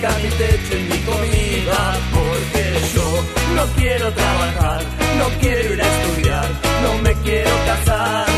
música 0.03 0.19
mi 0.19 0.89
mi 0.89 0.97
comida, 1.05 1.99
porque 2.13 2.93
yo 2.93 3.23
no 3.55 3.65
quiero 3.75 4.11
trabajar, 4.11 4.83
no 5.17 5.39
quiero 5.39 5.73
ir 5.73 5.81
a 5.81 5.85
estudiar, 5.85 6.49
no 6.83 7.01
me 7.01 7.13
quiero 7.21 7.51
casar. 7.65 8.32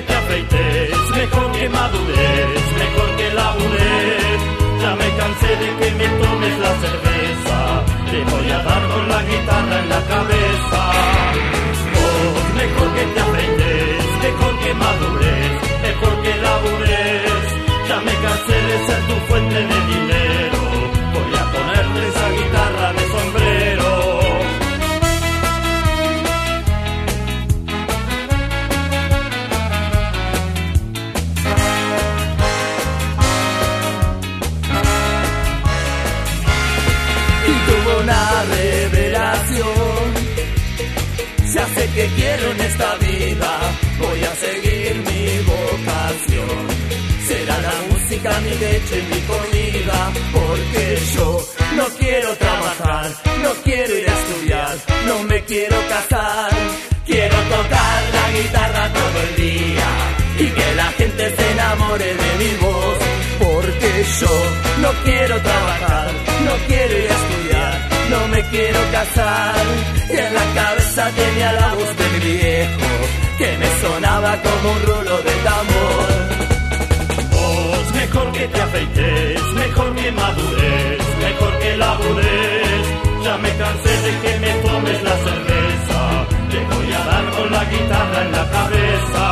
Que 0.00 0.06
te 0.06 0.14
afeites, 0.14 1.10
mejor 1.16 1.52
que 1.52 1.68
madures, 1.68 2.62
mejor 2.78 3.16
que 3.16 3.34
labures. 3.34 4.40
Ya 4.80 4.94
me 4.96 5.08
cansé 5.20 5.48
de 5.56 5.68
que 5.78 5.90
me 5.98 6.06
tomes 6.20 6.58
la 6.58 6.72
cerveza, 6.84 7.84
te 8.10 8.24
voy 8.24 8.50
a 8.50 8.62
dar 8.62 8.82
con 8.88 9.08
la 9.08 9.22
guitarra 9.22 9.80
en 9.82 9.88
la 9.88 10.02
cabeza. 10.12 10.80
Vos, 11.94 12.44
mejor 12.60 12.88
que 12.94 13.04
te 13.14 13.20
afeites, 13.20 14.04
mejor 14.22 14.58
que 14.62 14.74
madures, 14.74 15.19
mi 48.22 48.50
leche 48.50 48.98
y 48.98 49.14
mi 49.14 49.20
comida, 49.22 50.12
porque 50.32 50.98
yo 51.14 51.46
no 51.76 51.84
quiero 51.98 52.36
trabajar, 52.36 53.10
no 53.42 53.50
quiero 53.64 53.96
ir 53.96 54.08
a 54.08 54.12
estudiar, 54.12 54.76
no 55.06 55.22
me 55.24 55.42
quiero 55.44 55.76
casar. 55.88 56.50
Quiero 57.06 57.36
tocar 57.36 58.02
la 58.12 58.38
guitarra 58.38 58.88
todo 58.92 59.22
el 59.28 59.36
día 59.36 59.88
y 60.38 60.46
que 60.46 60.74
la 60.76 60.86
gente 60.92 61.34
se 61.36 61.50
enamore 61.50 62.04
de 62.04 62.30
mi 62.38 62.56
voz, 62.60 62.98
porque 63.40 64.04
yo 64.20 64.34
no 64.80 64.90
quiero 65.02 65.40
trabajar, 65.40 66.10
no 66.44 66.52
quiero 66.68 66.98
ir 66.98 67.10
a 67.10 67.16
estudiar, 67.20 67.88
no 68.10 68.28
me 68.28 68.42
quiero 68.50 68.78
casar. 68.92 69.64
Y 70.08 70.16
en 70.18 70.34
la 70.34 70.54
cabeza 70.54 71.10
tenía 71.16 71.52
la 71.52 71.74
voz 71.74 71.96
de 71.96 72.08
mi 72.10 72.32
viejo, 72.32 72.90
que 73.38 73.58
me 73.58 73.80
sonaba 73.80 74.36
como 74.42 74.72
un 74.72 74.82
guitarra 87.70 88.22
en 88.24 88.32
la 88.32 88.50
cabeza. 88.50 89.24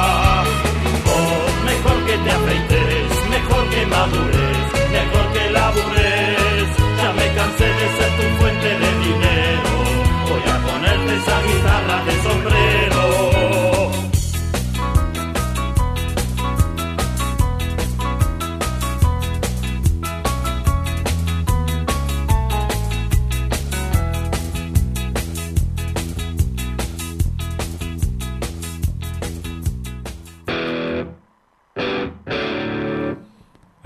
Vos, 1.06 1.64
mejor 1.64 1.96
que 2.06 2.18
te 2.24 2.30
afeites, 2.30 3.28
mejor 3.30 3.70
que 3.70 3.86
madures, 3.86 4.66
mejor 4.92 5.32
que 5.32 5.50
labures. 5.50 6.07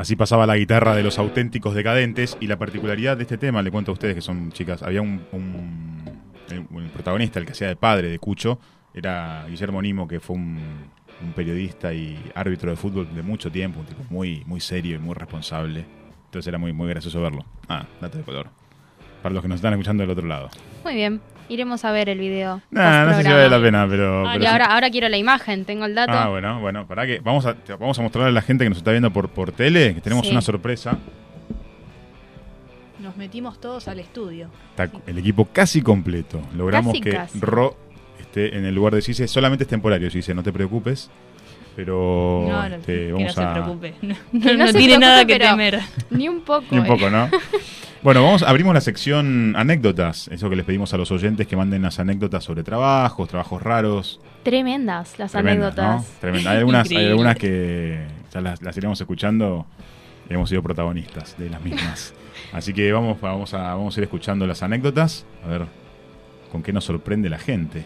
Así 0.03 0.16
pasaba 0.16 0.46
la 0.48 0.57
guitarra 0.57 0.96
de 0.96 1.05
los 1.05 1.16
auténticos 1.20 1.76
decadentes 1.76 2.36
y 2.40 2.48
la 2.48 2.59
particularidad 2.59 3.16
de 3.16 3.22
este 3.22 3.38
tema, 3.38 3.62
le 3.62 3.70
cuento 3.70 3.92
a 3.92 3.94
ustedes 3.94 4.16
que 4.16 4.20
son 4.20 4.50
chicas, 4.50 4.82
había 4.82 5.00
un, 5.00 5.22
un- 5.30 6.90
protagonista, 6.92 7.38
el 7.38 7.46
que 7.46 7.53
hacía 7.53 7.68
de 7.68 7.76
padre 7.76 8.09
de 8.09 8.18
Cucho, 8.18 8.59
era 8.92 9.46
Guillermo 9.48 9.80
Nimo, 9.80 10.09
que 10.09 10.18
fue 10.18 10.34
un, 10.34 10.59
un 11.22 11.32
periodista 11.34 11.94
y 11.94 12.18
árbitro 12.34 12.70
de 12.70 12.76
fútbol 12.76 13.14
de 13.14 13.22
mucho 13.22 13.53
tiempo, 13.53 13.78
un 13.78 13.86
tipo 13.86 14.03
muy, 14.11 14.42
muy 14.44 14.59
serio 14.61 14.96
y 14.96 14.98
muy 14.98 15.14
responsable. 15.14 15.84
Entonces 16.24 16.48
era 16.48 16.59
muy, 16.59 16.72
muy 16.72 16.88
gracioso 16.88 17.22
verlo. 17.22 17.44
Ah, 17.68 17.86
dato 18.00 18.18
de 18.18 18.24
color. 18.24 18.48
Para 19.22 19.32
los 19.34 19.40
que 19.42 19.48
nos 19.48 19.57
están 19.57 19.72
escuchando 19.74 20.03
del 20.03 20.11
otro 20.11 20.26
lado. 20.26 20.50
Muy 20.82 20.94
bien. 20.96 21.20
Iremos 21.53 21.84
a 21.84 21.92
ver 21.92 22.09
el 22.09 22.18
video. 22.18 22.62
Nah, 22.70 23.05
no 23.05 23.14
sé 23.14 23.22
si 23.24 23.28
vale 23.28 23.50
la 23.50 23.61
pena, 23.61 23.86
pero... 23.86 24.26
Ah, 24.26 24.30
pero 24.32 24.44
y 24.44 24.46
sí. 24.46 24.53
ahora, 24.53 24.64
ahora 24.74 24.88
quiero 24.90 25.09
la 25.11 25.18
imagen, 25.18 25.66
tengo 25.66 25.84
el 25.84 25.94
dato. 25.94 26.12
Ah, 26.12 26.28
bueno, 26.28 26.61
bueno, 26.61 26.86
para 26.86 27.07
que 27.07 27.18
vamos 27.20 27.44
a, 27.44 27.55
vamos 27.78 27.98
a 27.98 28.03
mostrarle 28.03 28.30
a 28.30 28.32
la 28.32 28.40
gente 28.40 28.64
que 28.64 28.70
nos 28.70 28.78
está 28.78 28.90
viendo 28.90 29.12
por, 29.12 29.28
por 29.28 29.53
tele 29.53 29.94
que 29.94 30.00
tenemos 30.00 30.24
Sí. 30.24 30.32
una 30.32 30.40
sorpresa. 30.40 30.96
Nos 33.00 33.16
metimos 33.16 33.61
todos 33.61 33.86
al 33.88 33.98
estudio. 33.98 34.48
Está 34.70 34.88
el 35.07 35.18
equipo 35.18 35.46
casi 35.53 35.82
completo. 35.82 36.40
Logramos 36.57 36.92
Casi, 36.92 37.03
que 37.03 37.11
casi. 37.11 37.40
Ro 37.40 37.76
esté 38.18 38.57
en 38.57 38.64
el 38.64 38.74
lugar 38.74 38.94
de 38.94 39.03
Cice. 39.03 39.26
Solamente 39.28 39.64
es 39.64 39.68
temporario, 39.68 40.11
Cice, 40.11 40.34
no 40.34 40.42
te 40.42 40.53
preocupes. 40.53 41.11
Pero 41.74 42.46
No, 42.48 42.68
no, 42.68 42.76
este, 42.76 43.08
que 43.08 43.24
no 43.24 43.32
se 43.32 43.46
preocupe. 43.46 43.94
No, 44.32 44.54
no 44.54 44.66
se 44.66 44.74
tiene 44.74 44.98
nada 44.98 45.24
que 45.24 45.38
temer. 45.38 45.80
Ni 46.10 46.28
un 46.28 46.40
poco. 46.42 46.66
Ni 46.70 46.78
un 46.78 46.86
eh. 46.86 46.88
poco, 46.88 47.10
¿no? 47.10 47.28
Bueno, 48.02 48.24
vamos, 48.24 48.42
abrimos 48.42 48.74
la 48.74 48.80
sección 48.80 49.54
anécdotas. 49.56 50.26
Eso 50.26 50.50
que 50.50 50.56
les 50.56 50.64
pedimos 50.64 50.92
a 50.92 50.96
los 50.96 51.12
oyentes 51.12 51.46
que 51.46 51.54
manden 51.54 51.82
las 51.82 52.00
anécdotas 52.00 52.42
sobre 52.42 52.64
trabajos, 52.64 53.28
trabajos 53.28 53.62
raros. 53.62 54.20
Tremendas 54.42 55.20
las 55.20 55.30
Tremendas, 55.30 55.76
¿no? 55.76 55.82
anécdotas. 55.82 56.18
Tremenda. 56.18 56.50
Hay 56.50 56.56
algunas, 56.58 56.90
hay 56.90 57.06
algunas 57.06 57.36
que 57.36 58.04
ya 58.34 58.40
las, 58.40 58.60
las 58.60 58.76
iremos 58.76 59.00
escuchando 59.00 59.66
hemos 60.28 60.48
sido 60.48 60.62
protagonistas 60.62 61.36
de 61.38 61.50
las 61.50 61.60
mismas. 61.62 62.14
Así 62.52 62.72
que 62.72 62.92
vamos, 62.92 63.20
vamos, 63.20 63.54
a, 63.54 63.74
vamos 63.74 63.96
a 63.96 64.00
ir 64.00 64.04
escuchando 64.04 64.46
las 64.46 64.62
anécdotas, 64.62 65.24
a 65.44 65.48
ver 65.48 65.66
con 66.50 66.62
qué 66.62 66.72
nos 66.72 66.84
sorprende 66.84 67.30
la 67.30 67.38
gente. 67.38 67.84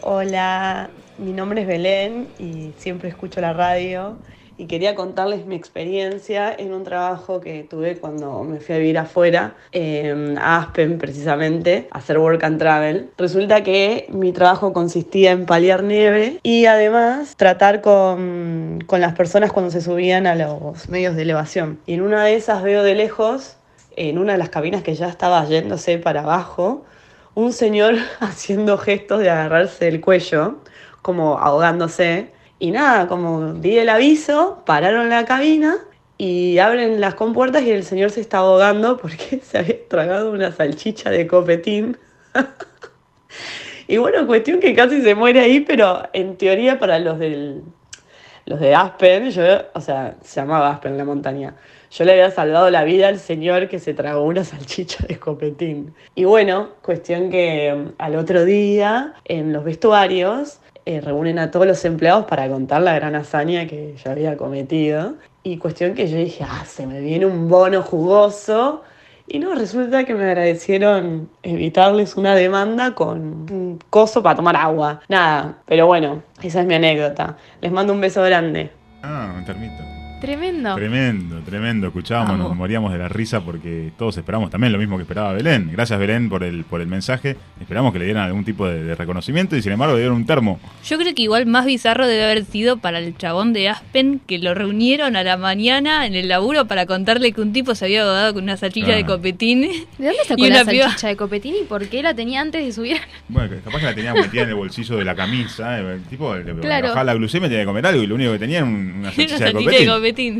Hola, 0.00 0.90
mi 1.18 1.32
nombre 1.32 1.62
es 1.62 1.66
Belén 1.66 2.28
y 2.38 2.72
siempre 2.78 3.08
escucho 3.08 3.40
la 3.40 3.52
radio 3.52 4.16
y 4.56 4.66
quería 4.66 4.94
contarles 4.94 5.46
mi 5.46 5.54
experiencia 5.54 6.52
en 6.56 6.72
un 6.72 6.84
trabajo 6.84 7.40
que 7.40 7.62
tuve 7.62 7.96
cuando 7.98 8.42
me 8.42 8.58
fui 8.60 8.74
a 8.74 8.78
vivir 8.78 8.98
afuera, 8.98 9.54
eh, 9.72 10.34
a 10.40 10.58
Aspen 10.58 10.98
precisamente, 10.98 11.88
a 11.92 11.98
hacer 11.98 12.18
work 12.18 12.42
and 12.42 12.58
travel. 12.58 13.10
Resulta 13.16 13.62
que 13.62 14.06
mi 14.10 14.32
trabajo 14.32 14.72
consistía 14.72 15.30
en 15.32 15.46
paliar 15.46 15.84
nieve 15.84 16.40
y 16.42 16.66
además 16.66 17.36
tratar 17.36 17.80
con, 17.80 18.82
con 18.86 19.00
las 19.00 19.14
personas 19.14 19.52
cuando 19.52 19.70
se 19.70 19.80
subían 19.80 20.26
a 20.26 20.34
los 20.34 20.88
medios 20.88 21.14
de 21.14 21.22
elevación. 21.22 21.78
Y 21.86 21.94
en 21.94 22.02
una 22.02 22.24
de 22.24 22.34
esas 22.34 22.62
veo 22.62 22.82
de 22.82 22.94
lejos, 22.94 23.56
en 23.96 24.18
una 24.18 24.32
de 24.32 24.38
las 24.38 24.48
cabinas 24.48 24.82
que 24.82 24.94
ya 24.94 25.08
estaba 25.08 25.44
yéndose 25.46 25.98
para 25.98 26.22
abajo, 26.22 26.84
un 27.36 27.52
señor 27.52 27.94
haciendo 28.20 28.76
gestos 28.78 29.20
de 29.20 29.30
agarrarse 29.30 29.84
del 29.84 30.00
cuello, 30.00 30.56
como 31.08 31.38
ahogándose. 31.38 32.28
Y 32.58 32.70
nada, 32.70 33.08
como 33.08 33.54
di 33.54 33.78
el 33.78 33.88
aviso, 33.88 34.62
pararon 34.66 35.08
la 35.08 35.24
cabina 35.24 35.78
y 36.18 36.58
abren 36.58 37.00
las 37.00 37.14
compuertas 37.14 37.62
y 37.62 37.70
el 37.70 37.82
señor 37.82 38.10
se 38.10 38.20
está 38.20 38.38
ahogando 38.38 38.98
porque 38.98 39.40
se 39.42 39.56
había 39.56 39.88
tragado 39.88 40.30
una 40.30 40.52
salchicha 40.52 41.08
de 41.08 41.26
copetín. 41.26 41.96
y 43.88 43.96
bueno, 43.96 44.26
cuestión 44.26 44.60
que 44.60 44.74
casi 44.74 45.00
se 45.00 45.14
muere 45.14 45.40
ahí, 45.40 45.60
pero 45.60 46.02
en 46.12 46.36
teoría 46.36 46.78
para 46.78 46.98
los 46.98 47.18
del 47.18 47.62
los 48.44 48.60
de 48.60 48.74
Aspen, 48.74 49.30
yo, 49.30 49.42
o 49.74 49.80
sea, 49.80 50.16
se 50.22 50.40
llamaba 50.40 50.70
Aspen 50.70 50.96
la 50.96 51.04
montaña. 51.04 51.54
Yo 51.90 52.04
le 52.04 52.12
había 52.12 52.30
salvado 52.30 52.70
la 52.70 52.82
vida 52.84 53.08
al 53.08 53.18
señor 53.18 53.68
que 53.68 53.78
se 53.78 53.92
tragó 53.92 54.22
una 54.22 54.42
salchicha 54.44 55.06
de 55.06 55.14
escopetín. 55.14 55.94
Y 56.14 56.24
bueno, 56.24 56.70
cuestión 56.80 57.30
que 57.30 57.74
mm, 57.74 57.92
al 57.98 58.16
otro 58.16 58.46
día, 58.46 59.14
en 59.26 59.52
los 59.52 59.64
vestuarios, 59.64 60.60
eh, 60.88 61.02
reúnen 61.02 61.38
a 61.38 61.50
todos 61.50 61.66
los 61.66 61.84
empleados 61.84 62.24
para 62.24 62.48
contar 62.48 62.80
la 62.80 62.94
gran 62.94 63.14
hazaña 63.14 63.66
que 63.66 63.94
yo 64.02 64.10
había 64.10 64.38
cometido. 64.38 65.16
Y 65.42 65.58
cuestión 65.58 65.92
que 65.92 66.08
yo 66.08 66.16
dije, 66.16 66.46
ah, 66.48 66.64
se 66.64 66.86
me 66.86 67.00
viene 67.00 67.26
un 67.26 67.46
bono 67.46 67.82
jugoso. 67.82 68.82
Y 69.26 69.38
no, 69.38 69.54
resulta 69.54 70.04
que 70.04 70.14
me 70.14 70.24
agradecieron 70.24 71.28
evitarles 71.42 72.16
una 72.16 72.34
demanda 72.34 72.94
con 72.94 73.20
un 73.52 73.78
coso 73.90 74.22
para 74.22 74.36
tomar 74.36 74.56
agua. 74.56 75.02
Nada, 75.10 75.58
pero 75.66 75.86
bueno, 75.86 76.22
esa 76.42 76.62
es 76.62 76.66
mi 76.66 76.74
anécdota. 76.74 77.36
Les 77.60 77.70
mando 77.70 77.92
un 77.92 78.00
beso 78.00 78.22
grande. 78.22 78.70
Ah, 79.02 79.34
un 79.36 79.44
termito. 79.44 79.97
Tremendo. 80.20 80.74
Tremendo, 80.74 81.40
tremendo. 81.46 81.86
Escuchábamos, 81.86 82.38
nos 82.38 82.56
moríamos 82.56 82.92
de 82.92 82.98
la 82.98 83.08
risa 83.08 83.40
porque 83.40 83.92
todos 83.96 84.16
esperamos 84.18 84.50
también 84.50 84.72
lo 84.72 84.78
mismo 84.78 84.96
que 84.96 85.02
esperaba 85.02 85.32
Belén. 85.32 85.70
Gracias 85.72 85.96
Belén 85.98 86.28
por 86.28 86.42
el, 86.42 86.64
por 86.64 86.80
el 86.80 86.88
mensaje. 86.88 87.36
Esperamos 87.60 87.92
que 87.92 88.00
le 88.00 88.04
dieran 88.06 88.24
algún 88.24 88.44
tipo 88.44 88.66
de, 88.66 88.82
de 88.82 88.94
reconocimiento 88.96 89.54
y 89.56 89.62
sin 89.62 89.72
embargo 89.72 89.94
le 89.94 90.00
dieron 90.00 90.16
un 90.16 90.26
termo. 90.26 90.58
Yo 90.84 90.98
creo 90.98 91.14
que 91.14 91.22
igual 91.22 91.46
más 91.46 91.66
bizarro 91.66 92.06
debe 92.08 92.24
haber 92.24 92.44
sido 92.44 92.78
para 92.78 92.98
el 92.98 93.16
chabón 93.16 93.52
de 93.52 93.68
Aspen 93.68 94.20
que 94.26 94.38
lo 94.38 94.54
reunieron 94.54 95.14
a 95.14 95.22
la 95.22 95.36
mañana 95.36 96.04
en 96.04 96.16
el 96.16 96.26
laburo 96.28 96.66
para 96.66 96.84
contarle 96.86 97.30
que 97.32 97.40
un 97.40 97.52
tipo 97.52 97.76
se 97.76 97.84
había 97.84 98.02
ahogado 98.02 98.34
con 98.34 98.42
una 98.42 98.56
salchicha 98.56 98.92
de 98.92 99.02
Ah. 99.02 99.06
copetín. 99.06 99.60
¿De 99.60 99.68
dónde 99.98 100.16
sacó 100.26 100.44
Y 100.44 100.50
la 100.50 100.62
una 100.62 100.70
piba- 100.70 100.84
salchicha 100.86 101.08
de 101.08 101.16
copetín 101.16 101.54
y 101.62 101.64
por 101.64 101.86
qué 101.88 102.02
la 102.02 102.12
tenía 102.14 102.40
antes 102.40 102.64
de 102.64 102.72
subir? 102.72 102.96
Bueno, 103.28 103.50
que 103.50 103.60
capaz 103.60 103.78
que 103.78 103.84
la 103.86 103.94
tenía 103.94 104.14
metida 104.14 104.42
en 104.42 104.48
el 104.48 104.54
bolsillo 104.56 104.96
de 104.96 105.04
la 105.04 105.14
camisa. 105.14 105.78
El 105.78 106.02
tipo 106.02 106.34
le 106.34 106.54
Claro. 106.56 106.88
bajaba 106.88 107.04
la 107.04 107.14
glucemia, 107.14 107.48
tenía 107.48 107.62
que 107.62 107.66
comer 107.66 107.86
algo 107.86 108.02
y 108.02 108.06
lo 108.08 108.16
único 108.16 108.32
que 108.32 108.38
tenía 108.40 108.58
era 108.58 108.66
un- 108.66 108.94
una 108.98 109.08
salchicha, 109.12 109.34
de, 109.34 109.38
salchicha 109.52 109.54
copetín. 109.64 109.86
de 109.86 109.92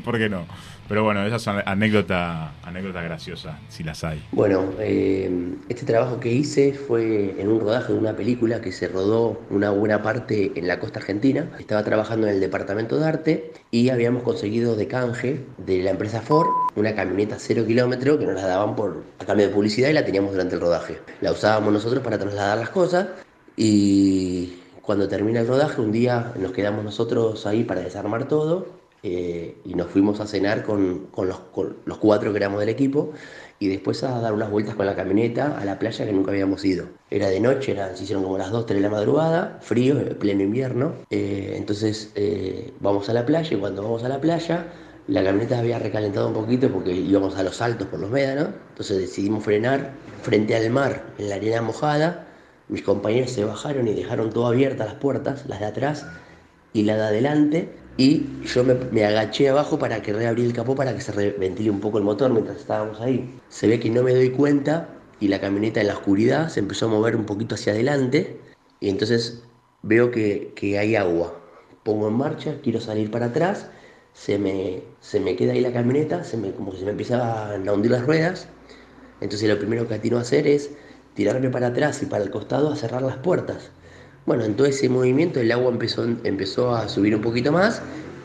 ¿Por 0.04 0.18
qué 0.18 0.28
no? 0.28 0.46
Pero 0.88 1.04
bueno, 1.04 1.26
esa 1.26 1.36
es 1.36 1.46
una 1.46 1.60
anécdota, 1.66 2.52
anécdota 2.62 3.02
graciosa, 3.02 3.58
si 3.68 3.84
las 3.84 4.04
hay. 4.04 4.24
Bueno, 4.32 4.64
eh, 4.78 5.30
este 5.68 5.84
trabajo 5.84 6.18
que 6.18 6.32
hice 6.32 6.72
fue 6.72 7.34
en 7.38 7.48
un 7.48 7.60
rodaje 7.60 7.92
de 7.92 7.98
una 7.98 8.16
película 8.16 8.62
que 8.62 8.72
se 8.72 8.88
rodó 8.88 9.38
una 9.50 9.68
buena 9.70 10.02
parte 10.02 10.52
en 10.54 10.66
la 10.66 10.80
costa 10.80 11.00
argentina. 11.00 11.50
Estaba 11.58 11.84
trabajando 11.84 12.26
en 12.26 12.34
el 12.34 12.40
departamento 12.40 12.98
de 12.98 13.06
arte 13.06 13.52
y 13.70 13.90
habíamos 13.90 14.22
conseguido 14.22 14.76
de 14.76 14.88
canje 14.88 15.44
de 15.58 15.82
la 15.82 15.90
empresa 15.90 16.22
Ford 16.22 16.48
una 16.74 16.94
camioneta 16.94 17.36
cero 17.38 17.64
kilómetro 17.66 18.18
que 18.18 18.24
nos 18.24 18.36
la 18.36 18.46
daban 18.46 18.74
por 18.74 19.02
a 19.18 19.26
cambio 19.26 19.48
de 19.48 19.54
publicidad 19.54 19.90
y 19.90 19.92
la 19.92 20.06
teníamos 20.06 20.32
durante 20.32 20.54
el 20.54 20.62
rodaje. 20.62 20.98
La 21.20 21.32
usábamos 21.32 21.70
nosotros 21.70 22.02
para 22.02 22.18
trasladar 22.18 22.56
las 22.56 22.70
cosas 22.70 23.08
y 23.58 24.54
cuando 24.80 25.06
termina 25.06 25.40
el 25.40 25.46
rodaje 25.46 25.82
un 25.82 25.92
día 25.92 26.32
nos 26.38 26.52
quedamos 26.52 26.82
nosotros 26.82 27.44
ahí 27.44 27.64
para 27.64 27.82
desarmar 27.82 28.26
todo 28.26 28.77
eh, 29.02 29.56
y 29.64 29.74
nos 29.74 29.88
fuimos 29.88 30.20
a 30.20 30.26
cenar 30.26 30.64
con, 30.64 31.06
con 31.10 31.28
los, 31.28 31.40
los 31.84 31.98
cuatro 31.98 32.32
que 32.32 32.38
éramos 32.38 32.60
del 32.60 32.68
equipo 32.68 33.12
y 33.60 33.68
después 33.68 34.02
a 34.04 34.20
dar 34.20 34.32
unas 34.32 34.50
vueltas 34.50 34.74
con 34.74 34.86
la 34.86 34.94
camioneta 34.94 35.58
a 35.58 35.64
la 35.64 35.78
playa 35.78 36.04
que 36.04 36.12
nunca 36.12 36.30
habíamos 36.30 36.64
ido. 36.64 36.86
Era 37.10 37.28
de 37.28 37.40
noche, 37.40 37.72
eran, 37.72 37.96
se 37.96 38.04
hicieron 38.04 38.22
como 38.22 38.38
las 38.38 38.50
2, 38.50 38.66
3 38.66 38.78
de 38.78 38.82
la 38.82 38.90
madrugada, 38.90 39.58
frío, 39.60 39.98
en 39.98 40.16
pleno 40.16 40.42
invierno. 40.42 40.94
Eh, 41.10 41.54
entonces 41.56 42.12
eh, 42.14 42.72
vamos 42.80 43.08
a 43.08 43.12
la 43.12 43.26
playa 43.26 43.56
y 43.56 43.58
cuando 43.58 43.82
vamos 43.82 44.04
a 44.04 44.08
la 44.08 44.20
playa 44.20 44.66
la 45.08 45.24
camioneta 45.24 45.58
había 45.58 45.78
recalentado 45.78 46.28
un 46.28 46.34
poquito 46.34 46.70
porque 46.70 46.92
íbamos 46.92 47.34
a 47.36 47.42
los 47.42 47.62
altos 47.62 47.88
por 47.88 47.98
los 47.98 48.10
médanos. 48.10 48.50
Entonces 48.70 48.98
decidimos 48.98 49.42
frenar 49.42 49.92
frente 50.22 50.54
al 50.54 50.68
mar, 50.70 51.02
en 51.16 51.30
la 51.30 51.36
arena 51.36 51.62
mojada. 51.62 52.26
Mis 52.68 52.82
compañeros 52.82 53.30
se 53.30 53.44
bajaron 53.44 53.88
y 53.88 53.94
dejaron 53.94 54.30
todo 54.30 54.46
abiertas 54.46 54.86
las 54.86 54.96
puertas, 54.96 55.46
las 55.46 55.60
de 55.60 55.66
atrás 55.66 56.06
y 56.74 56.82
la 56.82 56.96
de 56.96 57.02
adelante. 57.04 57.70
Y 57.98 58.28
yo 58.44 58.62
me, 58.62 59.04
agaché 59.04 59.48
abajo 59.48 59.76
para 59.76 60.00
que 60.00 60.12
reabrí 60.12 60.44
el 60.44 60.52
capó 60.52 60.76
para 60.76 60.94
que 60.94 61.00
se 61.00 61.32
ventile 61.32 61.68
un 61.68 61.80
poco 61.80 61.98
el 61.98 62.04
motor 62.04 62.30
mientras 62.30 62.56
estábamos 62.58 63.00
ahí. 63.00 63.38
Se 63.48 63.66
ve 63.66 63.80
que 63.80 63.90
no 63.90 64.04
me 64.04 64.14
doy 64.14 64.30
cuenta 64.30 64.88
y 65.18 65.26
la 65.26 65.40
camioneta 65.40 65.80
en 65.80 65.88
la 65.88 65.94
oscuridad 65.94 66.48
se 66.48 66.60
empezó 66.60 66.86
a 66.86 66.90
mover 66.90 67.16
un 67.16 67.26
poquito 67.26 67.56
hacia 67.56 67.72
adelante. 67.72 68.40
Y 68.78 68.88
entonces 68.88 69.42
veo 69.82 70.12
que, 70.12 70.52
que 70.54 70.78
hay 70.78 70.94
agua. 70.94 71.40
Pongo 71.82 72.06
en 72.06 72.14
marcha, 72.14 72.60
quiero 72.62 72.80
salir 72.80 73.10
para 73.10 73.26
atrás. 73.26 73.68
Se 74.12 74.38
me, 74.38 74.84
se 75.00 75.18
me 75.18 75.34
queda 75.34 75.52
ahí 75.54 75.60
la 75.60 75.72
camioneta, 75.72 76.22
se 76.22 76.36
me, 76.36 76.52
como 76.52 76.70
que 76.70 76.78
se 76.78 76.84
me 76.84 76.92
empiezan 76.92 77.20
a 77.20 77.72
hundir 77.72 77.90
las 77.90 78.06
ruedas. 78.06 78.48
Entonces 79.20 79.48
lo 79.48 79.58
primero 79.58 79.88
que 79.88 79.94
atino 79.94 80.18
a 80.18 80.20
hacer 80.20 80.46
es 80.46 80.70
tirarme 81.14 81.50
para 81.50 81.68
atrás 81.68 82.00
y 82.02 82.06
para 82.06 82.22
el 82.22 82.30
costado 82.30 82.70
a 82.70 82.76
cerrar 82.76 83.02
las 83.02 83.16
puertas. 83.16 83.72
Bueno, 84.28 84.44
en 84.44 84.56
todo 84.56 84.66
ese 84.66 84.90
movimiento 84.90 85.40
el 85.40 85.50
agua 85.50 85.70
empezó, 85.70 86.04
empezó 86.04 86.76
a 86.76 86.86
subir 86.90 87.16
un 87.16 87.22
poquito 87.22 87.50
más 87.50 87.80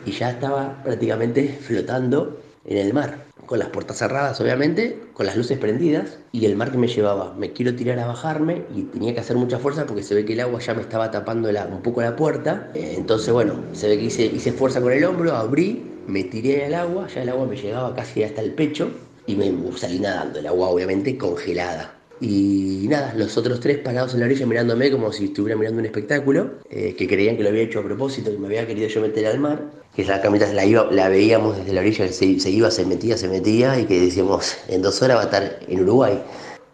y 0.06 0.12
ya 0.12 0.32
estaba 0.32 0.84
prácticamente 0.84 1.58
flotando 1.62 2.42
en 2.66 2.78
el 2.78 2.94
mar, 2.94 3.24
con 3.46 3.58
las 3.58 3.70
puertas 3.70 4.00
cerradas 4.00 4.42
obviamente, 4.42 5.00
con 5.14 5.26
las 5.26 5.38
luces 5.38 5.58
prendidas 5.58 6.20
y 6.34 6.46
el 6.46 6.58
mar 6.58 6.74
que 6.74 6.78
me 6.78 6.90
llevaba. 6.90 7.34
Me 7.36 7.54
quiero 7.54 7.74
tirar 7.74 8.00
a 8.00 8.08
bajarme 8.08 8.64
y 8.76 8.82
tenía 8.82 9.14
que 9.14 9.22
hacer 9.22 9.38
mucha 9.38 9.60
fuerza 9.60 9.86
porque 9.86 10.04
se 10.04 10.14
ve 10.14 10.26
que 10.26 10.34
el 10.34 10.42
agua 10.42 10.60
ya 10.60 10.74
me 10.74 10.82
estaba 10.82 11.10
tapando 11.10 11.48
un 11.48 11.82
poco 11.82 12.02
la 12.02 12.18
puerta. 12.18 12.70
Eh, 12.74 12.96
entonces, 12.98 13.32
bueno, 13.32 13.64
se 13.72 13.88
ve 13.88 13.98
que 13.98 14.04
hice, 14.04 14.26
hice 14.26 14.52
fuerza 14.52 14.82
con 14.82 14.92
el 14.92 15.06
hombro, 15.06 15.34
abrí, 15.34 15.90
me 16.06 16.26
tiré 16.26 16.66
al 16.66 16.74
agua, 16.74 17.08
ya 17.08 17.22
el 17.22 17.30
agua 17.30 17.46
me 17.46 17.56
llegaba 17.56 17.96
casi 17.96 18.24
hasta 18.24 18.42
el 18.42 18.52
pecho 18.52 18.92
y 19.26 19.36
me 19.36 19.54
salí 19.78 20.00
nadando, 20.00 20.40
el 20.40 20.48
agua 20.48 20.68
obviamente 20.68 21.18
congelada. 21.18 22.03
Y 22.24 22.88
nada, 22.88 23.14
los 23.18 23.36
otros 23.38 23.60
tres 23.60 23.80
parados 23.80 24.14
en 24.14 24.22
la 24.22 24.28
orilla 24.28 24.46
mirándome 24.46 24.90
como 24.90 25.12
si 25.12 25.26
estuviera 25.26 25.58
mirando 25.60 25.80
un 25.80 25.86
espectáculo, 25.86 26.52
eh, 26.70 26.96
que 26.98 27.06
creían 27.06 27.36
que 27.36 27.44
lo 27.44 27.50
había 27.50 27.64
hecho 27.64 27.82
a 27.82 27.84
propósito, 27.84 28.32
que 28.32 28.38
me 28.38 28.48
había 28.48 28.66
querido 28.66 28.88
yo 28.88 29.02
meter 29.02 29.28
al 29.28 29.40
mar, 29.40 29.62
que 29.94 30.06
la 30.06 30.22
camioneta 30.22 30.54
la, 30.54 30.64
iba, 30.64 30.90
la 30.90 31.10
veíamos 31.10 31.58
desde 31.58 31.74
la 31.74 31.82
orilla, 31.82 32.08
que 32.08 32.14
se, 32.14 32.40
se 32.40 32.50
iba, 32.50 32.72
se 32.72 32.86
metía, 32.86 33.18
se 33.18 33.28
metía, 33.28 33.78
y 33.78 33.84
que 33.84 34.00
decíamos, 34.00 34.56
en 34.70 34.82
dos 34.82 35.02
horas 35.02 35.18
va 35.18 35.22
a 35.22 35.26
estar 35.26 35.60
en 35.68 35.82
Uruguay. 35.82 36.18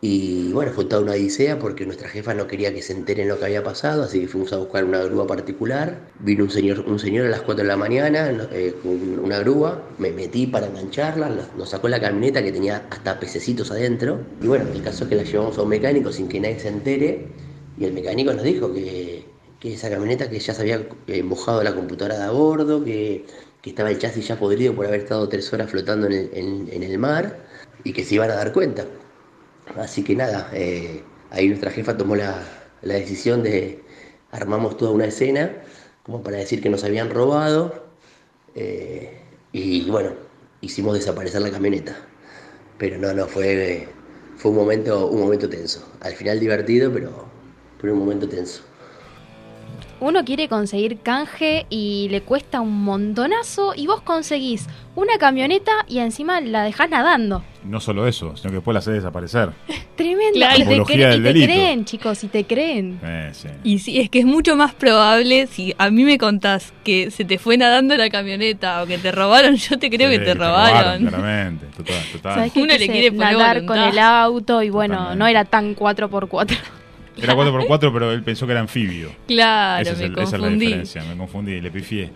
Y 0.02 0.54
bueno, 0.54 0.72
fue 0.72 0.86
toda 0.86 1.02
una 1.02 1.12
odisea 1.12 1.60
porque 1.60 1.86
nuestra 1.86 2.08
jefa 2.08 2.34
no 2.34 2.47
quería 2.47 2.74
que 2.74 2.82
se 2.82 2.93
enteren 2.93 3.28
lo 3.28 3.38
que 3.38 3.45
había 3.45 3.64
pasado, 3.64 4.04
así 4.04 4.22
que 4.22 4.28
fuimos 4.30 4.54
a 4.54 4.58
buscar 4.58 4.86
una 4.86 5.00
grúa 5.04 5.28
particular. 5.28 6.14
Vino 6.20 6.45
un 6.45 6.50
señor, 6.50 6.86
un 6.88 7.00
señor 7.00 7.26
a 7.26 7.30
las 7.30 7.41
4 7.41 7.64
de 7.64 7.68
la 7.68 7.76
mañana 7.76 8.47
eh, 8.52 8.80
con 8.82 9.20
una 9.20 9.39
grúa, 9.39 9.93
me 9.97 10.12
metí 10.14 10.47
para 10.47 10.68
engancharla, 10.68 11.30
la- 11.30 11.50
nos 11.58 11.70
sacó 11.72 11.89
la 11.89 12.00
camioneta 12.00 12.41
que 12.41 12.54
tenía 12.54 12.88
hasta 12.89 13.20
pececitos 13.20 13.72
adentro. 13.72 14.22
Y 14.39 14.47
bueno, 14.47 14.70
el 14.72 14.82
caso 14.82 15.04
es 15.04 15.10
que 15.10 15.16
la 15.18 15.24
llevamos 15.24 15.58
a 15.58 15.64
un 15.64 15.70
mecánico 15.70 16.12
sin 16.14 16.30
que 16.30 16.39
nadie 16.39 16.60
se 16.60 16.70
entere 16.70 17.36
y 17.76 17.84
el 17.86 17.91
mecánico 17.93 18.34
nos 18.34 18.43
dijo 18.43 18.74
que, 18.74 19.26
que 19.60 19.74
esa 19.74 19.89
camioneta 19.89 20.30
que 20.30 20.39
ya 20.39 20.54
se 20.54 20.62
había 20.62 20.88
eh, 21.08 21.24
mojado 21.24 21.62
la 21.64 21.76
computadora 21.76 22.18
de 22.18 22.24
a 22.24 22.32
bordo, 22.32 22.84
que, 22.86 23.26
que 23.62 23.70
estaba 23.72 23.89
el 23.91 23.97
chasis 24.00 24.28
ya 24.30 24.39
podrido 24.39 24.74
por 24.76 24.86
haber 24.86 25.02
estado 25.02 25.28
tres 25.28 25.52
horas 25.52 25.70
flotando 25.72 26.08
en 26.08 26.14
el, 26.14 26.70
en 26.72 26.84
el 26.84 26.97
mar 26.97 27.45
y 27.84 27.91
que 27.93 28.04
se 28.06 28.16
iban 28.16 28.32
a 28.32 28.36
dar 28.36 28.54
cuenta. 28.54 28.86
Así 29.78 30.04
que 30.04 30.16
nada, 30.16 30.50
eh, 30.54 31.04
ahí 31.32 31.48
nuestra 31.48 31.72
jefa 31.72 31.98
tomó 31.98 32.16
la, 32.16 32.44
la 32.82 32.94
decisión 32.96 33.44
de 33.44 33.84
armamos 34.32 34.78
toda 34.78 34.92
una 34.92 35.06
escena 35.06 35.52
como 36.04 36.24
para 36.24 36.38
decir 36.38 36.62
que 36.62 36.70
nos 36.70 36.84
habían 36.84 37.10
robado 37.10 37.86
eh, 38.56 39.22
y 39.52 39.90
bueno, 39.90 40.14
hicimos 40.62 40.96
desaparecer 40.96 41.42
la 41.42 41.52
camioneta. 41.52 41.96
Pero 42.78 42.98
no, 42.98 43.14
no, 43.14 43.28
fue, 43.28 43.88
fue 44.38 44.52
un, 44.52 44.58
momento, 44.58 45.08
un 45.08 45.22
momento 45.22 45.50
tenso. 45.50 45.88
Al 46.02 46.14
final 46.14 46.40
divertido, 46.40 46.92
pero, 46.94 47.26
pero 47.82 47.94
un 47.94 48.00
momento 48.00 48.28
tenso. 48.28 48.64
Uno 50.02 50.24
quiere 50.24 50.47
conseguir 50.47 51.00
canje 51.00 51.66
y 51.70 52.08
le 52.10 52.22
cuesta 52.22 52.62
un 52.62 52.84
montonazo 52.84 53.74
y 53.76 53.86
vos 53.88 54.02
conseguís 54.02 54.68
una 54.95 55.18
camioneta 55.18 55.72
y 55.88 56.00
encima 56.00 56.39
la 56.41 56.64
dejás 56.64 56.89
nadando. 56.89 57.43
No 57.66 57.82
solo 57.82 58.08
eso, 58.08 58.38
sino 58.38 58.50
que 58.52 58.56
después 58.56 58.74
la 58.74 58.80
hace 58.80 58.91
desaparecer. 58.91 59.50
Tremendo. 59.97 60.36
Claro. 60.36 60.58
Y 60.58 60.64
te, 60.66 60.80
cre- 60.84 61.10
del 61.22 61.38
y 61.38 61.39
te 61.41 61.45
creen, 61.45 61.84
chicos, 61.86 62.24
y 62.24 62.28
te 62.30 62.45
creen. 62.45 63.00
Eh, 63.04 63.30
sí. 63.34 63.50
Y 63.66 63.80
sí, 63.80 64.00
es 64.00 64.10
que 64.10 64.20
es 64.20 64.26
mucho 64.26 64.56
más 64.56 64.74
probable 64.74 65.47
si 65.47 65.76
a 65.78 65.89
mí 65.89 66.06
me 66.06 66.18
contás 66.18 66.72
que 66.86 67.12
se 67.12 67.26
te 67.26 67.38
fue 67.38 67.58
nadando 67.58 67.95
la 67.97 68.10
camioneta 68.10 68.82
o 68.82 68.88
que 68.88 68.97
te 68.97 69.12
robaron, 69.12 69.56
yo 69.58 69.78
te 69.78 69.89
creo 69.89 70.10
Sí, 70.10 70.18
que 70.20 70.24
te 70.24 70.34
robaron. 70.34 71.06
Claramente, 71.08 71.66
total, 71.76 71.95
total. 72.14 72.34
¿Sabés 72.36 72.54
que 72.54 72.62
Uno 72.62 72.74
le 72.78 72.88
quiere 72.88 73.12
poner 73.12 73.34
nadar 73.34 73.56
voluntad. 73.62 73.76
con 73.76 73.84
el 73.91 74.00
auto 74.00 74.64
y 74.64 74.70
bueno, 74.70 74.93
Totalmente. 74.95 75.20
no 75.20 75.28
era 75.28 75.43
tan 75.43 75.76
4x4. 75.76 76.58
Era 77.22 77.36
4x4, 77.36 77.90
pero 77.94 78.12
él 78.12 78.24
pensó 78.24 78.46
que 78.46 78.52
era 78.54 78.62
anfibio. 78.62 79.10
Claro, 79.28 79.82
Ese 79.82 80.06
es 80.06 80.12
esa 80.12 80.36
es 80.36 80.42
la 80.42 80.48
diferencia, 80.50 81.04
me 81.04 81.18
confundí, 81.18 81.60
le 81.62 81.72
pifié. 81.72 82.12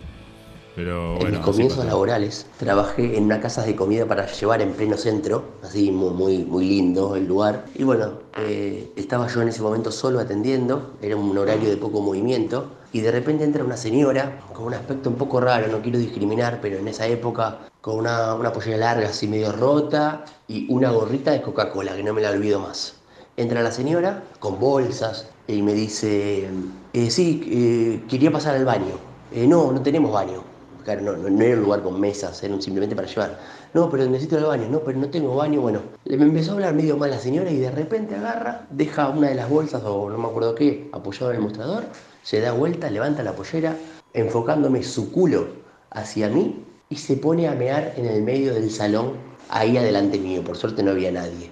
Pero 0.74 1.12
En 1.12 1.18
bueno. 1.20 1.36
mis 1.36 1.46
comienzos 1.46 1.84
laborales 1.84 2.46
trabajé 2.58 3.16
en 3.16 3.24
una 3.24 3.40
casa 3.40 3.64
de 3.64 3.76
comida 3.76 4.06
para 4.06 4.26
llevar 4.26 4.60
en 4.60 4.72
pleno 4.72 4.96
centro, 4.96 5.44
así 5.62 5.92
muy, 5.92 6.10
muy, 6.10 6.38
muy 6.38 6.68
lindo 6.68 7.14
el 7.14 7.26
lugar. 7.26 7.66
Y 7.76 7.84
bueno, 7.84 8.18
eh, 8.38 8.90
estaba 8.96 9.28
yo 9.28 9.42
en 9.42 9.48
ese 9.48 9.62
momento 9.62 9.92
solo 9.92 10.18
atendiendo, 10.18 10.96
era 11.00 11.14
un 11.14 11.36
horario 11.38 11.70
de 11.70 11.76
poco 11.76 12.00
movimiento, 12.00 12.72
y 12.92 13.00
de 13.00 13.12
repente 13.12 13.44
entra 13.44 13.62
una 13.62 13.76
señora 13.76 14.40
con 14.52 14.66
un 14.66 14.74
aspecto 14.74 15.10
un 15.10 15.16
poco 15.16 15.40
raro, 15.40 15.68
no 15.68 15.80
quiero 15.80 15.98
discriminar, 15.98 16.58
pero 16.60 16.76
en 16.78 16.88
esa 16.88 17.06
época 17.06 17.58
con 17.80 17.96
una, 17.96 18.34
una 18.34 18.52
pollera 18.52 18.78
larga 18.78 19.08
así 19.10 19.28
medio 19.28 19.52
rota 19.52 20.24
y 20.48 20.66
una 20.72 20.90
gorrita 20.90 21.30
de 21.30 21.42
Coca-Cola, 21.42 21.94
que 21.94 22.02
no 22.02 22.12
me 22.14 22.22
la 22.22 22.30
olvido 22.30 22.58
más. 22.58 22.96
Entra 23.36 23.62
la 23.62 23.72
señora 23.72 24.22
con 24.38 24.60
bolsas 24.60 25.26
y 25.48 25.60
me 25.62 25.74
dice, 25.74 26.48
eh, 26.92 27.10
sí, 27.10 27.42
eh, 27.50 28.04
quería 28.08 28.30
pasar 28.30 28.54
al 28.54 28.64
baño. 28.64 28.94
"Eh, 29.32 29.46
no, 29.48 29.72
no 29.72 29.82
tenemos 29.82 30.12
baño. 30.12 30.42
Claro, 30.84 31.00
no, 31.02 31.16
no, 31.16 31.42
era 31.42 31.56
un 31.56 31.62
lugar 31.64 31.82
con 31.82 31.98
mesas, 31.98 32.40
era 32.44 32.60
simplemente 32.60 32.94
para 32.94 33.08
llevar. 33.08 33.40
No, 33.72 33.90
pero 33.90 34.04
necesito 34.06 34.38
el 34.38 34.44
baño, 34.44 34.68
no, 34.70 34.80
pero 34.80 34.98
no 34.98 35.08
tengo 35.08 35.34
baño. 35.34 35.60
Bueno, 35.62 35.80
le 36.04 36.16
me 36.16 36.24
empezó 36.26 36.52
a 36.52 36.54
hablar 36.54 36.74
medio 36.74 36.96
mal 36.96 37.10
la 37.10 37.18
señora 37.18 37.50
y 37.50 37.56
de 37.58 37.70
repente 37.72 38.14
agarra, 38.14 38.66
deja 38.70 39.08
una 39.08 39.28
de 39.30 39.34
las 39.34 39.48
bolsas 39.50 39.82
o 39.84 40.08
no 40.10 40.18
me 40.18 40.28
acuerdo 40.28 40.54
qué, 40.54 40.88
apoyado 40.92 41.30
en 41.30 41.36
el 41.38 41.42
mostrador, 41.42 41.84
se 42.22 42.40
da 42.40 42.52
vuelta, 42.52 42.88
levanta 42.90 43.22
la 43.24 43.32
pollera, 43.34 43.76
enfocándome 44.12 44.82
su 44.84 45.10
culo 45.10 45.46
hacia 45.90 46.28
mí 46.28 46.62
y 46.88 46.96
se 46.96 47.16
pone 47.16 47.48
a 47.48 47.54
mear 47.54 47.94
en 47.96 48.04
el 48.06 48.22
medio 48.22 48.54
del 48.54 48.70
salón, 48.70 49.14
ahí 49.48 49.76
adelante 49.76 50.18
mío. 50.18 50.44
Por 50.44 50.56
suerte 50.56 50.82
no 50.84 50.92
había 50.92 51.10
nadie. 51.10 51.50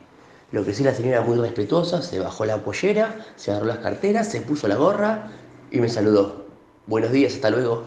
Lo 0.53 0.65
que 0.65 0.75
sí, 0.75 0.85
la 0.85 0.95
señora 0.95 1.23
muy 1.23 1.39
respetuosa, 1.39 2.03
se 2.03 2.19
bajó 2.19 2.45
la 2.45 2.59
pollera, 2.59 3.17
se 3.37 3.51
agarró 3.51 3.67
las 3.67 3.79
carteras, 3.79 4.31
se 4.31 4.43
puso 4.43 4.69
la 4.69 4.77
gorra 4.77 5.31
y 5.71 5.79
me 5.79 5.89
saludó. 5.89 6.47
Buenos 6.87 7.11
días, 7.11 7.35
hasta 7.35 7.49
luego. 7.51 7.87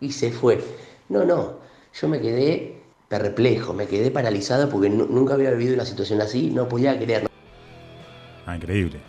Y 0.00 0.12
se 0.12 0.30
fue. 0.30 0.62
No, 1.08 1.24
no, 1.24 1.54
yo 2.00 2.08
me 2.08 2.20
quedé 2.20 2.80
perplejo, 3.08 3.72
me 3.74 3.86
quedé 3.86 4.10
paralizado 4.12 4.68
porque 4.68 4.88
nu- 4.88 5.06
nunca 5.06 5.34
había 5.34 5.50
vivido 5.50 5.74
una 5.74 5.84
situación 5.84 6.20
así, 6.20 6.50
no 6.50 6.68
podía 6.68 6.96
creer. 6.98 7.28
Ah, 8.46 8.56
increíble. 8.56 9.00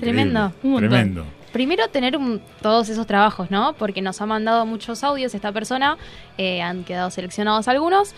Tremendo. 0.00 0.46
Increíble. 0.46 0.60
Un 0.62 0.70
montón. 0.70 0.88
Tremendo. 0.90 1.24
Primero 1.52 1.88
tener 1.88 2.16
un- 2.16 2.40
todos 2.62 2.88
esos 2.88 3.06
trabajos, 3.06 3.50
¿no? 3.50 3.74
Porque 3.74 4.00
nos 4.00 4.20
ha 4.22 4.26
mandado 4.26 4.64
muchos 4.64 5.04
audios 5.04 5.34
esta 5.34 5.52
persona, 5.52 5.98
eh, 6.38 6.62
han 6.62 6.84
quedado 6.84 7.10
seleccionados 7.10 7.68
algunos, 7.68 8.14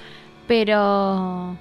pero... 0.47 1.57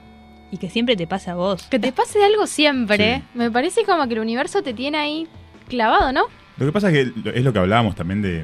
Y 0.51 0.57
que 0.57 0.69
siempre 0.69 0.95
te 0.97 1.07
pasa 1.07 1.31
a 1.31 1.35
vos. 1.35 1.63
Que 1.63 1.79
te 1.79 1.91
pase 1.93 2.23
algo 2.23 2.45
siempre, 2.45 3.23
me 3.33 3.49
parece 3.49 3.85
como 3.85 4.05
que 4.07 4.13
el 4.15 4.19
universo 4.19 4.61
te 4.61 4.73
tiene 4.73 4.97
ahí 4.97 5.27
clavado, 5.69 6.11
¿no? 6.11 6.23
Lo 6.57 6.65
que 6.65 6.71
pasa 6.73 6.91
es 6.91 6.93
que 7.13 7.29
es 7.33 7.43
lo 7.43 7.53
que 7.53 7.59
hablábamos 7.59 7.95
también 7.95 8.21
de. 8.21 8.43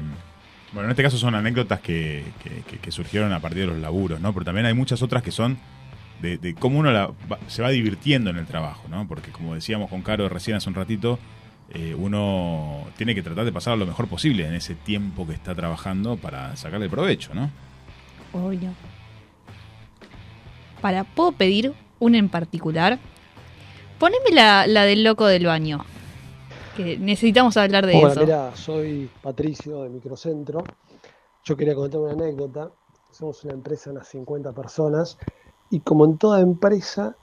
Bueno, 0.72 0.86
en 0.86 0.90
este 0.90 1.02
caso 1.02 1.16
son 1.18 1.34
anécdotas 1.34 1.80
que, 1.80 2.24
que- 2.42 2.62
que- 2.62 2.78
que 2.78 2.90
surgieron 2.90 3.32
a 3.32 3.40
partir 3.40 3.60
de 3.60 3.66
los 3.68 3.78
laburos, 3.78 4.20
¿no? 4.20 4.32
Pero 4.32 4.44
también 4.46 4.66
hay 4.66 4.74
muchas 4.74 5.02
otras 5.02 5.22
que 5.22 5.30
son 5.30 5.58
de, 6.20 6.36
de 6.38 6.54
cómo 6.54 6.78
uno 6.78 6.90
la 6.90 7.06
va- 7.30 7.38
se 7.46 7.62
va 7.62 7.68
divirtiendo 7.70 8.30
en 8.30 8.36
el 8.38 8.46
trabajo, 8.46 8.88
¿no? 8.88 9.06
Porque 9.06 9.30
como 9.30 9.54
decíamos 9.54 9.88
con 9.90 10.02
Caro 10.02 10.28
recién 10.28 10.56
hace 10.56 10.68
un 10.68 10.74
ratito, 10.74 11.18
eh, 11.74 11.94
uno 11.96 12.86
tiene 12.96 13.14
que 13.14 13.22
tratar 13.22 13.44
de 13.44 13.52
pasar 13.52 13.76
lo 13.78 13.86
mejor 13.86 14.08
posible 14.08 14.46
en 14.46 14.54
ese 14.54 14.74
tiempo 14.74 15.26
que 15.26 15.34
está 15.34 15.54
trabajando 15.54 16.16
para 16.16 16.56
sacarle 16.56 16.88
provecho, 16.88 17.34
¿no? 17.34 17.50
Obvio. 18.32 18.72
Para, 20.80 21.04
¿puedo 21.04 21.32
pedir 21.32 21.72
una 22.00 22.18
en 22.18 22.28
particular? 22.28 22.98
Poneme 23.98 24.30
la, 24.32 24.66
la 24.66 24.84
del 24.84 25.02
loco 25.04 25.26
del 25.26 25.46
baño. 25.46 25.84
Que 26.76 26.96
necesitamos 26.98 27.56
hablar 27.56 27.86
de 27.86 27.96
Hola, 27.96 28.12
eso. 28.12 28.20
mira, 28.20 28.56
soy 28.56 29.10
Patricio 29.22 29.82
de 29.82 29.88
Microcentro. 29.88 30.62
Yo 31.44 31.56
quería 31.56 31.74
contar 31.74 32.00
una 32.00 32.12
anécdota. 32.12 32.70
Somos 33.10 33.42
una 33.44 33.54
empresa 33.54 33.90
de 33.90 33.96
unas 33.96 34.08
50 34.08 34.52
personas 34.52 35.18
y 35.70 35.80
como 35.80 36.04
en 36.04 36.18
toda 36.18 36.40
empresa, 36.40 37.16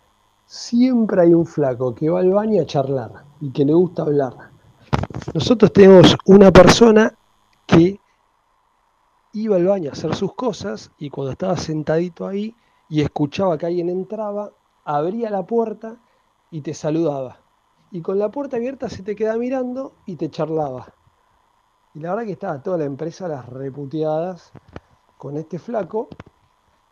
siempre 0.45 1.21
hay 1.21 1.34
un 1.34 1.45
flaco 1.45 1.95
que 1.95 2.09
va 2.09 2.19
al 2.19 2.32
baño 2.32 2.61
a 2.61 2.65
charlar 2.65 3.23
y 3.41 3.51
que 3.51 3.65
le 3.65 3.73
gusta 3.73 4.03
hablar. 4.03 4.34
Nosotros 5.34 5.71
tenemos 5.73 6.15
una 6.26 6.51
persona 6.51 7.13
que 7.65 7.99
iba 9.34 9.55
al 9.55 9.65
baño 9.65 9.89
a 9.89 9.93
hacer 9.93 10.15
sus 10.15 10.34
cosas 10.34 10.91
y 10.97 11.09
cuando 11.09 11.32
estaba 11.32 11.57
sentadito 11.57 12.28
ahí 12.28 12.55
y 12.89 13.01
escuchaba 13.01 13.57
que 13.57 13.65
alguien 13.65 13.89
entraba, 13.89 14.51
abría 14.86 15.29
la 15.29 15.45
puerta 15.45 16.01
y 16.49 16.61
te 16.61 16.73
saludaba. 16.73 17.39
Y 17.91 18.01
con 18.01 18.19
la 18.19 18.29
puerta 18.31 18.57
abierta 18.57 18.89
se 18.89 19.03
te 19.03 19.15
queda 19.15 19.38
mirando 19.38 19.93
y 20.05 20.15
te 20.15 20.29
charlaba. 20.29 20.93
Y 21.93 21.99
la 21.99 22.11
verdad 22.11 22.25
que 22.25 22.33
estaba 22.33 22.61
toda 22.61 22.77
la 22.77 22.86
empresa, 22.86 23.27
las 23.27 23.47
reputeadas, 23.47 24.51
con 25.17 25.38
este 25.38 25.59
flaco, 25.59 26.09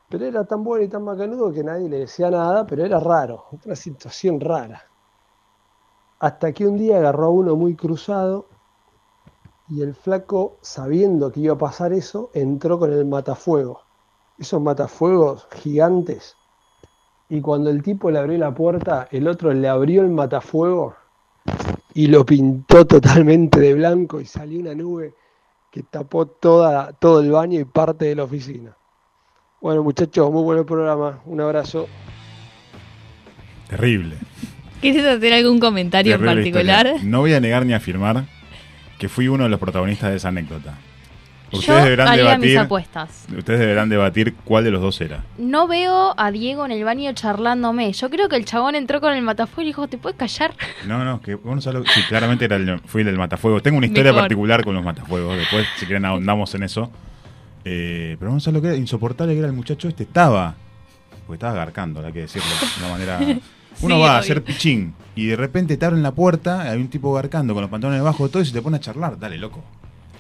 pero 0.10 0.26
era 0.26 0.46
tan 0.46 0.64
bueno 0.64 0.86
y 0.86 0.90
tan 0.90 1.04
macanudo 1.04 1.52
que 1.52 1.64
nadie 1.64 1.90
le 1.90 2.00
decía 2.00 2.32
nada, 2.32 2.66
pero 2.66 2.86
era 2.86 3.00
raro, 3.00 3.46
una 3.66 3.76
situación 3.76 4.40
rara. 4.40 4.82
Hasta 6.20 6.52
que 6.54 6.66
un 6.66 6.76
día 6.76 6.98
agarró 6.98 7.26
a 7.28 7.30
uno 7.30 7.56
muy 7.56 7.76
cruzado 7.76 8.48
y 9.68 9.82
el 9.82 9.94
flaco, 9.96 10.58
sabiendo 10.62 11.32
que 11.32 11.42
iba 11.42 11.54
a 11.56 11.58
pasar 11.58 11.94
eso, 11.94 12.32
entró 12.34 12.80
con 12.80 12.94
el 12.94 13.06
matafuego. 13.06 13.82
Esos 14.38 14.62
matafuegos 14.62 15.48
gigantes. 15.52 16.36
Y 17.34 17.42
cuando 17.42 17.72
el 17.72 17.82
tipo 17.82 18.12
le 18.12 18.20
abrió 18.20 18.38
la 18.38 18.54
puerta, 18.54 19.08
el 19.10 19.28
otro 19.28 19.52
le 19.52 19.68
abrió 19.68 20.04
el 20.04 20.10
matafuego 20.12 20.96
y 21.96 22.06
lo 22.06 22.24
pintó 22.24 22.86
totalmente 22.86 23.60
de 23.60 23.74
blanco 23.74 24.22
y 24.22 24.26
salió 24.28 24.60
una 24.60 24.76
nube 24.76 25.16
que 25.72 25.82
tapó 25.82 26.28
toda, 26.28 26.94
todo 26.94 27.22
el 27.22 27.32
baño 27.32 27.60
y 27.60 27.64
parte 27.64 28.06
de 28.06 28.14
la 28.14 28.26
oficina. 28.26 28.78
Bueno 29.60 29.82
muchachos, 29.82 30.32
muy 30.32 30.44
buen 30.44 30.64
programa. 30.64 31.22
Un 31.26 31.42
abrazo. 31.42 31.88
Terrible. 33.68 34.16
¿Quieres 34.80 35.04
hacer 35.04 35.34
algún 35.34 35.60
comentario 35.60 36.14
en 36.14 36.24
particular? 36.24 36.86
historia. 36.86 37.10
No 37.10 37.22
voy 37.22 37.34
a 37.34 37.40
negar 37.40 37.66
ni 37.66 37.74
afirmar 37.74 38.26
que 39.00 39.10
fui 39.10 39.28
uno 39.28 39.46
de 39.46 39.50
los 39.50 39.60
protagonistas 39.60 40.12
de 40.12 40.18
esa 40.18 40.28
anécdota. 40.28 40.78
Ustedes 41.54 41.80
Yo 41.80 41.84
deberán 41.84 42.08
haría 42.08 42.24
debatir. 42.24 42.50
mis 42.50 42.58
apuestas. 42.58 43.26
Ustedes 43.38 43.60
deberán 43.60 43.90
debatir 43.90 44.34
cuál 44.44 44.64
de 44.64 44.72
los 44.72 44.82
dos 44.82 45.00
era. 45.02 45.24
No 45.38 45.68
veo 45.68 46.14
a 46.18 46.32
Diego 46.32 46.66
en 46.66 46.72
el 46.72 46.84
baño 46.84 47.12
charlándome. 47.14 47.92
Yo 47.94 48.10
creo 48.10 48.28
que 48.30 48.36
el 48.36 48.46
chabón 48.46 48.76
entró 48.76 49.00
con 49.02 49.14
el 49.14 49.22
matafuego 49.22 49.62
y 49.62 49.66
dijo, 49.66 49.88
¿te 49.88 49.98
puedes 49.98 50.18
callar? 50.18 50.54
No, 50.88 51.06
no, 51.06 51.22
que 51.22 51.36
vos 51.36 51.56
no 51.56 51.62
sabés 51.62 51.80
lo- 51.82 51.86
Sí, 51.94 52.02
claramente 52.10 52.46
era 52.46 52.56
el, 52.56 52.80
fui 52.86 53.02
el 53.02 53.06
del 53.08 53.18
matafuego. 53.18 53.62
Tengo 53.62 53.78
una 53.78 53.86
historia 53.88 54.12
Mejor. 54.12 54.24
particular 54.24 54.64
con 54.64 54.76
los 54.76 54.84
matafuegos. 54.84 55.38
Después, 55.38 55.68
si 55.78 55.86
quieren, 55.86 56.06
ahondamos 56.06 56.54
en 56.56 56.64
eso. 56.64 56.92
Eh, 57.66 58.18
pero 58.20 58.32
no 58.32 58.40
sabés 58.40 58.56
lo 58.56 58.62
que 58.62 58.68
era 58.70 58.78
insoportable 58.78 59.34
que 59.34 59.40
era 59.40 59.48
el 59.48 59.54
muchacho 59.54 59.88
este. 59.88 60.04
Estaba. 60.04 60.56
Porque 61.26 61.36
estaba 61.38 61.54
garcando, 61.54 62.06
hay 62.06 62.12
que 62.12 62.22
decirlo. 62.22 62.50
De 62.80 62.84
una 62.86 62.94
manera. 62.94 63.20
Uno 63.82 63.96
Sí, 63.96 64.02
va 64.02 64.16
a 64.16 64.18
hacer 64.20 64.44
pichín 64.44 64.94
y 65.16 65.26
de 65.26 65.36
repente 65.36 65.78
te 65.78 65.86
abren 65.86 66.04
la 66.04 66.12
puerta, 66.12 66.62
hay 66.62 66.80
un 66.80 66.90
tipo 66.90 67.12
garcando 67.12 67.56
con 67.56 67.62
los 67.62 67.72
pantalones 67.72 68.02
debajo 68.02 68.26
de 68.26 68.32
todo 68.32 68.44
y 68.44 68.46
se 68.46 68.54
te 68.54 68.62
pone 68.62 68.78
a 68.78 68.80
charlar. 68.80 69.18
Dale, 69.18 69.38
loco. 69.40 69.64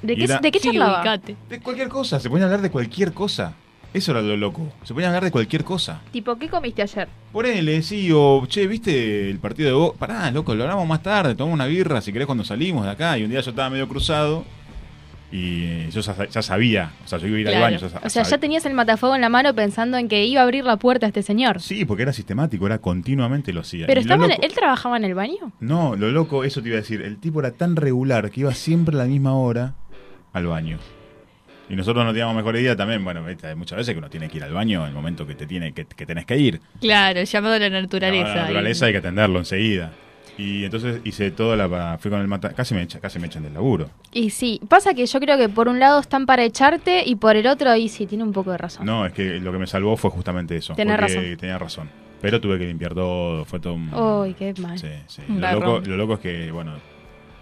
¿De 0.04 0.16
qué, 0.16 0.26
era- 0.26 0.38
¿de 0.40 0.52
qué 0.52 0.60
charlaba? 0.60 1.00
ubicate. 1.00 1.36
De 1.50 1.60
cualquier 1.60 1.88
cosa, 1.90 2.20
se 2.20 2.30
ponía 2.30 2.44
a 2.44 2.48
hablar 2.48 2.62
de 2.62 2.70
cualquier 2.70 3.14
cosa. 3.14 3.54
Eso 3.94 4.12
era 4.12 4.22
lo 4.24 4.36
loco. 4.36 4.72
Se 4.84 4.94
ponía 4.94 5.08
a 5.08 5.10
hablar 5.12 5.24
de 5.24 5.32
cualquier 5.32 5.64
cosa. 5.64 6.02
Tipo, 6.12 6.36
¿qué 6.38 6.50
comiste 6.50 6.82
ayer? 6.82 7.08
Ponele, 7.32 7.82
sí, 7.84 8.10
o 8.14 8.44
che, 8.48 8.66
¿viste 8.68 9.30
el 9.30 9.38
partido 9.40 9.68
de 9.70 9.74
vos? 9.76 9.96
Pará, 9.98 10.30
loco, 10.32 10.56
lo 10.56 10.64
hablamos 10.64 10.88
más 10.88 11.02
tarde, 11.04 11.36
tomamos 11.36 11.56
una 11.56 11.68
birra 11.68 12.02
si 12.02 12.12
querés 12.12 12.26
cuando 12.26 12.44
salimos 12.44 12.86
de 12.86 12.92
acá. 12.92 13.18
Y 13.18 13.24
un 13.24 13.30
día 13.30 13.40
yo 13.42 13.52
estaba 13.52 13.70
medio 13.70 13.88
cruzado 13.88 14.44
y 15.32 15.64
eh, 15.64 15.90
yo 15.92 16.02
ya, 16.02 16.42
sabía, 16.44 16.92
o 17.06 17.08
sea, 17.08 17.18
yo 17.18 17.26
iba 17.28 17.38
a 17.38 17.40
ir 17.40 17.46
Claro. 17.48 17.66
al 17.66 17.72
baño. 17.74 17.88
ya 17.88 18.02
O 18.06 18.10
sea, 18.10 18.22
ya 18.24 18.38
tenías 18.38 18.66
el 18.68 18.74
matafuego 18.76 19.16
en 19.16 19.22
la 19.22 19.30
mano 19.30 19.54
pensando 19.56 19.98
en 19.98 20.08
que 20.08 20.26
iba 20.26 20.42
a 20.42 20.44
abrir 20.44 20.64
la 20.64 20.78
puerta 20.78 21.08
a 21.08 21.10
este 21.10 21.24
señor. 21.24 21.60
Sí, 21.60 21.86
porque 21.86 22.04
era 22.04 22.14
sistemático, 22.14 22.66
era 22.68 22.78
continuamente 22.80 23.52
lo 23.52 23.62
hacía. 23.62 23.88
Pero 23.88 24.02
lo 24.02 24.02
estaba 24.02 24.26
en- 24.26 24.44
él 24.44 24.54
trabajaba 24.54 24.96
en 24.98 25.06
el 25.06 25.16
baño. 25.16 25.52
No, 25.60 25.96
lo 25.96 26.12
loco, 26.12 26.44
eso 26.44 26.62
te 26.62 26.70
iba 26.70 26.78
a 26.78 26.82
decir, 26.82 27.02
el 27.02 27.18
tipo 27.18 27.40
era 27.40 27.52
tan 27.52 27.76
regular 27.76 28.30
que 28.30 28.42
iba 28.42 28.54
siempre 28.54 28.96
a 28.96 29.00
la 29.00 29.06
misma 29.06 29.34
hora 29.36 29.74
al 30.34 30.48
baño. 30.48 30.78
Y 31.70 31.76
nosotros 31.76 32.04
no 32.04 32.12
teníamos 32.12 32.36
mejor 32.36 32.56
idea 32.58 32.76
también, 32.76 33.04
bueno, 33.04 33.24
muchas 33.56 33.78
veces 33.78 33.94
que 33.94 34.00
uno 34.00 34.10
tiene 34.10 34.28
que 34.28 34.38
ir 34.38 34.44
al 34.44 34.52
baño 34.54 34.82
en 34.84 34.90
el 34.90 34.94
momento 34.94 35.26
que 35.26 35.34
te 35.34 35.48
tiene 35.48 35.72
que, 35.74 35.86
que 35.86 36.06
tenés 36.06 36.26
que 36.26 36.38
ir. 36.38 36.60
Claro, 36.82 37.20
el 37.22 37.26
llamado 37.26 37.56
a 37.56 37.60
la 37.60 37.70
naturaleza. 37.70 38.28
La 38.36 38.42
naturaleza 38.42 38.86
hay 38.88 38.92
que 38.92 38.98
atenderlo 38.98 39.40
enseguida. 39.40 39.92
Y 40.38 40.66
entonces 40.66 41.00
hice 41.04 41.30
toda 41.32 41.56
la 41.56 41.98
fui 42.00 42.10
con 42.10 42.20
el 42.20 42.28
mata, 42.28 42.50
casi 42.54 42.74
me 42.74 42.82
echa- 42.82 43.00
casi 43.00 43.20
me 43.20 43.28
echan 43.28 43.44
del 43.44 43.54
laburo. 43.54 43.90
Y 44.12 44.32
sí, 44.32 44.60
pasa 44.68 44.94
que 44.96 45.06
yo 45.06 45.20
creo 45.20 45.38
que 45.38 45.48
por 45.48 45.70
un 45.70 45.80
lado 45.80 46.00
están 46.00 46.26
para 46.26 46.44
echarte 46.44 47.04
y 47.06 47.16
por 47.16 47.36
el 47.36 47.46
otro 47.48 47.70
ahí 47.70 47.88
sí 47.88 48.08
tiene 48.08 48.24
un 48.24 48.34
poco 48.34 48.52
de 48.52 48.58
razón. 48.58 48.86
No, 48.86 49.06
es 49.06 49.14
que 49.14 49.40
lo 49.40 49.52
que 49.52 49.60
me 49.60 49.68
salvó 49.68 49.96
fue 49.96 50.10
justamente 50.10 50.56
eso. 50.58 50.74
Tenés 50.74 50.98
porque 50.98 51.14
razón. 51.16 51.38
Tenía 51.38 51.58
razón. 51.60 51.90
Pero 52.20 52.42
tuve 52.42 52.58
que 52.58 52.66
limpiar 52.66 52.94
todo, 52.96 53.46
fue 53.46 53.60
todo 53.60 53.74
un... 53.76 53.94
Uy, 53.94 54.34
qué 54.34 54.54
mal. 54.60 54.80
Sí, 54.80 54.88
sí. 55.08 55.22
Un 55.30 55.40
Lo 55.40 55.52
loco, 55.54 55.82
lo 55.86 55.98
loco 55.98 56.14
es 56.16 56.20
que, 56.20 56.52
bueno, 56.52 56.74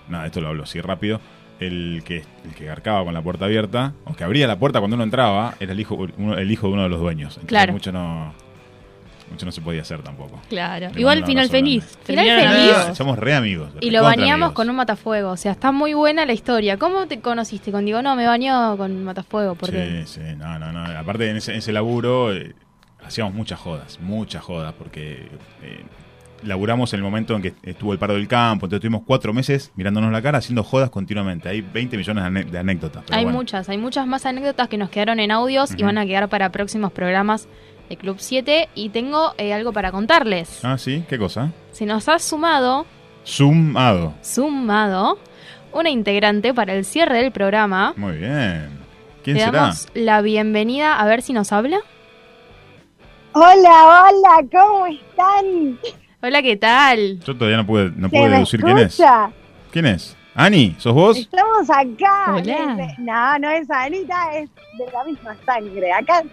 nada, 0.10 0.26
esto 0.26 0.42
lo 0.42 0.50
hablo 0.50 0.64
así 0.64 0.82
rápido. 0.82 1.22
El 1.62 2.02
que, 2.04 2.24
el 2.44 2.54
que 2.56 2.66
garcaba 2.66 3.04
con 3.06 3.14
la 3.14 3.22
puerta 3.22 3.46
abierta, 3.46 3.94
o 4.06 4.14
que 4.16 4.24
abría 4.24 4.48
la 4.48 4.58
puerta 4.60 4.80
cuando 4.80 4.96
uno 4.96 5.04
entraba, 5.04 5.54
era 5.60 5.72
el 5.72 5.80
hijo, 5.80 5.96
uno- 6.18 6.38
el 6.38 6.52
hijo 6.52 6.68
de 6.68 6.74
uno 6.74 6.84
de 6.84 6.90
los 6.90 7.00
dueños. 7.00 7.30
Entonces 7.36 7.48
Claro. 7.48 7.74
Mucho 7.74 7.92
no, 7.92 8.34
mucho 9.30 9.46
no 9.46 9.52
se 9.52 9.62
podía 9.62 9.82
hacer 9.84 10.02
tampoco. 10.02 10.42
Claro. 10.50 10.90
Le 10.94 11.00
Igual 11.00 11.20
un 11.20 11.26
final 11.26 11.50
feliz. 11.50 11.98
Final 12.04 12.26
feliz. 12.26 12.46
amigos. 12.76 12.98
Somos 12.98 13.18
re 13.20 13.34
amigos. 13.36 13.70
Y 13.80 13.92
lo 13.92 14.02
bañamos 14.04 14.34
amigos. 14.34 14.52
con 14.54 14.70
un 14.70 14.76
matafuego. 14.76 15.30
O 15.32 15.38
sea, 15.38 15.52
está 15.54 15.72
muy 15.72 15.94
buena 15.94 16.26
la 16.26 16.34
historia. 16.34 16.78
¿Cómo 16.78 17.08
te 17.08 17.22
conociste 17.22 17.72
con 17.72 17.86
Diego? 17.86 18.02
No, 18.02 18.16
me 18.16 18.26
bañó 18.26 18.76
con 18.76 19.04
matafuego. 19.04 19.56
Porque 19.56 20.04
Sí, 20.06 20.20
sí, 20.20 20.36
no, 20.38 20.58
no, 20.60 20.72
no. 20.74 20.84
Aparte 21.00 21.30
en 21.30 21.38
ese, 21.38 21.52
en 21.54 21.60
ese 21.60 21.72
laburo 21.72 22.34
eh, 22.36 22.54
hacíamos 23.06 23.34
muchas 23.34 23.60
jodas, 23.60 24.00
muchas 24.02 24.44
jodas, 24.44 24.74
porque 24.74 25.30
eh, 25.62 25.84
laburamos 26.44 26.94
en 26.94 26.98
el 27.00 27.04
momento 27.04 27.36
en 27.36 27.42
que 27.42 27.54
estuvo 27.64 27.94
el 27.94 28.00
paro 28.00 28.14
del 28.16 28.28
campo, 28.28 28.66
entonces 28.66 28.82
tuvimos 28.82 29.04
cuatro 29.06 29.34
meses 29.34 29.72
mirándonos 29.76 30.12
la 30.12 30.22
cara 30.22 30.40
haciendo 30.40 30.64
jodas 30.64 30.90
continuamente. 30.90 31.50
Hay 31.50 31.62
20 31.62 31.98
millones 31.98 32.52
de, 32.52 32.58
anécdotas. 32.60 33.04
hay 33.12 33.24
bueno. 33.24 33.38
muchas, 33.40 33.70
hay 33.70 33.78
muchas 33.78 34.08
más 34.08 34.26
anécdotas 34.26 34.68
que 34.68 34.78
nos 34.78 34.90
quedaron 34.90 35.20
en 35.20 35.32
audios 35.32 35.72
y 35.78 35.84
van 35.84 35.98
a 35.98 36.06
quedar 36.06 36.30
para 36.30 36.52
próximos 36.52 36.92
programas 36.92 37.48
de 37.90 37.98
Club 37.98 38.18
7. 38.20 38.70
Y 38.76 38.90
tengo 38.90 39.34
eh, 39.38 39.54
algo 39.54 39.74
para 39.74 39.92
contarles. 39.92 40.64
Ah, 40.64 40.78
sí, 40.78 41.04
¿qué 41.10 41.18
cosa? 41.18 41.52
Se 41.72 41.86
nos 41.86 42.08
ha 42.10 42.20
sumado, 42.20 42.86
Sumado. 43.24 44.14
sumado, 44.22 45.20
una 45.74 45.90
integrante 45.90 46.54
para 46.54 46.74
el 46.74 46.86
cierre 46.86 47.18
del 47.22 47.32
programa. 47.32 47.94
Muy 47.98 48.18
bien. 48.18 48.70
¿Quién 49.24 49.38
Le 49.38 49.44
será? 49.46 49.60
damos 49.60 49.88
la 49.94 50.22
bienvenida 50.22 51.00
a 51.00 51.06
ver 51.06 51.22
si 51.22 51.34
nos 51.34 51.52
habla. 51.52 51.78
Hola, 53.34 54.08
hola, 54.10 54.48
¿cómo 54.52 54.88
están? 54.88 55.78
Hola, 56.24 56.42
¿qué 56.42 56.56
tal? 56.58 57.20
Yo 57.20 57.36
todavía 57.36 57.58
no 57.58 57.66
pude, 57.66 57.92
no 57.96 58.10
¿Se 58.10 58.16
pude 58.16 58.30
deducir 58.30 58.62
quién 58.62 58.78
es. 58.78 59.02
¿Quién 59.72 59.86
es? 59.88 60.16
Ani, 60.36 60.76
¿sos 60.78 60.94
vos? 60.94 61.18
Estamos 61.18 61.70
acá. 61.70 62.26
Hola. 62.36 62.42
desde- 62.42 62.96
No, 63.00 63.40
no 63.40 63.50
es 63.50 63.70
Anita, 63.70 64.34
es 64.38 64.50
de 64.78 64.92
la 64.94 65.04
misma 65.04 65.36
sangre. 65.46 65.92
Acá, 65.92 66.24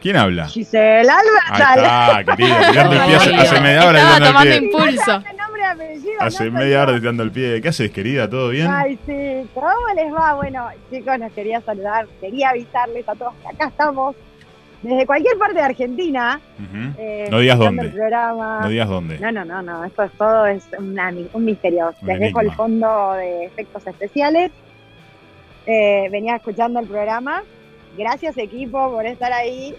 ¿Quién 0.00 0.16
habla? 0.16 0.48
Gisela 0.48 1.14
Alba. 1.48 2.18
está, 2.18 2.34
querida, 2.36 2.56
tirando 2.72 2.94
el 2.96 3.00
pie 3.06 3.14
hace, 3.16 3.34
hace 3.36 3.60
media 3.60 3.86
hora 3.86 3.98
Estaba 4.00 4.16
tirando 4.16 4.26
el 4.26 4.32
tomando 4.32 4.42
pie. 4.42 4.66
impulso. 4.90 5.12
Hace 6.18 6.44
no 6.50 6.58
media 6.58 6.82
hora 6.82 6.98
tirando 6.98 7.22
el 7.22 7.30
pie. 7.30 7.60
¿Qué 7.62 7.68
haces, 7.68 7.90
querida? 7.92 8.28
¿Todo 8.28 8.48
bien? 8.48 8.66
Ay, 8.68 8.98
sí. 9.06 9.48
¿Cómo 9.54 9.70
les 9.94 10.12
va? 10.12 10.34
Bueno, 10.34 10.66
chicos, 10.90 11.18
los 11.20 11.32
quería 11.32 11.60
saludar. 11.60 12.08
Quería 12.20 12.48
avisarles 12.50 13.08
a 13.08 13.14
todos 13.14 13.32
que 13.42 13.48
acá 13.48 13.68
estamos. 13.68 14.16
Desde 14.82 15.06
cualquier 15.06 15.38
parte 15.38 15.54
de 15.54 15.62
Argentina. 15.62 16.40
Eh, 16.98 17.28
No 17.30 17.38
digas 17.38 17.58
dónde. 17.58 17.82
No 18.62 18.68
digas 18.68 18.88
dónde. 18.88 19.18
No, 19.20 19.30
no, 19.30 19.44
no, 19.44 19.62
no. 19.62 19.84
Esto 19.84 20.02
es 20.02 20.12
todo 20.12 20.46
es 20.46 20.64
una- 20.78 21.12
un 21.32 21.44
misterio. 21.44 21.94
Un 22.00 22.08
Les 22.08 22.18
dejo 22.18 22.40
el 22.40 22.46
fondo 22.56 23.12
de 23.12 23.44
efectos 23.44 23.86
especiales. 23.86 24.50
Eh, 25.66 26.08
venía 26.10 26.36
escuchando 26.36 26.80
el 26.80 26.88
programa. 26.88 27.42
Gracias, 27.96 28.36
equipo, 28.38 28.90
por 28.90 29.06
estar 29.06 29.32
ahí. 29.32 29.74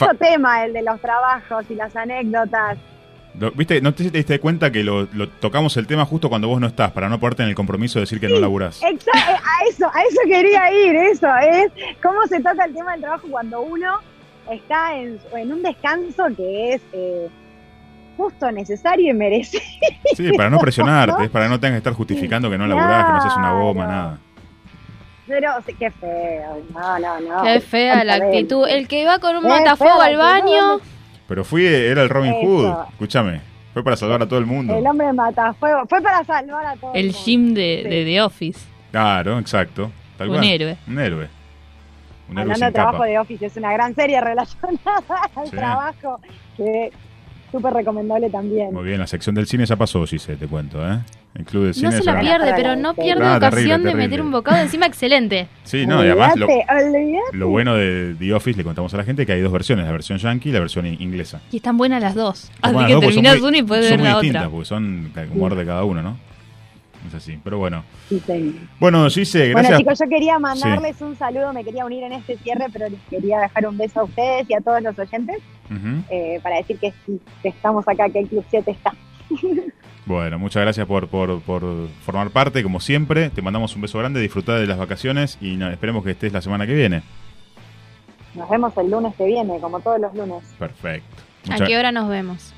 Fa- 0.00 0.14
tema, 0.14 0.64
el 0.64 0.72
de 0.72 0.82
los 0.82 1.00
trabajos 1.00 1.64
y 1.70 1.74
las 1.76 1.94
anécdotas. 1.96 2.76
Lo- 3.38 3.50
¿Viste? 3.52 3.80
¿No 3.80 3.94
te, 3.94 4.10
te 4.10 4.18
diste 4.18 4.40
cuenta 4.40 4.70
que 4.72 4.82
lo, 4.82 5.08
lo 5.12 5.28
tocamos 5.28 5.76
el 5.76 5.86
tema 5.86 6.04
justo 6.04 6.28
cuando 6.28 6.48
vos 6.48 6.60
no 6.60 6.66
estás, 6.66 6.90
para 6.92 7.08
no 7.08 7.18
ponerte 7.20 7.42
en 7.44 7.48
el 7.50 7.54
compromiso 7.54 7.98
de 7.98 8.02
decir 8.02 8.20
que 8.20 8.28
no 8.28 8.38
laburás? 8.40 8.82
Exa- 8.82 9.06
eh, 9.14 9.36
a 9.36 9.68
eso, 9.68 9.86
a 9.86 10.00
eso 10.02 10.20
quería 10.26 10.72
ir, 10.72 10.94
eso 10.96 11.28
es 11.36 11.72
cómo 12.02 12.26
se 12.26 12.38
toca 12.40 12.64
el 12.64 12.74
tema 12.74 12.92
del 12.92 13.00
trabajo 13.02 13.26
cuando 13.30 13.60
uno 13.60 13.98
está 14.50 14.96
en, 14.96 15.18
en 15.36 15.52
un 15.52 15.62
descanso 15.62 16.24
que 16.36 16.74
es 16.74 16.82
eh, 16.92 17.28
justo, 18.16 18.50
necesario 18.50 19.10
y 19.10 19.14
merecido. 19.14 19.62
Sí, 20.16 20.30
para 20.36 20.50
no 20.50 20.58
presionarte, 20.58 21.24
es 21.24 21.30
para 21.30 21.44
que 21.46 21.50
no 21.50 21.60
tengas 21.60 21.74
que 21.74 21.78
estar 21.78 21.92
justificando 21.94 22.50
que 22.50 22.58
no 22.58 22.66
laburás, 22.66 23.04
que 23.06 23.12
no 23.12 23.18
haces 23.18 23.36
una 23.36 23.52
goma, 23.52 23.86
nada. 23.86 24.18
Pero 25.26 25.52
qué 25.78 25.90
feo, 25.92 26.60
no, 26.74 26.98
no, 26.98 27.20
no. 27.20 27.42
Qué 27.44 27.60
fea 27.60 28.02
la 28.02 28.14
actitud. 28.14 28.66
El 28.68 28.88
que 28.88 29.06
va 29.06 29.20
con 29.20 29.36
un 29.36 29.44
matafuego 29.44 30.00
al 30.00 30.16
baño. 30.16 30.80
Pero 31.30 31.44
fui, 31.44 31.64
era 31.64 32.02
el 32.02 32.08
Robin 32.08 32.32
Eso. 32.34 32.44
Hood, 32.46 32.88
escúchame. 32.90 33.40
Fue 33.72 33.84
para 33.84 33.96
salvar 33.96 34.20
a 34.20 34.26
todo 34.26 34.40
el 34.40 34.46
mundo. 34.46 34.76
El 34.76 34.84
hombre 34.84 35.12
mata 35.12 35.54
fuego, 35.54 35.82
fue 35.88 36.02
para 36.02 36.24
salvar 36.24 36.66
a 36.66 36.74
todos. 36.74 36.92
El 36.96 37.12
Jim 37.12 37.54
de, 37.54 37.84
de 37.88 38.04
The 38.04 38.20
Office. 38.22 38.58
Claro, 38.90 39.38
exacto. 39.38 39.92
Tal 40.18 40.28
Un 40.30 40.34
cual. 40.38 40.48
héroe. 40.48 40.76
Un 40.88 40.98
héroe. 40.98 41.28
Un 42.28 42.38
héroe 42.38 42.42
Hablando 42.42 42.54
sin 42.56 42.66
de 42.66 42.72
trabajo 42.72 42.96
capa. 42.98 43.06
de 43.06 43.18
Office, 43.20 43.46
es 43.46 43.56
una 43.56 43.72
gran 43.72 43.94
serie 43.94 44.20
relacionada 44.20 45.20
al 45.36 45.44
Sí. 45.46 45.56
trabajo 45.56 46.20
que 46.56 46.90
súper 47.52 47.72
recomendable 47.72 48.30
también. 48.30 48.72
Muy 48.72 48.84
bien, 48.84 48.98
la 48.98 49.06
sección 49.06 49.34
del 49.34 49.46
cine 49.46 49.66
ya 49.66 49.76
pasó, 49.76 50.04
Gise, 50.06 50.36
te 50.36 50.46
cuento, 50.46 50.78
¿eh? 50.86 50.98
El 51.34 51.44
club 51.44 51.66
de 51.66 51.74
cine 51.74 51.90
No 51.90 51.96
se 51.96 52.02
ya- 52.02 52.14
la 52.14 52.20
pierde, 52.20 52.52
pero 52.56 52.74
no 52.76 52.92
pierde 52.94 53.24
Ah, 53.24 53.36
ocasión 53.36 53.68
terrible, 53.82 53.88
de 53.90 53.94
meter 53.94 54.20
un 54.22 54.32
bocado 54.32 54.58
encima 54.62 54.86
excelente. 54.86 55.46
Sí, 55.62 55.86
no, 55.86 56.04
y 56.04 56.08
además 56.08 56.34
lo, 56.36 56.46
lo 57.32 57.48
bueno 57.48 57.74
de 57.76 58.16
The 58.18 58.34
Office, 58.34 58.56
le 58.58 58.64
contamos 58.64 58.92
a 58.94 58.96
la 58.96 59.04
gente 59.04 59.24
que 59.26 59.32
hay 59.32 59.40
dos 59.40 59.52
versiones, 59.52 59.86
la 59.86 59.92
versión 59.92 60.18
yankee 60.18 60.48
y 60.48 60.52
la 60.52 60.60
versión 60.60 60.86
in- 60.86 61.00
inglesa. 61.00 61.40
Y 61.52 61.56
están 61.58 61.76
buenas 61.76 62.02
las 62.02 62.14
dos. 62.14 62.50
Así 62.62 62.74
que 62.74 62.80
las 62.82 62.90
dos, 62.90 62.90
son 62.90 63.00
terminás 63.12 63.38
muy- 63.40 63.48
una 63.48 63.58
y 63.58 63.62
puedes 63.62 63.84
son 63.88 63.90
ver 63.92 63.98
muy 64.00 64.08
la 64.08 64.14
distintas, 64.14 64.40
otra. 64.42 64.50
porque 64.50 64.64
son 64.66 65.12
humor 65.32 65.54
de 65.54 65.66
cada 65.66 65.84
uno, 65.84 66.02
¿no? 66.02 66.18
Es 67.06 67.14
así, 67.14 67.38
pero 67.42 67.58
bueno. 67.58 67.82
Sí, 68.08 68.20
señor. 68.20 68.54
Bueno, 68.78 69.08
Gise, 69.08 69.52
Bueno, 69.52 69.68
gracias. 69.68 69.78
chicos, 69.78 69.98
yo 70.00 70.08
quería 70.08 70.38
mandarles 70.38 71.00
un 71.00 71.16
saludo, 71.16 71.52
me 71.52 71.64
quería 71.64 71.84
unir 71.86 72.04
en 72.04 72.12
este 72.12 72.36
cierre, 72.38 72.66
pero 72.72 72.88
les 72.88 73.00
quería 73.08 73.40
dejar 73.40 73.66
un 73.66 73.78
beso 73.78 74.00
a 74.00 74.04
ustedes 74.04 74.48
y 74.50 74.54
a 74.54 74.60
todos 74.60 74.82
los 74.82 74.98
oyentes 74.98 75.38
eh, 76.10 76.40
para 76.42 76.56
decir 76.56 76.78
que 76.78 76.92
sí, 77.06 77.20
que 77.42 77.48
estamos 77.48 77.86
acá, 77.88 78.08
que 78.10 78.20
el 78.20 78.28
Club 78.28 78.44
7 78.50 78.70
está. 78.70 78.92
Bueno, 80.06 80.38
muchas 80.40 80.62
gracias 80.62 80.86
por, 80.88 81.06
por, 81.08 81.40
por 81.42 81.62
formar 82.04 82.30
parte, 82.30 82.64
como 82.64 82.80
siempre. 82.80 83.30
Te 83.30 83.42
mandamos 83.42 83.76
un 83.76 83.82
beso 83.82 83.98
grande, 83.98 84.18
disfrutar 84.20 84.58
de 84.58 84.66
las 84.66 84.76
vacaciones 84.78 85.38
y 85.40 85.62
esperemos 85.62 86.02
que 86.02 86.10
estés 86.12 86.32
la 86.32 86.40
semana 86.40 86.66
que 86.66 86.74
viene. 86.74 87.02
Nos 88.34 88.48
vemos 88.48 88.76
el 88.76 88.90
lunes 88.90 89.14
que 89.14 89.26
viene, 89.26 89.60
como 89.60 89.78
todos 89.78 90.00
los 90.00 90.12
lunes. 90.14 90.42
Perfecto. 90.58 91.22
¿A 91.50 91.64
qué 91.64 91.78
hora 91.78 91.92
nos 91.92 92.08
vemos? 92.08 92.52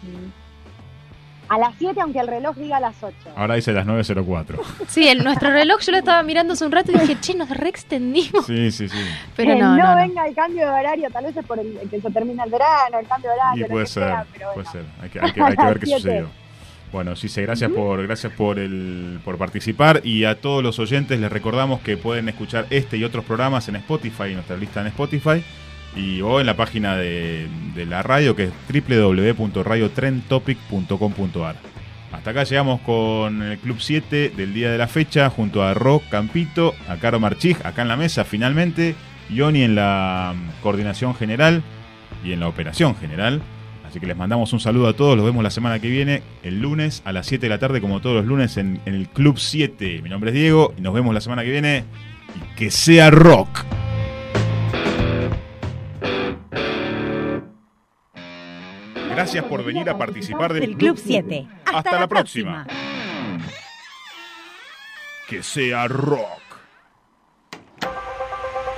A 1.53 1.59
las 1.59 1.75
7, 1.79 2.01
aunque 2.01 2.19
el 2.19 2.29
reloj 2.29 2.57
diga 2.57 2.79
a 2.79 2.81
las 2.81 2.95
8. 3.03 3.15
Ahora 3.37 3.57
dice 3.57 3.73
las 3.73 3.87
9.04. 3.87 4.59
Sí, 4.89 5.07
el, 5.07 5.23
nuestro 5.23 5.51
reloj 5.51 5.83
yo 5.83 5.93
lo 5.93 5.99
estaba 5.99 6.23
mirando 6.23 6.55
hace 6.55 6.65
un 6.65 6.73
rato 6.73 6.91
y 6.93 6.99
dije, 6.99 7.19
che, 7.21 7.35
nos 7.35 7.51
reextendimos. 7.51 8.47
Sí, 8.47 8.71
sí, 8.71 8.89
sí. 8.89 8.97
Pero 9.37 9.53
Que 9.53 9.61
no, 9.61 9.77
no, 9.77 9.91
no. 9.91 9.97
venga 9.97 10.27
el 10.27 10.35
cambio 10.35 10.65
de 10.65 10.73
horario, 10.73 11.11
tal 11.11 11.25
vez 11.25 11.37
es 11.37 11.45
por 11.45 11.59
el 11.59 11.79
que 11.91 12.01
se 12.01 12.11
termina 12.11 12.45
el 12.45 12.51
verano, 12.51 12.99
el 12.99 13.07
cambio 13.07 13.29
de 13.29 13.37
horario. 13.37 13.67
Y 13.67 13.69
puede 13.69 13.85
ser, 13.85 14.05
sea, 14.05 14.27
pero 14.33 14.53
puede 14.55 14.65
bueno. 14.65 14.71
ser. 14.73 14.85
Hay 15.03 15.11
que, 15.11 15.21
hay 15.21 15.33
que, 15.33 15.43
hay 15.45 15.57
que 15.57 15.65
ver 15.67 15.79
qué 15.79 15.87
sucedió. 15.87 16.31
Bueno, 16.91 17.17
sí, 17.17 17.29
sí, 17.29 17.43
gracias 17.43 17.71
por 17.71 18.03
gracias 18.03 18.33
por 18.33 18.59
el 18.59 19.21
por 19.23 19.37
participar 19.37 20.01
y 20.05 20.25
a 20.25 20.41
todos 20.41 20.63
los 20.63 20.79
oyentes 20.79 21.21
les 21.21 21.31
recordamos 21.31 21.81
que 21.81 21.99
pueden 21.99 22.31
escuchar 22.31 22.67
este 22.71 22.97
y 22.97 23.05
otros 23.05 23.27
programas 23.27 23.69
en 23.69 23.77
Spotify, 23.77 24.25
en 24.29 24.35
nuestra 24.35 24.57
lista 24.57 24.81
en 24.81 24.87
Spotify 24.87 25.45
y 25.97 26.21
o 26.23 26.41
en 26.41 26.47
la 26.47 26.57
página 26.57 26.97
de, 26.97 27.49
de 27.75 27.87
la 27.87 28.03
radio 28.03 28.37
que 28.37 28.45
es 28.45 28.53
www.radiotrentopic.com.ar. 28.89 31.57
Hasta 32.13 32.31
acá 32.31 32.45
llegamos 32.45 32.81
con 32.83 33.43
el 33.43 33.59
Club 33.59 33.79
7 33.81 34.35
del 34.37 34.53
día 34.53 34.71
de 34.71 34.79
la 34.79 34.87
fecha 34.87 35.31
junto 35.31 35.63
a 35.63 35.73
Rock 35.73 36.05
Campito, 36.11 36.75
a 36.87 36.97
Caro 36.97 37.19
Marchij 37.19 37.57
acá 37.65 37.83
en 37.83 37.89
la 37.89 37.97
mesa 37.97 38.25
finalmente, 38.25 38.95
Yoni 39.31 39.63
en 39.63 39.75
la 39.75 40.35
mm, 40.37 40.63
coordinación 40.63 41.15
general 41.15 41.63
y 42.23 42.33
en 42.33 42.41
la 42.41 42.49
operación 42.49 42.95
general. 42.97 43.41
Así 43.87 43.99
que 43.99 44.07
les 44.07 44.17
mandamos 44.17 44.53
un 44.53 44.61
saludo 44.61 44.89
a 44.89 44.93
todos, 44.93 45.17
los 45.17 45.25
vemos 45.25 45.43
la 45.43 45.51
semana 45.51 45.79
que 45.79 45.89
viene, 45.89 46.23
el 46.43 46.61
lunes 46.61 47.03
a 47.05 47.13
las 47.13 47.27
7 47.27 47.47
de 47.47 47.51
la 47.51 47.59
tarde, 47.59 47.81
como 47.81 48.01
todos 48.01 48.17
los 48.17 48.27
lunes 48.27 48.57
en, 48.57 48.81
en 48.87 48.95
el 48.95 49.09
Club 49.09 49.39
7. 49.39 50.01
Mi 50.03 50.09
nombre 50.09 50.31
es 50.31 50.35
Diego 50.35 50.75
y 50.77 50.81
nos 50.81 50.95
vemos 50.95 51.15
la 51.15 51.21
semana 51.21 51.43
que 51.43 51.51
viene. 51.51 51.85
Y 52.35 52.57
que 52.57 52.71
sea 52.71 53.11
rock. 53.11 53.67
Gracias 59.15 59.45
por 59.45 59.63
venir 59.65 59.89
a 59.91 59.99
participar 59.99 60.53
del 60.53 60.61
del 60.63 60.77
Club 60.77 60.99
7. 61.03 61.47
Hasta, 61.67 62.01
la 62.01 62.09
próxima. 62.09 62.67
Que 65.29 65.43
sea 65.43 65.87
rock. 65.87 66.42